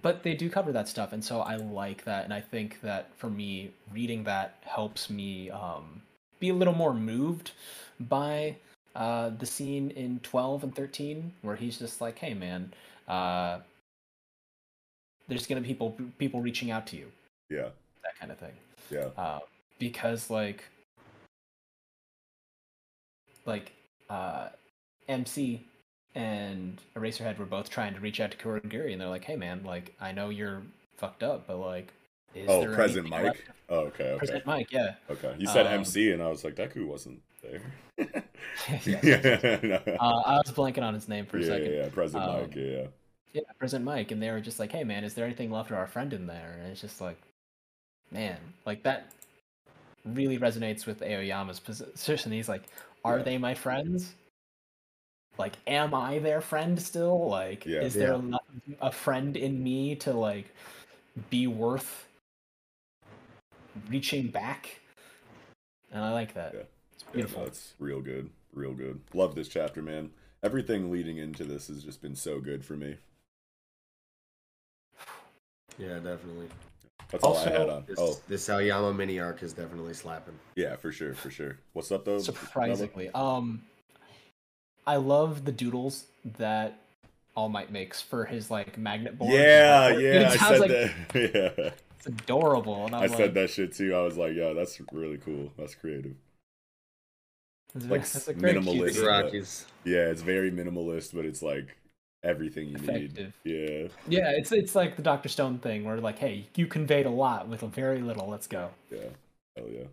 [0.01, 3.09] But they do cover that stuff, and so I like that, and I think that
[3.17, 6.01] for me, reading that helps me um,
[6.39, 7.51] be a little more moved
[7.99, 8.55] by
[8.95, 12.73] uh, the scene in 12 and 13 where he's just like, "Hey, man,
[13.07, 13.59] uh,
[15.27, 17.11] there's gonna be people people reaching out to you,
[17.49, 17.69] Yeah.
[18.21, 18.53] Kind of thing."
[18.89, 19.09] Yeah.
[19.17, 19.39] uh,
[19.79, 20.63] because like
[23.45, 23.73] like
[24.09, 24.49] uh,
[25.09, 25.65] MC
[26.15, 29.63] and Eraserhead were both trying to reach out to Kurogiri, and they're like, "Hey, man,
[29.65, 30.61] like I know you're
[30.97, 31.91] fucked up, but like,
[32.35, 33.23] is oh, there Present Mike.
[33.23, 34.03] left?" Oh, okay.
[34.09, 34.17] Okay.
[34.17, 34.95] President Mike, yeah.
[35.09, 35.33] Okay.
[35.37, 37.61] You said Um, MC, and I was like, Deku wasn't there.
[38.85, 38.99] Yeah.
[39.63, 39.79] yeah.
[39.99, 41.71] Uh, I was blanking on his name for a yeah, second.
[41.71, 41.89] yeah, yeah.
[41.89, 42.55] President Um, Mike.
[42.55, 42.87] Yeah,
[43.33, 43.41] yeah.
[43.59, 45.87] Present Mike, and they were just like, "Hey, man, is there anything left of our
[45.87, 47.17] friend in there?" And it's just like,
[48.11, 49.11] man, like that
[50.05, 52.31] really resonates with Aoyama's position.
[52.31, 52.63] He's like,
[53.05, 53.23] "Are Yeah.
[53.23, 54.13] they my friends?
[55.37, 57.27] Like, am I their friend still?
[57.29, 57.81] Like, Yeah.
[57.81, 58.37] is there Yeah.
[58.81, 60.53] a friend in me to like
[61.29, 62.07] be worth
[63.89, 64.79] reaching back?"
[65.91, 66.53] And I like that.
[66.53, 66.63] Yeah.
[66.93, 67.41] It's Yeah, beautiful.
[67.41, 69.01] no, it's real good, real good.
[69.13, 70.11] Love this chapter, man.
[70.43, 72.97] Everything leading into this has just been so good for me.
[75.77, 76.49] Yeah, definitely.
[77.11, 77.83] That's all Also, I had on.
[77.87, 80.37] This, Oh, this Aoyama mini arc is definitely slapping.
[80.55, 81.57] yeah, for sure, for sure.
[81.73, 82.19] What's up though?
[82.19, 83.09] Surprisingly.
[83.13, 83.63] Um,
[84.87, 86.05] I love the doodles
[86.37, 86.79] that
[87.35, 89.33] All Might makes for his like magnet board.
[89.33, 90.91] Yeah, It yeah, I said like that.
[91.59, 93.93] Yeah, It's adorable, and I'm I like, said that shit too.
[93.93, 95.51] I was like, yeah, that's really cool.
[95.57, 96.15] That's creative.
[97.75, 98.95] It's, like it's a minimalist.
[98.95, 101.77] Big but- Yeah, it's very minimalist, but it's like
[102.23, 103.17] everything you Effective.
[103.17, 103.33] need.
[103.43, 107.09] Yeah, Yeah, it's it's like the Doctor Stone thing, where like, hey, you conveyed a
[107.11, 108.27] lot with a very little.
[108.27, 108.69] Let's go.
[108.91, 109.09] Yeah, yeah,
[109.57, 109.83] hell yeah.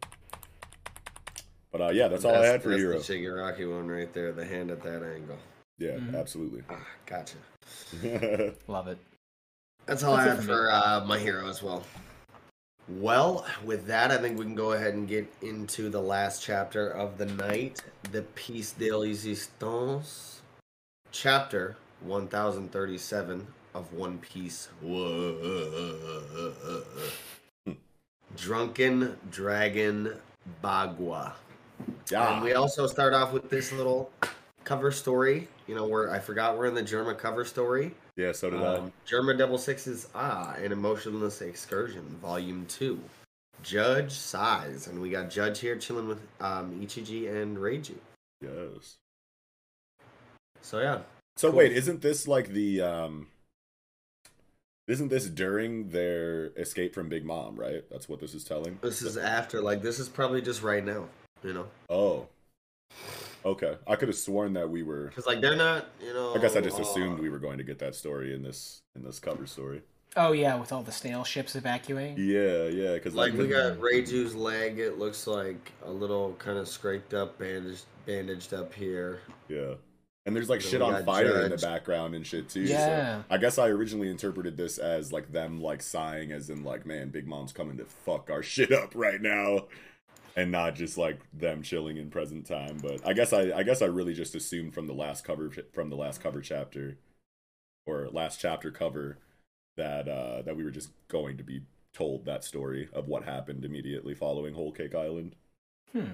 [1.71, 2.99] But uh, yeah, that's all I had for that's Hero.
[2.99, 5.37] the Shigaraki one right there, the hand at that angle.
[5.79, 6.19] Yeah, Mhm.
[6.19, 6.63] absolutely.
[6.71, 7.37] Ah, gotcha.
[8.69, 8.99] Love it.
[9.87, 11.85] That's all That's I it had for for uh, my hero as well.
[12.89, 16.89] Well, with that, I think we can go ahead and get into the last chapter
[16.91, 17.83] of the night,
[18.13, 20.41] the Piece de l'Existence,
[21.13, 24.69] chapter 1037 of One Piece.
[24.81, 26.45] Whoa.
[28.37, 30.15] Drunken Dragon
[30.63, 31.33] Bagua.
[32.11, 34.11] yeah, And we also start off with this little
[34.65, 35.49] cover story.
[35.67, 37.95] You know, where I forgot we're in the Germa cover story.
[38.17, 38.33] yeah.
[38.33, 42.99] So did Um, Germa Double Six's Ah, an Emotionless Excursion, Volume 2.
[43.63, 44.87] Judge Size.
[44.87, 47.97] And we got Judge here chilling with um, Ichiji and Reiju.
[48.41, 48.97] Yes.
[50.63, 51.01] So, yeah.
[51.39, 51.59] So Cool.
[51.59, 53.29] wait, isn't this like the um?
[54.89, 57.55] Isn't this during their escape from Big Mom?
[57.55, 57.85] Right.
[57.91, 58.79] That's what this is telling.
[58.83, 61.09] This is after, like, this is probably just right now,
[61.45, 61.67] you know?
[61.91, 62.27] Oh.
[63.45, 65.09] Okay, I could have sworn that we were.
[65.09, 66.35] Because, like, they're not, you know.
[66.35, 68.81] I guess I just uh, assumed we were going to get that story in this
[68.97, 69.83] in this cover story.
[70.17, 72.17] Oh yeah, with all the snail ships evacuating.
[72.19, 76.67] Yeah, yeah, because Like, we got Reiju's leg, it looks like a little kind of
[76.67, 79.21] scraped up, bandaged, bandaged up here.
[79.49, 79.75] Yeah.
[80.29, 82.61] And there's like shit on got fire in the background and shit too.
[82.61, 83.21] Yeah.
[83.21, 86.85] So I guess I originally interpreted this as like them like sighing as in like,
[86.85, 89.69] man, Big Mom's coming to fuck our shit up right now.
[90.37, 92.77] And not just like them chilling in present time.
[92.83, 95.89] But I guess I I guess I really just assumed from the last cover from
[95.89, 96.99] the last cover chapter
[97.87, 99.17] or last chapter cover
[99.79, 101.63] that uh that we were just going to be
[101.95, 105.37] told that story of what happened immediately following Whole Cake Island.
[105.93, 106.05] Hmm.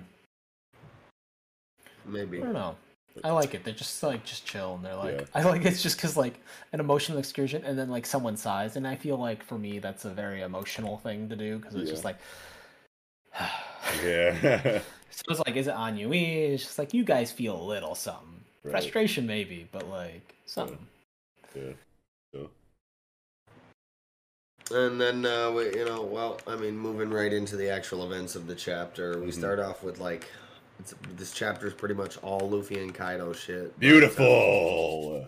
[2.06, 2.40] Maybe.
[2.40, 2.76] I don't know.
[3.22, 3.62] I like it.
[3.64, 5.26] They're just like just chill, and they're like, Yeah.
[5.34, 6.40] I like it's just because like
[6.72, 10.04] an emotional excursion, and then like someone sighs, and I feel like for me that's
[10.04, 12.16] a very emotional thing to do because it's just like.
[14.02, 14.80] Yeah.
[15.16, 16.24] So it's like, is it ennui?
[16.54, 18.72] It's just like you guys feel a little something, Right.
[18.72, 20.84] frustration maybe, but like something.
[21.54, 21.72] yeah.
[22.32, 22.50] So
[24.72, 28.34] And then, uh, we, you know, well, I mean, moving right into the actual events
[28.34, 29.34] of the chapter, we Mhm.
[29.34, 30.26] start off with like,
[30.80, 33.78] it's, this chapter is pretty much all Luffy and Kaido shit.
[33.78, 35.26] beautiful.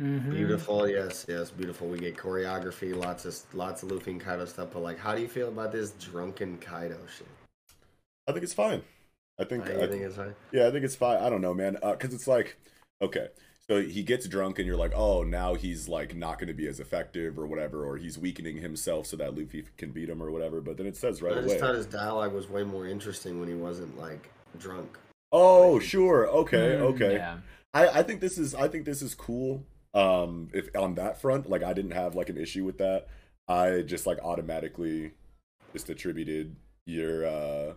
[0.00, 0.30] Mhm.
[0.30, 1.88] Beautiful, yes, yes, beautiful.
[1.88, 4.68] We get choreography, lots of lots of Luffy and Kaido stuff.
[4.72, 7.26] But like, how do you feel about this drunken Kaido shit?
[8.28, 8.82] I think it's fine.
[9.40, 10.34] I think, Uh, I, think it's fine?
[10.52, 11.18] yeah, I think it's fine.
[11.22, 12.56] I don't know, man, because it's like,
[13.00, 13.28] okay,
[13.68, 16.66] so he gets drunk and you're like, oh, now he's like not going to be
[16.68, 20.30] as effective or whatever, or he's weakening himself so that Luffy can beat him or
[20.30, 20.60] whatever.
[20.60, 23.38] But then it says right I just away, thought his dialogue was way more interesting
[23.40, 24.98] when he wasn't like drunk.
[25.32, 27.14] oh, sure, okay, Mm, okay.
[27.14, 27.38] Yeah.
[27.74, 29.64] I, I think this is I think this is cool.
[29.94, 33.08] Um, if on that front, like I didn't have like an issue with that.
[33.46, 35.12] I just like automatically
[35.72, 36.56] just attributed
[36.86, 37.74] your uh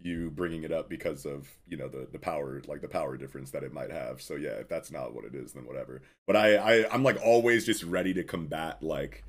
[0.00, 3.50] you bringing it up because of you know the the power like the power difference
[3.50, 4.20] that it might have.
[4.20, 6.02] So yeah, if that's not what it is, then whatever.
[6.26, 9.24] But I, I I'm like always just ready to combat like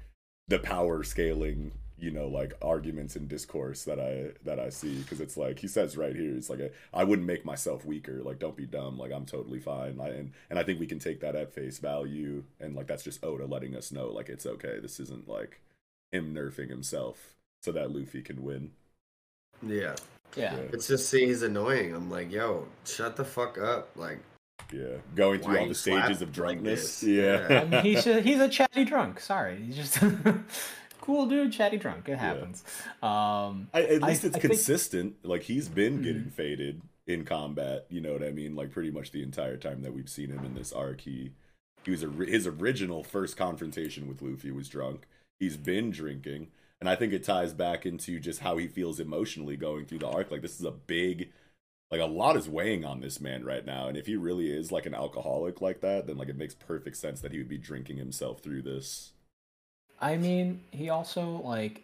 [0.48, 1.74] the power scaling
[2.04, 5.68] you know like arguments and discourse that i that i see because it's like he
[5.68, 8.98] says right here it's like a, I wouldn't make myself weaker like don't be dumb
[8.98, 11.80] like i'm totally fine I, and and i think we can take that at face
[11.80, 15.62] value and like that's just oda letting us know like it's okay this isn't like
[16.12, 18.72] him nerfing himself so that luffy can win
[19.66, 19.96] Yeah.
[20.36, 20.56] Yeah.
[20.74, 21.94] It's just see he's annoying.
[21.94, 23.90] I'm like, yo, shut the fuck up.
[23.96, 24.20] Like
[24.72, 27.04] yeah going through Why all the stages of drunkenness this?
[27.04, 27.62] yeah, Yeah.
[27.62, 29.20] I mean, he's a, he's a chatty drunk.
[29.20, 30.00] Sorry, he's just
[31.04, 32.08] cool dude, chatty drunk.
[32.08, 32.64] It happens.
[33.02, 35.16] Um, I, at I- least it's I think- consistent.
[35.24, 36.04] Like he's been Mhm.
[36.04, 37.86] getting faded in combat.
[37.90, 38.56] You know what I mean?
[38.56, 41.32] Like pretty much the entire time that we've seen him in this arc, he
[41.86, 45.06] he was a, his original first confrontation with Luffy was drunk.
[45.40, 46.48] He's been drinking,
[46.80, 50.08] and I think it ties back into just how he feels emotionally going through the
[50.08, 50.32] arc.
[50.32, 51.32] Like this is a big,
[51.92, 54.72] like a lot is weighing on this man right now, and if he really is
[54.72, 57.58] like an alcoholic like that, then like it makes perfect sense that he would be
[57.58, 59.12] drinking himself through this.
[60.04, 61.82] I mean, he also like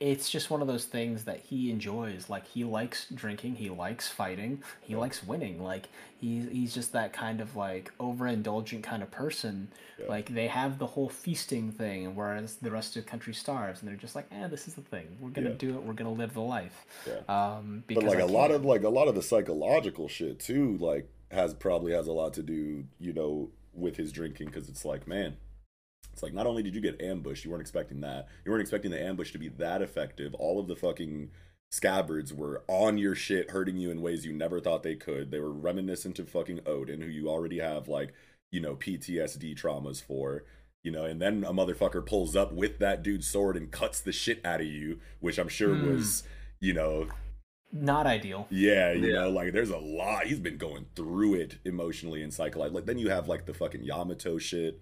[0.00, 2.28] it's just one of those things that he enjoys.
[2.28, 5.62] Like he likes drinking, he likes fighting, he likes winning.
[5.62, 5.88] Like
[6.20, 9.68] he's he's just that kind of like overindulgent kind of person.
[10.08, 13.88] Like they have the whole feasting thing, whereas the rest of the country starves, and
[13.88, 15.06] they're just like, eh, this is the thing.
[15.20, 15.56] We're gonna Yeah.
[15.56, 15.82] do it.
[15.84, 16.84] We're gonna live the life.
[17.06, 17.20] Yeah.
[17.28, 20.76] Um, but like I a lot of like a lot of the psychological shit too
[20.78, 24.84] like has probably has a lot to do you know with his drinking because it's
[24.84, 25.36] like man
[26.22, 28.90] it's like not only did you get ambushed you weren't expecting that you weren't expecting
[28.92, 31.30] the ambush to be that effective all of the fucking
[31.70, 35.40] scabbards were on your shit hurting you in ways you never thought they could they
[35.40, 38.12] were reminiscent of fucking oden who you already have like
[38.50, 40.44] you know ptsd traumas for
[40.84, 44.12] you know and then a motherfucker pulls up with that dude's sword and cuts the
[44.12, 45.94] shit out of you which i'm sure Hmm.
[45.96, 46.22] was
[46.60, 47.08] you know
[47.74, 48.46] not ideal.
[48.50, 49.20] yeah, you Yeah.
[49.20, 50.26] know, like there's a lot.
[50.26, 52.80] He's been going through it emotionally and psychologically.
[52.80, 54.78] Like then you have like the fucking Yamato shit,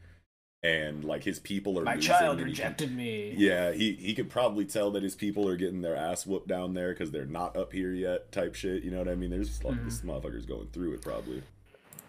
[0.62, 3.35] and like his people are My child he can- rejected me.
[3.37, 6.74] yeah, he he could probably tell that his people are getting their ass whooped down
[6.74, 8.31] there because they're not up here yet.
[8.32, 8.82] Type shit.
[8.82, 9.31] You know what I mean?
[9.31, 10.11] There's like this Mm-hmm.
[10.11, 11.43] motherfucker's going through it probably.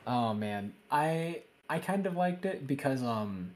[0.05, 3.51] Oh man, I I kind of liked it because um.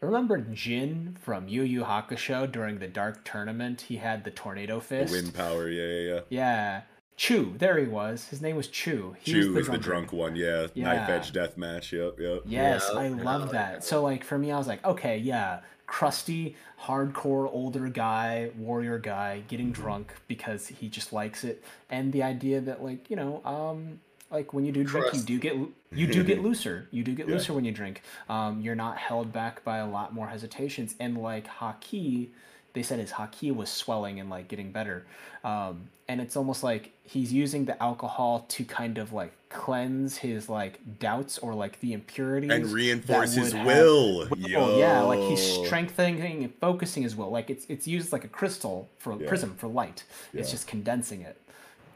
[0.00, 3.80] Remember Jin from Yu Yu Hakusho during the Dark Tournament?
[3.82, 5.12] He had the tornado The fist.
[5.12, 5.68] wind power.
[5.70, 6.20] Yeah, yeah, yeah.
[6.28, 6.80] Yeah,
[7.16, 7.54] Chu.
[7.58, 8.28] There he was.
[8.28, 9.14] His name was Chu.
[9.20, 10.36] He Chu was is the drunk drunk one.
[10.36, 10.84] Yeah, Yeah.
[10.84, 11.92] knife edge death match.
[11.92, 12.42] Yep, yep.
[12.46, 13.72] Yes, Yeah, I love that.
[13.74, 13.84] that.
[13.84, 19.42] So like for me, I was like, okay, yeah, crusty, hardcore older guy, warrior guy,
[19.48, 24.00] getting drunk because he just likes it, and the idea that like you know, um,
[24.30, 25.54] like when you do drink, you do get
[25.92, 26.88] you do get looser.
[26.90, 27.34] You do get Yeah.
[27.34, 28.02] looser when you drink.
[28.28, 32.30] Um, you're not held back by a lot more hesitations, and like Haki.
[32.74, 35.06] They said his haki was swelling and like getting better,
[35.44, 40.48] um, and it's almost like he's using the alcohol to kind of like cleanse his
[40.48, 44.28] like doubts or like the impurities And reinforce his will.
[44.56, 47.30] Oh yeah, like he's strengthening and focusing his will.
[47.30, 49.28] Like it's it's used like a crystal for Yeah.
[49.28, 50.02] prism for light.
[50.32, 51.36] It's just condensing it.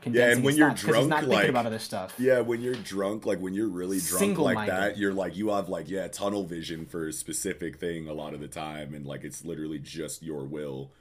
[0.06, 2.14] Yeah, and when you're thoughts, drunk, he's not like about other stuff.
[2.18, 4.72] Yeah, when you're drunk, like when you're really drunk like Single-minded.
[4.74, 8.32] that, you're like you have like yeah tunnel vision for a specific thing a lot
[8.34, 10.92] of the time, and like it's literally just your will,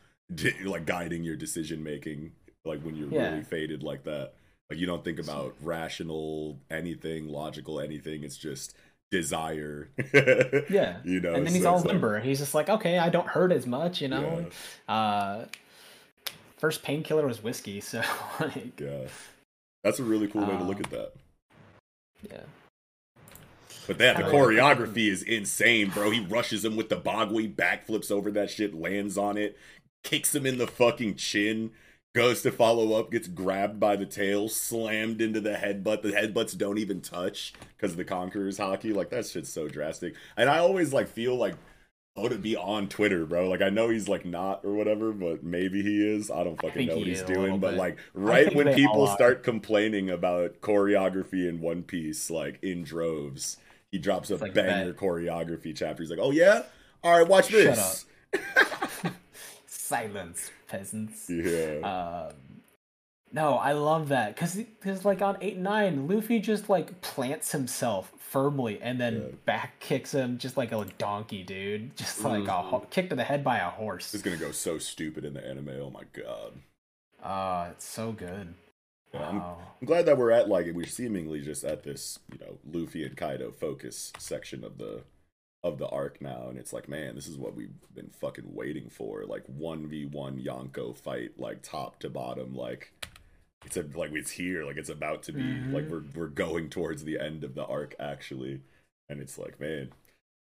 [0.66, 2.32] like guiding your decision making.
[2.66, 3.30] Like when you're Yeah.
[3.32, 4.34] really faded like that,
[4.70, 8.24] like you don't think about rational anything, logical anything.
[8.24, 8.76] It's just
[9.10, 9.90] desire.
[10.70, 11.34] Yeah, you know.
[11.34, 12.20] and then he's so all it's like- limber.
[12.20, 14.48] He's just like, okay, I don't hurt as much, you know.
[14.88, 15.46] Uh,
[16.58, 18.02] first painkiller was whiskey, so
[18.40, 19.08] like, yeah,
[19.84, 21.14] that's a really cool way to look Um, at that.
[22.30, 22.42] yeah.
[23.88, 26.12] But that the choreography is insane, bro.
[26.12, 29.58] He rushes him with the bagui, backflips over that shit, lands on it,
[30.04, 31.72] kicks him in the fucking chin,
[32.14, 36.02] goes to follow up, gets grabbed by the tail, slammed into the headbutt.
[36.02, 38.94] The headbutts don't even touch because of the Conqueror's haki.
[38.94, 40.16] Like that shit's so drastic.
[40.36, 41.56] And I always like feel like
[42.18, 43.48] oh to be on Twitter, bro.
[43.50, 46.30] Like I know he's like not or whatever, but maybe he is.
[46.32, 47.60] I don't fucking think know what he's is a little doing.
[47.60, 47.78] But bit.
[47.80, 53.58] like right when people start complaining about choreography in One Piece, like in droves,
[53.92, 54.98] he drops a like banger that.
[54.98, 56.04] choreography chapter.
[56.04, 56.64] He's like, "Oh yeah,
[57.04, 58.06] all right, watch this."
[59.68, 61.30] Silence, peasants.
[61.30, 61.80] Yeah,
[62.30, 62.36] Um,
[63.32, 68.12] no, I love that because because like on eight nine, Luffy just like plants himself
[68.30, 71.96] firmly and then back kicks him just like a donkey, dude.
[71.96, 74.12] Just like a ho- kick to the head by a horse.
[74.12, 75.70] this is gonna go so stupid in the anime.
[75.82, 76.54] Oh my god.
[77.24, 78.54] Ah, it's so good.
[79.14, 79.58] Yeah, I'm, Wow.
[79.82, 83.16] I'm glad that we're at like we're seemingly just at this, you know, Luffy and
[83.16, 85.04] Kaido focus section of the
[85.64, 88.90] of the arc now, and it's like, man, this is what we've been fucking waiting
[88.90, 89.24] for.
[89.26, 92.92] Like one v one Yonko fight, like top to bottom, like
[93.68, 95.74] it's a, like it's here, like it's about to be, Mhm.
[95.74, 98.62] like we're we're going towards the end of the arc actually,
[99.10, 99.92] and it's like, man,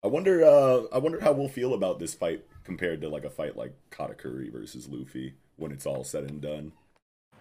[0.04, 3.30] I wonder, uh, I wonder how we'll feel about this fight compared to like a
[3.30, 6.74] fight like Katakuri versus Luffy when it's all said and done.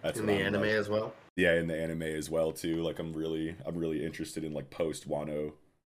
[0.01, 1.13] That's in the I'm, anime like- as well.
[1.37, 4.69] yeah in the anime as well too like i'm really i'm really interested in like
[4.71, 5.53] post wano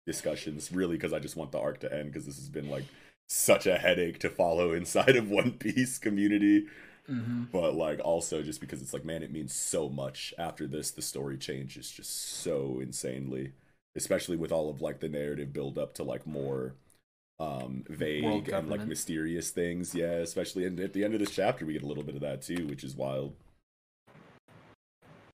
[0.06, 2.84] discussions really because i just want the arc to end because this has been like
[3.28, 6.66] such a headache to follow inside of one piece community
[7.11, 7.51] Mhm.
[7.51, 11.03] but like also just because it's like man it means so much after this the
[11.03, 12.11] story changes just
[12.41, 13.53] so insanely
[13.97, 16.74] especially with all of like the narrative build up to like more
[17.41, 21.66] um vague and like mysterious things yeah especially and at the end of this chapter
[21.66, 23.35] we get a little bit of that too which is wild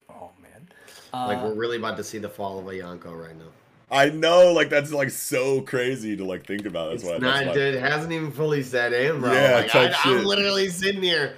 [0.08, 0.68] Oh man.
[1.12, 3.44] like Uh, we're really about to see the fall of a Yonko right now.
[3.90, 6.90] I know, like that's like so crazy to like think about.
[6.90, 7.18] That's It's why.
[7.18, 7.44] not.
[7.44, 7.62] That's why.
[7.62, 9.32] It hasn't even fully set in, bro.
[9.32, 11.36] Yeah, like, type I, I'm literally sitting here,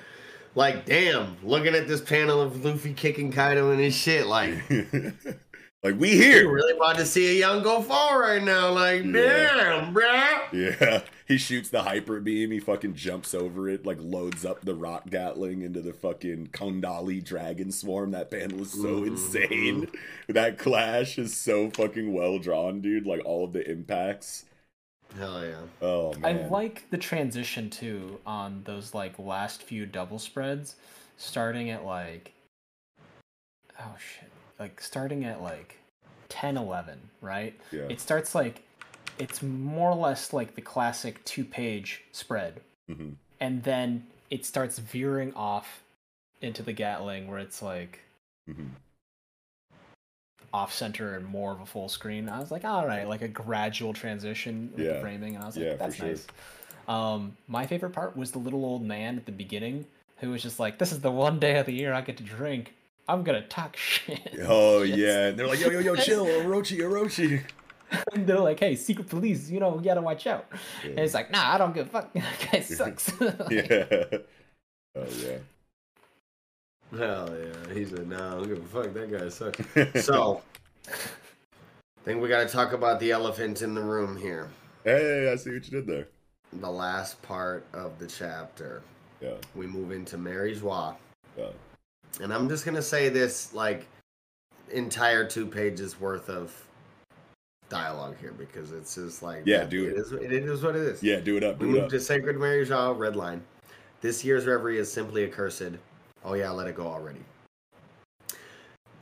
[0.55, 4.27] like, damn, looking at this panel of Luffy kicking Kaido and his shit.
[4.27, 4.55] Like,
[5.83, 6.47] like we here.
[6.47, 8.71] We're really about to see a Yonko fall right now.
[8.73, 10.41] Like, damn, bruh.
[10.53, 12.51] Yeah, he shoots the hyper beam.
[12.51, 17.23] He fucking jumps over it, like loads up the rock gatling into the fucking Kondali
[17.23, 18.11] dragon swarm.
[18.11, 19.87] That panel is so insane.
[20.29, 23.07] That clash is so fucking well drawn, dude.
[23.07, 24.47] Like all of the impacts.
[25.19, 25.57] Hell yeah.
[25.83, 26.45] Oh man.
[26.45, 30.77] I like the transition too on those like last few double spreads,
[31.17, 32.33] starting at like
[33.81, 35.79] oh shit, like starting at like
[36.29, 37.59] 10 11, right?
[37.73, 37.83] Yeah.
[37.89, 38.63] It starts like
[39.19, 42.61] it's more or less like the classic two-page spread.
[42.91, 43.17] Mhm.
[43.41, 45.83] And then it starts veering off
[46.41, 48.01] into the Gatling where it's like
[48.49, 48.71] Mhm.
[50.53, 52.29] Off center and more of a full screen.
[52.29, 54.95] I was like, all right, like a gradual transition with Yeah.
[54.95, 56.07] the framing, and I was like, Yeah, that's sure.
[56.09, 56.27] nice.
[56.89, 59.87] Um, my favorite part was the little old man at the beginning
[60.17, 62.23] who was just like, "This is the one day of the year I get to
[62.25, 62.75] drink.
[63.09, 64.99] I'm gonna talk shit." Oh Shit.
[64.99, 67.43] yeah, and they're like, yo yo yo, chill, Orochi, Orochi.
[68.13, 70.47] and they're like, "Hey, secret police, you know, you gotta watch out."
[70.83, 72.13] And it's like, "Nah, I don't give a fuck.
[72.15, 73.13] That guy sucks."
[73.51, 73.85] yeah.
[74.97, 75.39] Oh yeah.
[76.97, 77.75] Hell yeah.
[77.75, 78.93] He said, no, I don't give a fuck.
[78.95, 80.05] That guy sucks.
[80.07, 80.43] so,
[80.89, 84.49] I think we got to talk about the elephant in the room here.
[84.85, 86.09] Hey, I see what you did there.
[86.55, 88.83] The last part of the chapter.
[89.21, 89.35] Yeah.
[89.55, 90.97] We move into Mary Geoise.
[91.39, 91.51] Yeah.
[92.21, 93.87] And I'm just going to say this like
[94.73, 96.53] entire two pages worth of
[97.69, 99.97] dialogue here because it's just like Yeah, do it it.
[99.99, 101.03] is it is what it is.
[101.05, 101.91] Yeah, do it up, We it move up.
[101.91, 103.43] to Sacred Mary Geoise, red line.
[104.01, 105.63] This year's reverie is simply accursed.
[106.25, 107.21] Oh yeah, let it go already.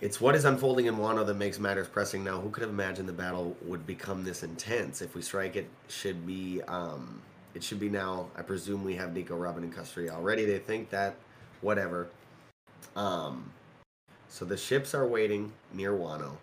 [0.01, 2.41] It's what is unfolding in Wano that makes matters pressing now.
[2.41, 5.03] Who could have imagined the battle would become this intense?
[5.03, 7.21] If we strike it, should be um,
[7.55, 8.29] it should be now.
[8.37, 10.45] I presume we have Nico, Robin, and Custody already.
[10.45, 11.17] They think that,
[11.63, 12.09] whatever.
[12.95, 13.51] Um,
[14.29, 16.37] so the ships are waiting near Wano.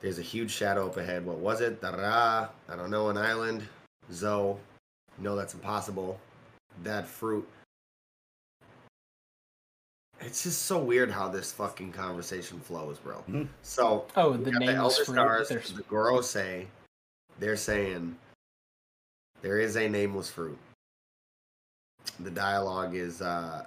[0.00, 1.24] There's a huge shadow up ahead.
[1.24, 1.80] What was it?
[1.80, 2.50] Dara.
[2.68, 3.10] I don't know.
[3.10, 3.62] An island.
[4.12, 4.56] Zou.
[5.18, 6.18] No, that's impossible.
[6.82, 7.48] That fruit.
[10.24, 13.22] It's just so weird how this fucking conversation flows, bro.
[13.28, 13.48] Mhm.
[13.62, 16.68] So, Oh, we the got nameless Elder fruit, Stars, there's- the Gorosei,
[17.38, 18.18] they're saying
[19.40, 20.58] there is a nameless fruit.
[22.20, 23.66] The dialogue is uh,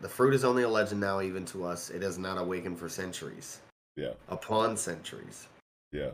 [0.00, 1.90] the fruit is only a legend now, even to us.
[1.90, 3.60] It has not awakened for centuries,
[3.96, 4.14] Yeah.
[4.28, 5.48] upon centuries.
[5.92, 6.12] Yeah.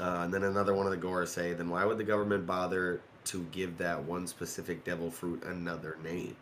[0.00, 3.42] Uh, and then another one of the Gorosei, then why would the government bother to
[3.52, 6.36] give that one specific devil fruit another name?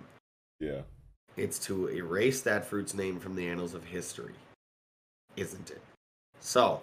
[0.61, 0.83] Yeah.
[1.37, 4.35] It's to erase that fruit's name from the annals of history,
[5.37, 5.81] isn't it?
[6.41, 6.83] So,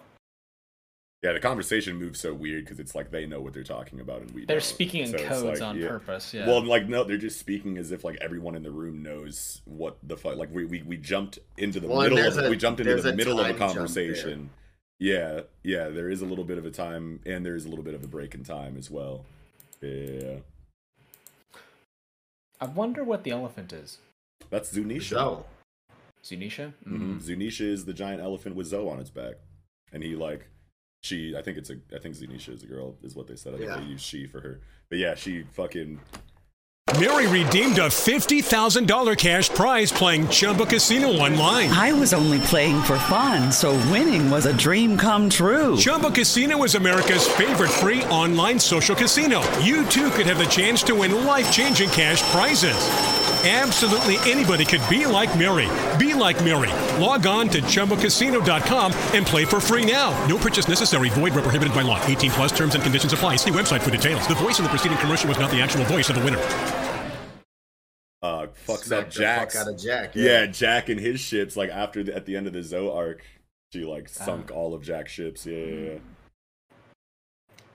[1.23, 4.21] Yeah, the conversation moves so weird because it's like they know what they're talking about
[4.21, 4.63] and we They're don't.
[4.63, 6.47] speaking in So codes like, on purpose, yeah.
[6.47, 9.97] Well, like no, they're just speaking as if like everyone in the room knows what
[10.03, 10.37] the fuck.
[10.37, 12.19] Like we we, we jumped into the Well, middle.
[12.19, 13.75] Of, a- we jumped into the middle of a time jump there.
[13.75, 14.49] conversation.
[14.99, 15.89] Yeah, yeah.
[15.89, 18.03] There is a little bit of a time, and there is a little bit of
[18.03, 19.25] a break in time as well.
[19.81, 20.37] Yeah,
[22.59, 23.99] I wonder what the elephant is.
[24.49, 25.09] That's Zunisha.
[25.09, 25.43] Zou.
[26.23, 26.73] Zunisha?
[26.83, 29.35] hmm Zunisha is the giant elephant with Zou on its back,
[29.93, 30.47] and he like
[31.01, 31.35] she.
[31.37, 31.75] I think it's a.
[31.95, 33.53] I think Zunisha is a girl, is what they said.
[33.53, 33.77] I think Yeah.
[33.79, 34.59] they use she for her.
[34.89, 35.99] But yeah, she fucking
[37.01, 41.69] Mary redeemed a $50,000 cash prize playing Chumba Casino online.
[41.69, 45.75] I was only playing for fun, so winning was a dream come true.
[45.77, 49.41] Chumba Casino is America's favorite free online social casino.
[49.59, 52.77] You too could have the chance to win life changing cash prizes.
[53.45, 55.67] Absolutely anybody could be like Mary.
[55.97, 56.71] Be like Mary.
[57.01, 60.09] Log on to chumbacasino.com and play for free now.
[60.27, 61.09] No purchase necessary.
[61.09, 62.03] Void where prohibited by law.
[62.05, 63.35] 18 plus terms and conditions apply.
[63.37, 64.27] See website for details.
[64.27, 66.39] The voice in the preceding commercial was not the actual voice of the winner.
[68.23, 69.53] Uh, fucks Smack up the Jack's.
[69.55, 70.23] fuck out of Jack, Yeah.
[70.41, 70.45] yeah.
[70.47, 71.55] Jack and his ships.
[71.55, 73.23] Like after the, at the end of the Zou arc,
[73.71, 74.23] she like Ah.
[74.25, 75.45] sunk all of Jack's ships.
[75.45, 75.97] Yeah, yeah, yeah.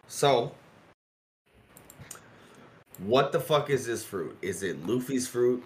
[0.08, 0.52] So,
[3.04, 4.36] what the fuck is this fruit?
[4.42, 5.62] Is it Luffy's fruit?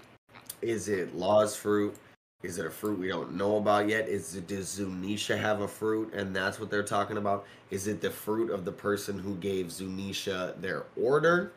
[0.63, 1.95] Is it Law's fruit?
[2.43, 4.09] Is it a fruit we don't know about yet?
[4.09, 7.47] Is it does Zunisha have a fruit and that's what they're talking about?
[7.71, 11.53] Is it the fruit of the person who gave Zunisha their order?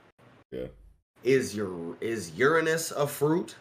[0.51, 0.67] Yeah.
[1.23, 3.55] Is your is Uranus a fruit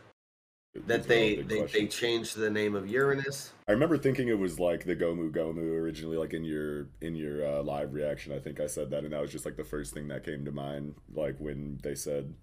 [0.86, 1.80] that they they, question.
[1.80, 3.52] they changed the name of Uranus?
[3.66, 7.46] I remember thinking it was like the Gomu Gomu originally, like in your in your
[7.46, 8.32] uh, live reaction.
[8.32, 10.44] I think I said that, and that was just like the first thing that came
[10.44, 12.34] to mind, like when they said,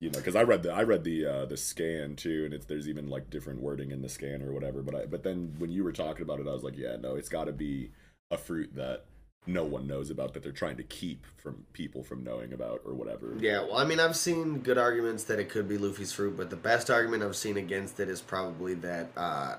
[0.00, 2.66] you know, because I read the I read the uh, the scan too, and it's
[2.66, 4.82] there's even like different wording in the scan or whatever.
[4.82, 7.14] But I but then when you were talking about it, I was like, yeah, no,
[7.16, 7.90] it's got to be
[8.30, 9.06] a fruit that
[9.46, 12.94] no one knows about that they're trying to keep from people from knowing about or
[12.94, 13.34] whatever.
[13.38, 16.48] Yeah, well, I mean, I've seen good arguments that it could be Luffy's fruit, but
[16.50, 19.56] the best argument I've seen against it is probably that uh,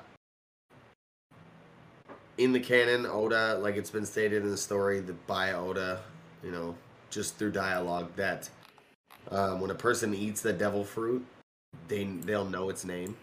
[2.38, 6.02] in the canon, Oda, like it's been stated in the story, that by Oda,
[6.44, 6.76] you know,
[7.10, 8.50] just through dialogue, that
[9.32, 11.26] um, when a person eats the devil fruit,
[11.88, 13.16] they they'll know its name,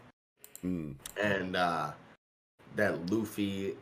[0.61, 0.93] Hmm.
[1.21, 1.91] and uh,
[2.77, 3.75] that Luffy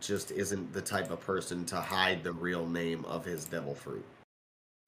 [0.00, 4.04] just isn't the type of person to hide the real name of his devil fruit.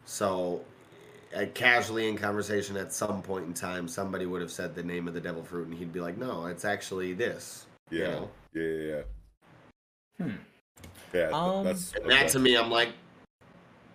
[0.05, 0.63] So,
[1.37, 5.09] uh, casually in conversation at some point in time, somebody would have said the name
[5.09, 8.31] of the devil fruit, and he'd be like, "No, it's actually this." Yeah, You know?
[8.53, 9.03] yeah, yeah,
[10.19, 10.27] yeah.
[10.27, 10.37] Hmm.
[11.13, 12.91] Yeah, Um, that's And that to me, I'm like,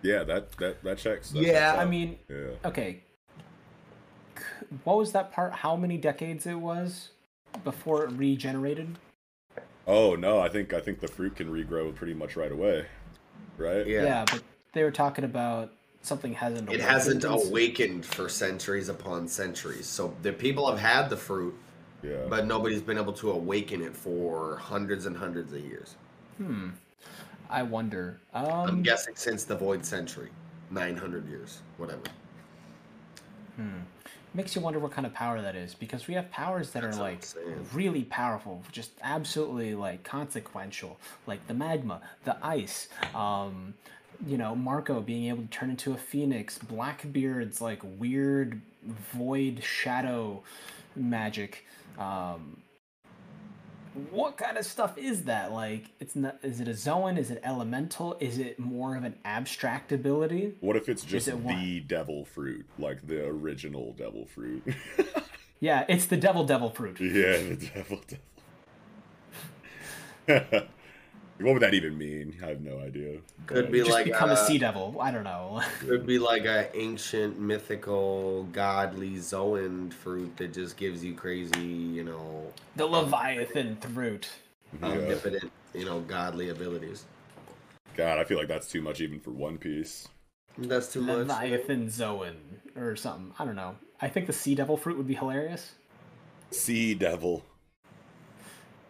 [0.02, 1.30] yeah, that that that checks.
[1.30, 2.50] That Yeah, checks I mean, yeah.
[2.64, 3.02] okay.
[4.84, 5.52] What was that part?
[5.52, 7.10] How many decades it was
[7.64, 8.98] before it regenerated?
[9.86, 12.86] Oh no, I think I think the fruit can regrow pretty much right away,
[13.56, 13.86] right?
[13.86, 14.02] yeah.
[14.02, 14.42] yeah but
[14.72, 15.72] they were talking about
[16.02, 16.70] something hasn't.
[16.72, 19.86] It hasn't and awakened for centuries upon centuries.
[19.86, 21.54] So the people have had the fruit,
[22.02, 22.26] Yeah.
[22.28, 25.96] but nobody's been able to awaken it for hundreds and hundreds of years.
[26.38, 26.70] Hmm.
[27.48, 28.20] I wonder.
[28.34, 28.82] I'm Um.
[28.82, 30.30] guessing since the Void Century,
[30.70, 32.02] 900 years, whatever.
[33.56, 33.80] Hmm.
[34.36, 36.98] Makes you wonder what kind of power that is because we have powers that That's
[36.98, 37.24] are like
[37.72, 42.88] really powerful, just absolutely like consequential, like the magma, the ice.
[43.14, 43.72] Um,
[44.26, 48.60] you know, Marco being able to turn into a phoenix, Blackbeard's like weird
[49.14, 50.42] void shadow
[50.94, 51.64] magic.
[51.98, 52.58] Um,
[54.10, 55.52] what kind of stuff is that?
[55.52, 56.38] Like, it's not.
[56.42, 57.16] Is it a Zoan?
[57.18, 58.16] Is it elemental?
[58.20, 60.54] Is it more of an abstract ability?
[60.60, 64.62] What if it's just it one- the devil fruit, like the original devil fruit?
[65.58, 67.00] Yeah, it's the devil devil fruit.
[67.00, 68.00] yeah, the devil
[70.28, 70.66] devil.
[71.38, 72.34] what would that even mean?
[72.42, 73.18] I have no idea.
[73.46, 74.96] Could be Just like become uh, a sea devil.
[75.00, 75.60] I don't know.
[75.80, 82.04] Could be like a ancient, mythical, godly Zoan fruit that just gives you crazy, you
[82.04, 84.28] know, the Leviathan fruit.
[84.82, 85.16] Yeah.
[85.74, 87.04] you know, godly abilities.
[87.96, 90.08] God, I feel like that's too much even for One Piece.
[90.58, 91.18] That's too much.
[91.18, 92.36] Leviathan Zoan
[92.76, 93.32] or something.
[93.38, 93.76] I don't know.
[94.00, 95.74] I think the sea devil fruit would be hilarious.
[96.50, 97.44] Sea devil.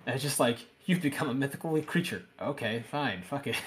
[0.06, 2.24] It's just like you've become a mythical creature.
[2.40, 3.56] Okay, fine, fuck it.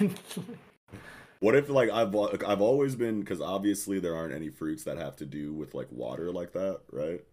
[1.40, 4.98] What if like I've like, I've always been because obviously there aren't any fruits that
[4.98, 7.24] have to do with like water like that, right?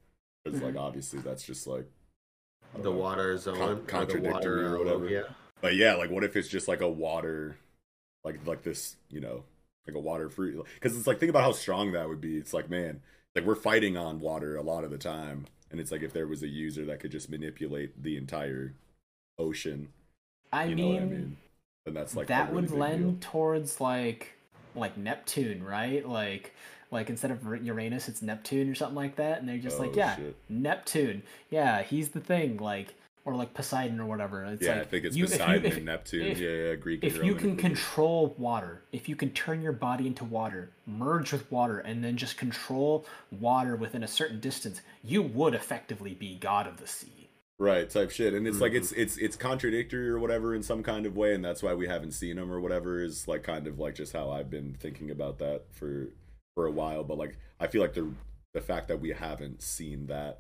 [0.43, 1.88] Because like obviously that's just like
[2.81, 3.85] The know, water Zoan.
[3.88, 5.09] con- or contradictory water, or uh, whatever.
[5.09, 5.23] Yeah.
[5.61, 7.57] But yeah, like what if it's just like a water,
[8.23, 9.43] like like this, you know,
[9.88, 10.65] like a water fruit?
[10.76, 12.38] Because it's like think about how strong that would be.
[12.38, 13.01] It's like man,
[13.35, 16.27] like we're fighting on water a lot of the time, and it's like if there
[16.27, 18.76] was a user that could just manipulate the entire
[19.39, 19.89] ocean,
[20.51, 21.38] I mean, I mean?
[21.85, 23.31] Then that's like that really would lend deal.
[23.31, 24.34] towards like
[24.76, 26.07] like Neptune, right?
[26.07, 26.53] Like
[26.91, 29.97] like instead of Uranus, it's Neptune or something like that, and they're just like, Oh,
[29.97, 30.35] yeah, shit.
[30.49, 32.93] Neptune, yeah, he's the thing, like
[33.26, 34.45] or like Poseidon or whatever.
[34.45, 36.27] It's yeah, like I think it's you- if you- if- and Neptune.
[36.27, 37.03] if- yeah, yeah, Greek.
[37.03, 37.59] if you can equivalent.
[37.59, 42.15] control water, if you can turn your body into water, merge with water, and then
[42.15, 47.16] just control water within a certain distance, you would effectively be god of the sea.
[47.59, 48.77] Right type shit and it's like Mm-hmm.
[48.77, 51.88] it's it's it's contradictory or whatever in some kind of way and that's why we
[51.88, 55.09] haven't seen them or whatever is like kind of like just how i've been thinking
[55.09, 56.09] about that for
[56.53, 58.07] for a while but like i feel like the
[58.53, 60.39] the fact that we haven't seen that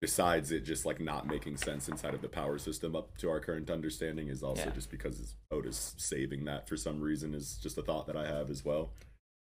[0.00, 3.40] besides it just like not making sense inside of the power system up to our
[3.40, 4.70] current understanding is also Yeah.
[4.70, 8.50] just because Oda's saving that for some reason is just a thought that I have
[8.50, 8.90] as well.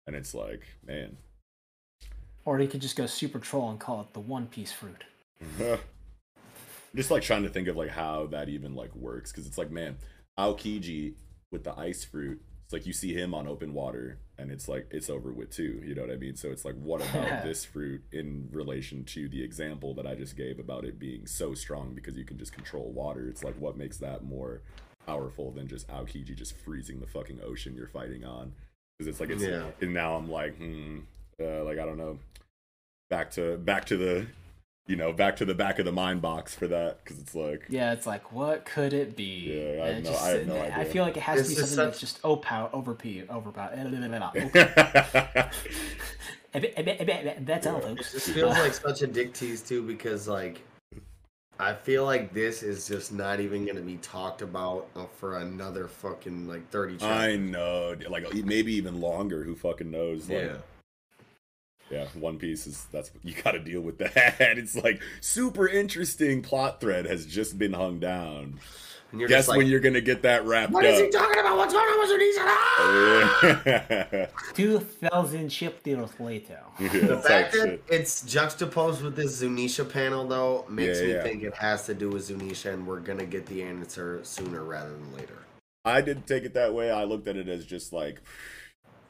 [0.06, 1.16] And it's like, man,
[2.46, 5.04] Or he could just go super troll and call it the One Piece fruit.
[6.96, 9.72] just like trying to think of like how that even like works because it's like
[9.72, 9.98] man
[10.40, 11.14] aokiji
[11.52, 14.88] with the ice fruit it's like you see him on open water and it's like
[14.92, 16.36] it's over with too you know what i mean?
[16.36, 20.38] So it's like what about this fruit in relation to the example that i just
[20.38, 23.28] gave about it being so strong because you can just control water?
[23.28, 24.62] It's like what makes that more
[25.06, 28.54] powerful than just aokiji just freezing the fucking ocean you're fighting on?
[28.98, 29.72] Because it's like it's Yeah.
[29.82, 31.00] and now i'm like hmm
[31.42, 32.20] uh, like i don't know.
[33.10, 34.28] Back to back to the
[34.90, 37.66] you know back to the back of the mind box for that because it's like
[37.70, 39.24] Yeah, it's like, what could it be?
[39.78, 41.50] Yeah, I have no- just I have no there- I feel like it has It's
[41.50, 43.70] to be just something that's such- just overpower, overpower, overpower.
[46.54, 48.12] That's all, It folks.
[48.14, 50.62] just feels like such a dick tease too, because like
[51.60, 55.88] I feel like this is just not even gonna be talked about uh, for another
[55.88, 56.98] fucking like thirty.
[57.06, 59.44] I know, like maybe even longer.
[59.44, 60.30] Who fucking knows?
[60.30, 60.58] Like, Yeah.
[61.90, 62.06] Yeah.
[62.14, 64.36] One Piece is that's you got to deal with that.
[64.58, 68.60] It's like super interesting plot thread has just been hung down.
[69.12, 70.92] And you're Guess just like, when you're gonna get that wrapped What up?
[70.94, 71.58] is he talking about?
[71.58, 72.44] What's going on with Zunisha?
[72.46, 74.28] Ah!
[74.54, 76.60] Two thousand chapters later.
[76.80, 77.84] The Type fact that shit.
[77.90, 81.24] it's juxtaposed with this Zunisha panel, though, makes Yeah, me yeah.
[81.24, 84.92] think it has to do with Zunisha, and we're gonna get the answer sooner rather
[84.92, 85.40] than later.
[85.86, 86.92] I didn't take it that way.
[86.92, 88.22] I looked at it as just like,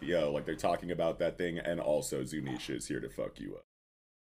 [0.01, 3.55] yo, like they're talking about that thing, and also Zunisha is here to fuck you
[3.55, 3.63] up.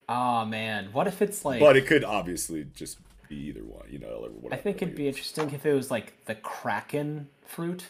[0.08, 1.60] Oh man, what if it's like?
[1.60, 2.98] but it could obviously just
[3.28, 4.28] be either one, you know.
[4.42, 7.84] Or I think it'd be interesting if it was like the Kraken fruit,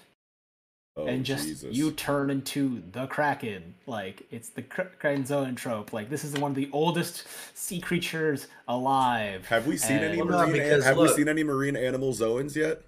[0.96, 1.74] Oh, and just Jesus.
[1.74, 3.74] you turn into the Kraken.
[3.86, 5.92] Like it's the Kra- Kraken zoanthrope.
[5.94, 7.24] Like this is one of the oldest
[7.54, 9.46] sea creatures alive.
[9.46, 10.62] Have we seen any and- Well, no, marine?
[10.62, 12.82] because have we seen any marine animal zoans yet?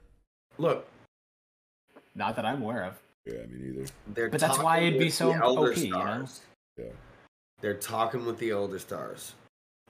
[0.59, 0.87] Look,
[2.15, 2.99] Not that I'm aware of.
[3.27, 3.87] Yeah, me neither.
[4.09, 6.27] they're But that's why it'd be so the Elder OP, you know?
[6.77, 6.85] Yeah.
[7.61, 9.35] They're talking with the Elder Stars.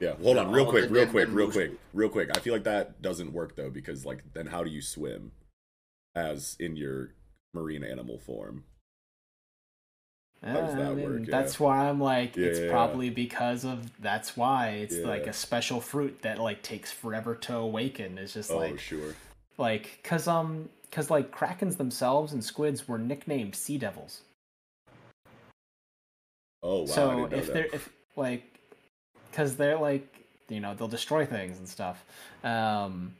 [0.00, 2.30] Yeah, hold on, real quick, real quick, real quick, real quick.
[2.36, 5.32] I feel like that doesn't work though because like then how do you swim
[6.14, 7.14] as in your
[7.54, 8.64] marine animal form?
[10.42, 11.20] How does Uh, that I mean, work?
[11.20, 11.26] Yeah.
[11.30, 12.70] That's why I'm like, it's Yeah.
[12.70, 17.56] probably because of that's why it's like a special fruit that like takes forever to
[17.56, 18.18] awaken.
[18.18, 19.14] It's just Oh, like sure.
[19.56, 24.22] like cause um cause like krakens themselves and squids were nicknamed sea devils.
[26.62, 26.86] Oh wow.
[26.86, 27.52] So if that.
[27.52, 28.44] they're if like
[29.30, 30.06] because they're like
[30.48, 32.04] you know they'll destroy things and stuff
[32.44, 33.14] um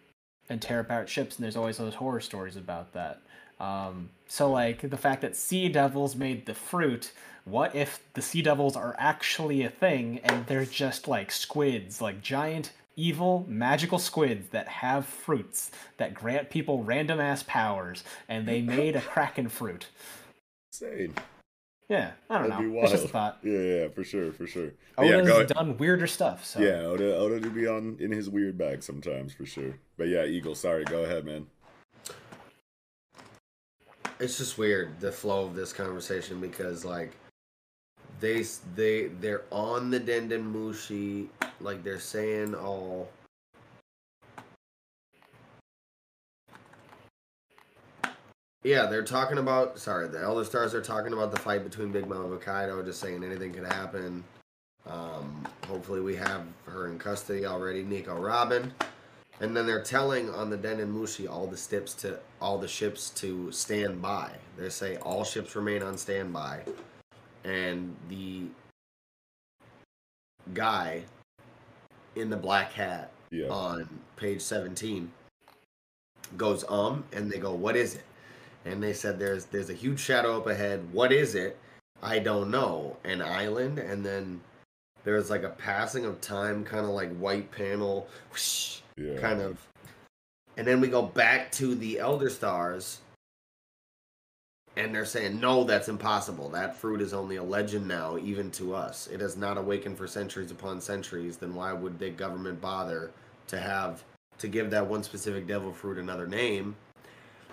[0.49, 3.20] and tear apart ships and there's always those horror stories about that
[3.59, 7.12] um so like the fact that sea devils made the fruit
[7.44, 12.20] what if the sea devils are actually a thing and they're just like squids like
[12.20, 18.60] giant evil magical squids that have fruits that grant people random ass powers and they
[18.60, 19.86] made a kraken fruit
[20.73, 21.14] Insane.
[21.89, 24.47] yeah i don't That'd be know it's just a thought Yeah, yeah, for sure, for
[24.47, 24.70] sure.
[24.97, 26.44] But yeah, Oda's go done weirder stuff.
[26.44, 29.78] So Yeah, Oda, Oda do be on in his weird bag sometimes for sure.
[29.97, 30.55] But yeah, Eagle.
[30.55, 31.47] Sorry, go ahead, man.
[34.20, 37.12] It's just weird the flow of this conversation because like
[38.20, 38.44] they
[38.77, 41.28] they they're on the Denden Mushi
[41.62, 43.09] like they're saying all
[48.64, 52.06] Yeah, they're talking about sorry, the Elder Stars are talking about the fight between Big
[52.06, 54.22] Mom and Kaido, just saying anything could happen.
[54.86, 58.72] Um, hopefully we have her in custody already, Nico Robin.
[59.40, 62.68] And then they're telling on the Den and Mushi all the ships to all the
[62.68, 64.30] ships to stand by.
[64.56, 66.60] They say all ships remain on standby.
[67.44, 68.44] And the
[70.55, 71.02] guy
[72.16, 73.48] in the black hat Yeah.
[73.48, 75.10] on page 17
[76.36, 78.05] goes um and they go what is it?
[78.64, 80.86] And they said there's there's a huge shadow up ahead.
[80.93, 81.59] What is it?
[82.02, 82.97] I don't know.
[83.05, 84.40] An island and then
[85.05, 89.18] there's like a passing of time kind of like white panel whoosh, Yeah.
[89.18, 89.59] kind of.
[90.56, 93.01] And then we go back to the elder stars
[94.77, 96.49] and they're saying no that's impossible.
[96.49, 99.07] That fruit is only a legend now even to us.
[99.09, 101.36] It has not awakened for centuries upon centuries.
[101.36, 103.11] Then why would the government bother
[103.49, 104.03] to have
[104.39, 106.74] to give that one specific devil fruit another name?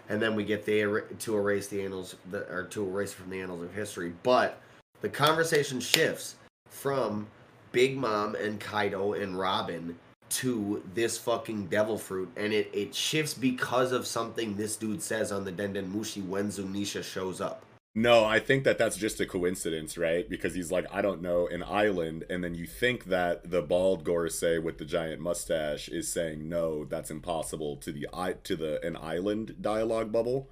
[0.08, 3.42] And then we get the to erase the annals the, or to erase from the
[3.42, 4.14] annals of history.
[4.24, 4.62] But
[5.02, 6.36] the conversation shifts
[6.70, 7.28] from
[7.72, 9.96] big mom and kaido and robin
[10.30, 15.32] to this fucking devil fruit and it, it shifts because of something this dude says
[15.32, 17.64] on the denden mushi when zunisha shows up
[17.96, 20.30] No, I think that that's just a coincidence, right?
[20.30, 24.06] Because he's like, I don't know, an island, and then you think that the bald
[24.06, 28.08] Gorosei with the giant mustache is saying, no, that's impossible to the
[28.44, 30.50] to the an island dialogue bubble.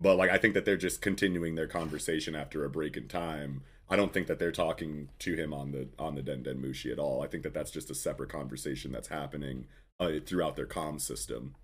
[0.00, 3.62] But like, I think that they're just continuing their conversation after a break in time.
[3.88, 6.90] I don't think that they're talking to him on the on the Den Den Mushi
[6.90, 7.22] at all.
[7.22, 9.66] I think that that's just a separate conversation that's happening
[10.00, 11.54] uh, throughout their comm system,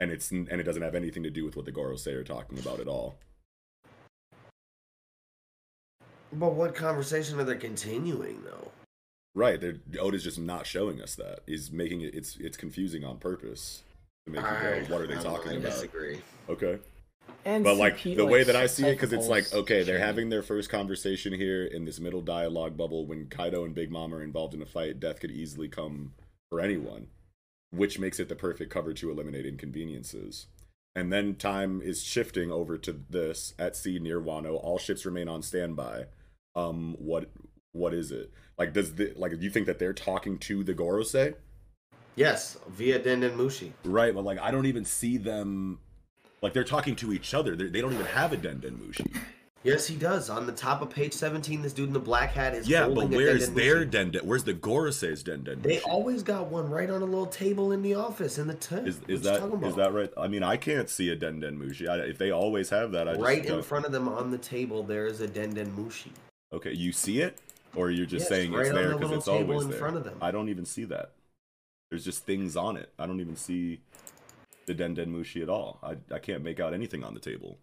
[0.00, 2.58] and it's and it doesn't have anything to do with what the Gorosei are talking
[2.58, 3.18] about at all.
[6.32, 8.70] But what conversation are they continuing though?
[9.34, 11.40] Right, they're, Oda's just not showing us that.
[11.46, 12.14] He's making it.
[12.14, 13.82] It's it's confusing on purpose
[14.24, 16.20] to make you Alright, go, "What are they I don't talking I about?" disagree.
[16.48, 16.78] Okay,
[17.46, 19.98] And but like CP, the way that I see it, because it's like okay, they're
[19.98, 20.06] shit.
[20.06, 23.06] having their first conversation here in this middle dialogue bubble.
[23.06, 26.14] When Kaido and Big Mom are involved in a fight, death could easily come
[26.50, 27.06] for anyone,
[27.70, 30.46] which makes it the perfect cover to eliminate inconveniences.
[30.96, 34.58] And then time is shifting over to this at sea near Wano.
[34.60, 36.06] All ships remain on standby.
[36.56, 37.30] Um, what
[37.70, 38.32] what is it?
[38.58, 39.38] Like, does the like?
[39.38, 41.34] Do you think that they're talking to the Gorosei?
[42.16, 43.70] Yes, via Den Den Mushi.
[43.84, 45.78] Right, but like I don't even see them.
[46.42, 47.56] Like they're talking to each other.
[47.56, 49.16] They're, they don't even have a Denden Mushi.
[49.66, 50.30] Yes, he does.
[50.30, 53.08] On the top of page 17, this dude in the black hat is Yeah, but
[53.08, 54.22] where's their Denden?
[54.22, 55.60] Where's the Gorosei's Denden?
[55.60, 58.86] They always got one right on a little table in the office in the tent.
[58.86, 60.12] Is, is that is that right?
[60.16, 61.88] I mean, I can't see a Denden Mushi.
[61.88, 64.38] I, if they always have that, I just right in front of them on the
[64.38, 64.84] table?
[64.84, 66.10] There is a Den Den Mushi.
[66.52, 67.38] Okay, you see it,
[67.74, 69.78] or you're just Yes, saying right it's there because little it's table always in there.
[69.80, 70.16] front of them.
[70.20, 71.10] I don't even see that.
[71.90, 72.92] There's just things on it.
[73.00, 73.80] I don't even see
[74.66, 75.78] the Denden Mushi at all.
[75.82, 77.58] I I can't make out anything on the table.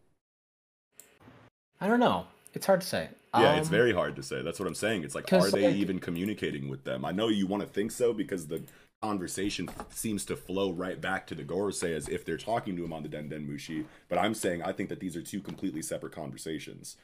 [1.80, 2.25] I don't know.
[2.53, 3.09] It's hard to say.
[3.35, 4.41] Yeah, it's Um, very hard to say.
[4.41, 5.03] That's what I'm saying.
[5.03, 7.03] It's like, are they like- even communicating with them?
[7.03, 8.61] I know you want to think so because the
[9.01, 12.93] conversation seems to flow right back to the Gorosei as if they're talking to him
[12.93, 13.85] on the Den Den Mushi.
[14.07, 16.95] But I'm saying I think that these are two completely separate conversations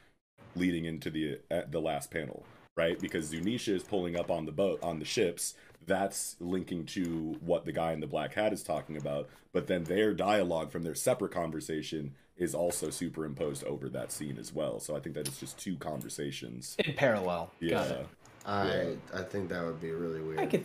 [0.55, 2.45] leading into the uh, the last panel,
[2.77, 2.97] right?
[2.99, 5.55] Because Zunisha is pulling up on the boat on the ships.
[5.85, 9.27] That's linking to what the guy in the black hat is talking about.
[9.53, 14.53] But then their dialogue from their separate conversation is also superimposed over that scene as
[14.53, 14.79] well.
[14.79, 16.75] So I think that it's just two conversations.
[16.79, 17.51] in parallel.
[17.59, 17.69] Yeah.
[17.71, 18.07] Got it.
[18.45, 20.39] I I think that would be really weird.
[20.39, 20.63] I could.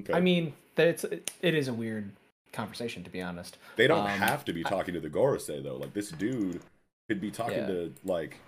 [0.00, 0.12] Okay.
[0.14, 2.10] I mean, that it's it, it is a weird
[2.52, 3.58] conversation to be honest.
[3.76, 5.76] They don't Um, have to be talking to the Gorosei though.
[5.76, 6.60] Like this dude
[7.08, 7.66] could be talking Yeah.
[7.66, 8.38] to like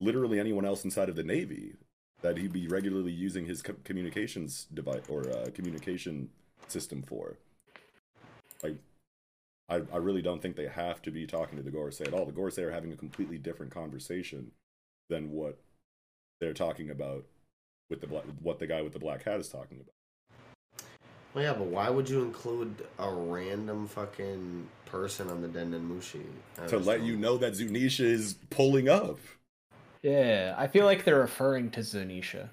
[0.00, 1.74] literally anyone else inside of the Navy
[2.24, 6.30] that he'd be regularly using his co- communications device or uh, communication
[6.68, 7.36] system for.
[8.62, 8.78] Like,
[9.68, 12.24] I I really don't think they have to be talking to the Gorosei at all.
[12.24, 14.52] The Gorosei are having a completely different conversation
[15.10, 15.58] than what
[16.40, 17.26] they're talking about
[17.90, 20.84] with the black, what the guy with the black hat is talking about.
[21.34, 25.90] Well, yeah, but why would you include a random fucking person on the Den Den
[25.90, 26.22] Mushi?
[26.68, 29.18] To let you know that Zunisha is pulling up.
[30.04, 32.50] Yeah, I feel like they're referring to Zunisha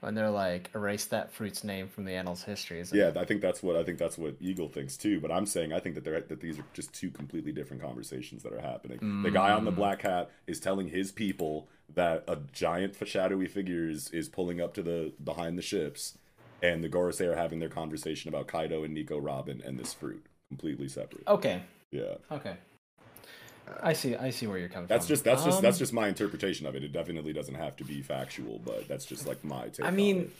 [0.00, 2.84] when they're like erase that fruit's name from the annals history.
[2.92, 3.12] Yeah?
[3.16, 5.20] I think that's what I think that's what Eagle thinks too.
[5.20, 8.42] But I'm saying I think that they're that these are just two completely different conversations
[8.42, 9.22] that are happening.
[9.22, 9.76] The guy on the Mm.
[9.76, 14.74] black hat is telling his people that a giant shadowy figure is, is pulling up
[14.74, 16.18] to the behind the ships,
[16.62, 20.22] and the Gorosei are having their conversation about Kaido and Nico Robin and this fruit,
[20.48, 21.26] completely separate.
[21.26, 21.62] Okay.
[21.90, 22.58] Yeah, Okay.
[23.82, 24.16] I see.
[24.16, 24.94] I see where you're coming from.
[24.94, 25.12] that's from.
[25.14, 26.84] just that's just that's Um, just my interpretation of it.
[26.84, 29.84] It definitely doesn't have to be factual, but that's just like my take.
[29.86, 30.30] I mean,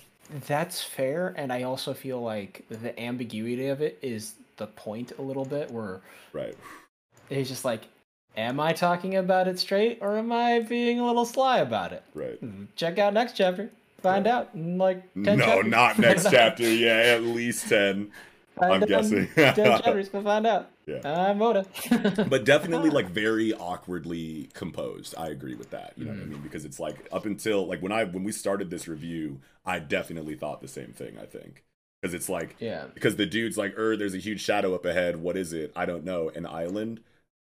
[0.46, 5.22] that's fair, and I also feel like the ambiguity of it is the point a
[5.22, 6.00] little bit, where
[6.32, 6.54] right.
[7.30, 7.82] it's just like,
[8.36, 12.02] am I talking about it straight, or am I being a little sly about it?
[12.14, 12.38] Right.
[12.76, 13.70] Check out next chapter.
[14.02, 15.70] Find out in like 10 No, chapters.
[15.70, 16.62] not next chapter.
[16.68, 18.10] Yeah, at least ten.
[18.56, 19.28] Find I'm guessing.
[19.34, 20.70] 10 chapters, go find out.
[20.88, 21.00] Yeah.
[21.04, 21.66] I'm Oda.
[22.28, 25.14] but definitely like very awkwardly composed.
[25.18, 25.92] I agree with that.
[25.96, 26.20] You know Mm-hmm.
[26.20, 26.40] what I mean?
[26.42, 30.34] Because it's like up until like when I when we started this review, I definitely
[30.34, 31.18] thought the same thing.
[31.18, 31.64] I think
[32.00, 32.86] because it's like Yeah.
[32.94, 35.16] because the dude's like, "Er, there's a huge shadow up ahead.
[35.16, 35.72] What is it?
[35.76, 36.30] I don't know.
[36.30, 37.00] An island."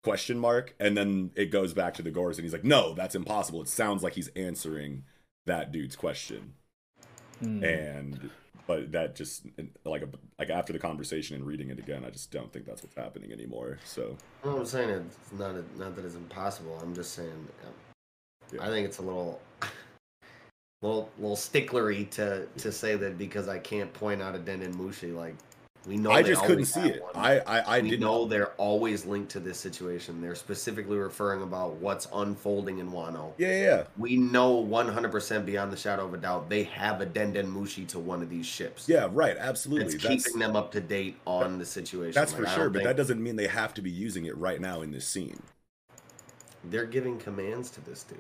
[0.05, 3.17] Question mark, and then it goes back to the Gores, and he's like, "No, that's
[3.17, 5.05] impossible." It sounds like he's answering
[5.45, 6.55] that dude's question,
[7.41, 7.65] Hmm.
[7.65, 8.31] and
[8.69, 9.47] but that just
[9.85, 10.05] like
[10.39, 13.33] like after the conversation and reading it again, I just don't think that's what's happening
[13.33, 13.79] anymore.
[13.85, 16.79] So I'm saying it's not a, not that it's impossible.
[16.81, 19.41] I'm just saying um, I think it's a little
[20.83, 24.75] little little sticklery to to say that because I can't point out a Den and
[24.75, 25.35] Mushi like
[25.89, 27.03] we know I just couldn't see it.
[27.03, 27.13] one.
[27.15, 30.21] I I, I we didn't know they're always linked to this situation.
[30.21, 33.33] They're specifically referring about what's unfolding in Wano.
[33.39, 33.85] Yeah, yeah, yeah.
[33.97, 37.89] We know 100% beyond the shadow of a doubt they have a Den Den Mushi
[37.89, 38.87] to one of these ships.
[38.87, 39.37] Yeah, right.
[39.39, 39.95] Absolutely.
[39.95, 42.13] It's That's keeping them up to date on the situation.
[42.13, 42.71] that's Like, for sure.
[42.71, 45.43] But that doesn't mean they have to be using it right now in this scene.
[46.65, 48.19] They're giving commands to this dude.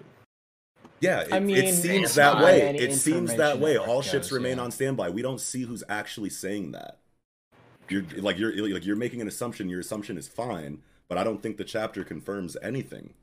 [1.01, 2.77] Yeah, it, I mean, it seems that way.
[2.77, 3.75] It seems that way.
[3.75, 4.65] that All goes, ships remain yeah.
[4.65, 5.11] on standby.
[5.11, 6.98] We don't see who's actually saying that.
[7.89, 9.69] You're like you're like you're making an assumption.
[9.69, 13.15] Your assumption is fine, but I don't think the chapter confirms anything.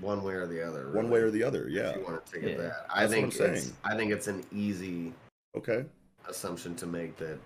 [0.00, 0.90] One way or the other.
[0.92, 1.66] One way or the other.
[1.68, 1.90] Yeah.
[1.90, 2.56] If you want to take it Yeah.
[2.58, 2.86] that.
[2.92, 3.76] I That's what think I'm it's saying.
[3.84, 5.12] I think it's an easy
[5.56, 5.84] Okay.
[6.28, 7.38] assumption to make that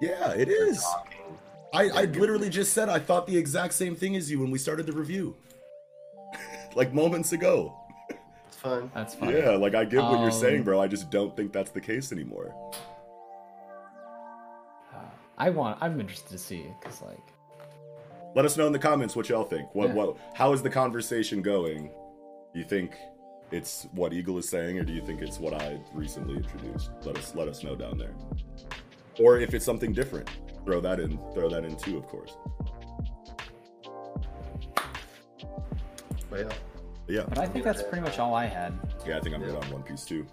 [0.00, 0.82] Yeah, it is.
[0.82, 1.38] talking.
[1.72, 4.58] I, I literally just said I thought the exact same thing as you when we
[4.58, 5.36] started the review.
[6.74, 7.76] like moments ago.
[8.48, 8.90] It's fine.
[8.94, 9.30] That's fine.
[9.30, 10.80] Yeah, like I get what you're saying, Um, bro.
[10.80, 12.52] I just don't think that's the case anymore.
[15.40, 15.78] I want.
[15.80, 17.18] I'm interested to see because like
[18.36, 19.74] Let us know in the comments what y'all think.
[19.74, 19.94] What Yeah.
[19.94, 21.90] what how is the conversation going?
[22.52, 22.94] Do you think
[23.50, 26.90] it's what Eagle is saying, or do you think it's what I recently introduced?
[27.02, 28.14] Let us let us know down there.
[29.18, 30.28] Or if it's something different,
[30.64, 31.18] throw that in.
[31.34, 32.36] Throw that in too, of course.
[36.28, 36.48] But yeah.
[37.06, 38.72] But yeah, But I think that's pretty much all I had.
[39.06, 40.26] yeah, I think I'm good on One Piece too.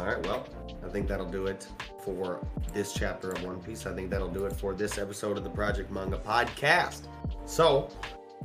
[0.00, 0.46] All right, well,
[0.82, 1.68] I think that'll do it
[2.02, 2.40] for
[2.72, 3.84] this chapter of One Piece.
[3.84, 7.02] I think that'll do it for this episode of the Project Manga Podcast.
[7.44, 7.90] So,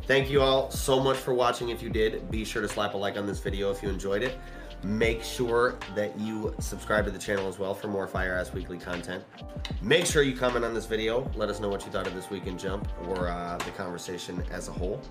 [0.03, 1.69] thank you all so much for watching.
[1.69, 4.21] If you did, be sure to slap a like on this video if you enjoyed
[4.21, 4.37] it.
[4.83, 8.77] Make sure that you subscribe to the channel as well for more Fire Ass Weekly
[8.77, 9.23] content.
[9.81, 11.31] Make sure you comment on this video.
[11.35, 14.43] Let us know what you thought of this week in Jump or uh, the conversation
[14.51, 15.01] as a whole.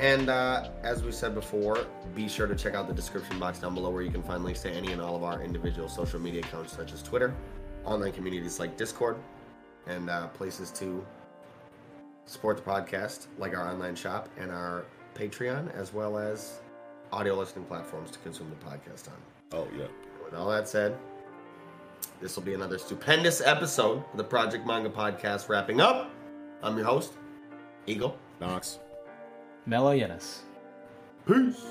[0.00, 3.74] And uh, as we said before, be sure to check out the description box down
[3.74, 6.40] below where you can find links to any and all of our individual social media
[6.40, 7.34] accounts, such as Twitter,
[7.84, 9.16] online communities like Discord,
[9.86, 11.04] and uh, places to
[12.26, 16.60] support the podcast, like our online shop and our Patreon, as well as
[17.12, 19.16] audio listening platforms to consume the podcast on.
[19.52, 19.86] Oh yeah.
[20.24, 20.96] With all that said,
[22.20, 26.10] this will be another stupendous episode of the Project Manga Podcast wrapping up.
[26.62, 27.12] I'm your host,
[27.86, 28.16] Eagle.
[28.40, 28.78] Knox.
[29.64, 30.40] Mellow Yenis.
[31.26, 31.62] Peace.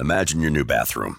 [0.00, 1.18] Imagine your new bathroom.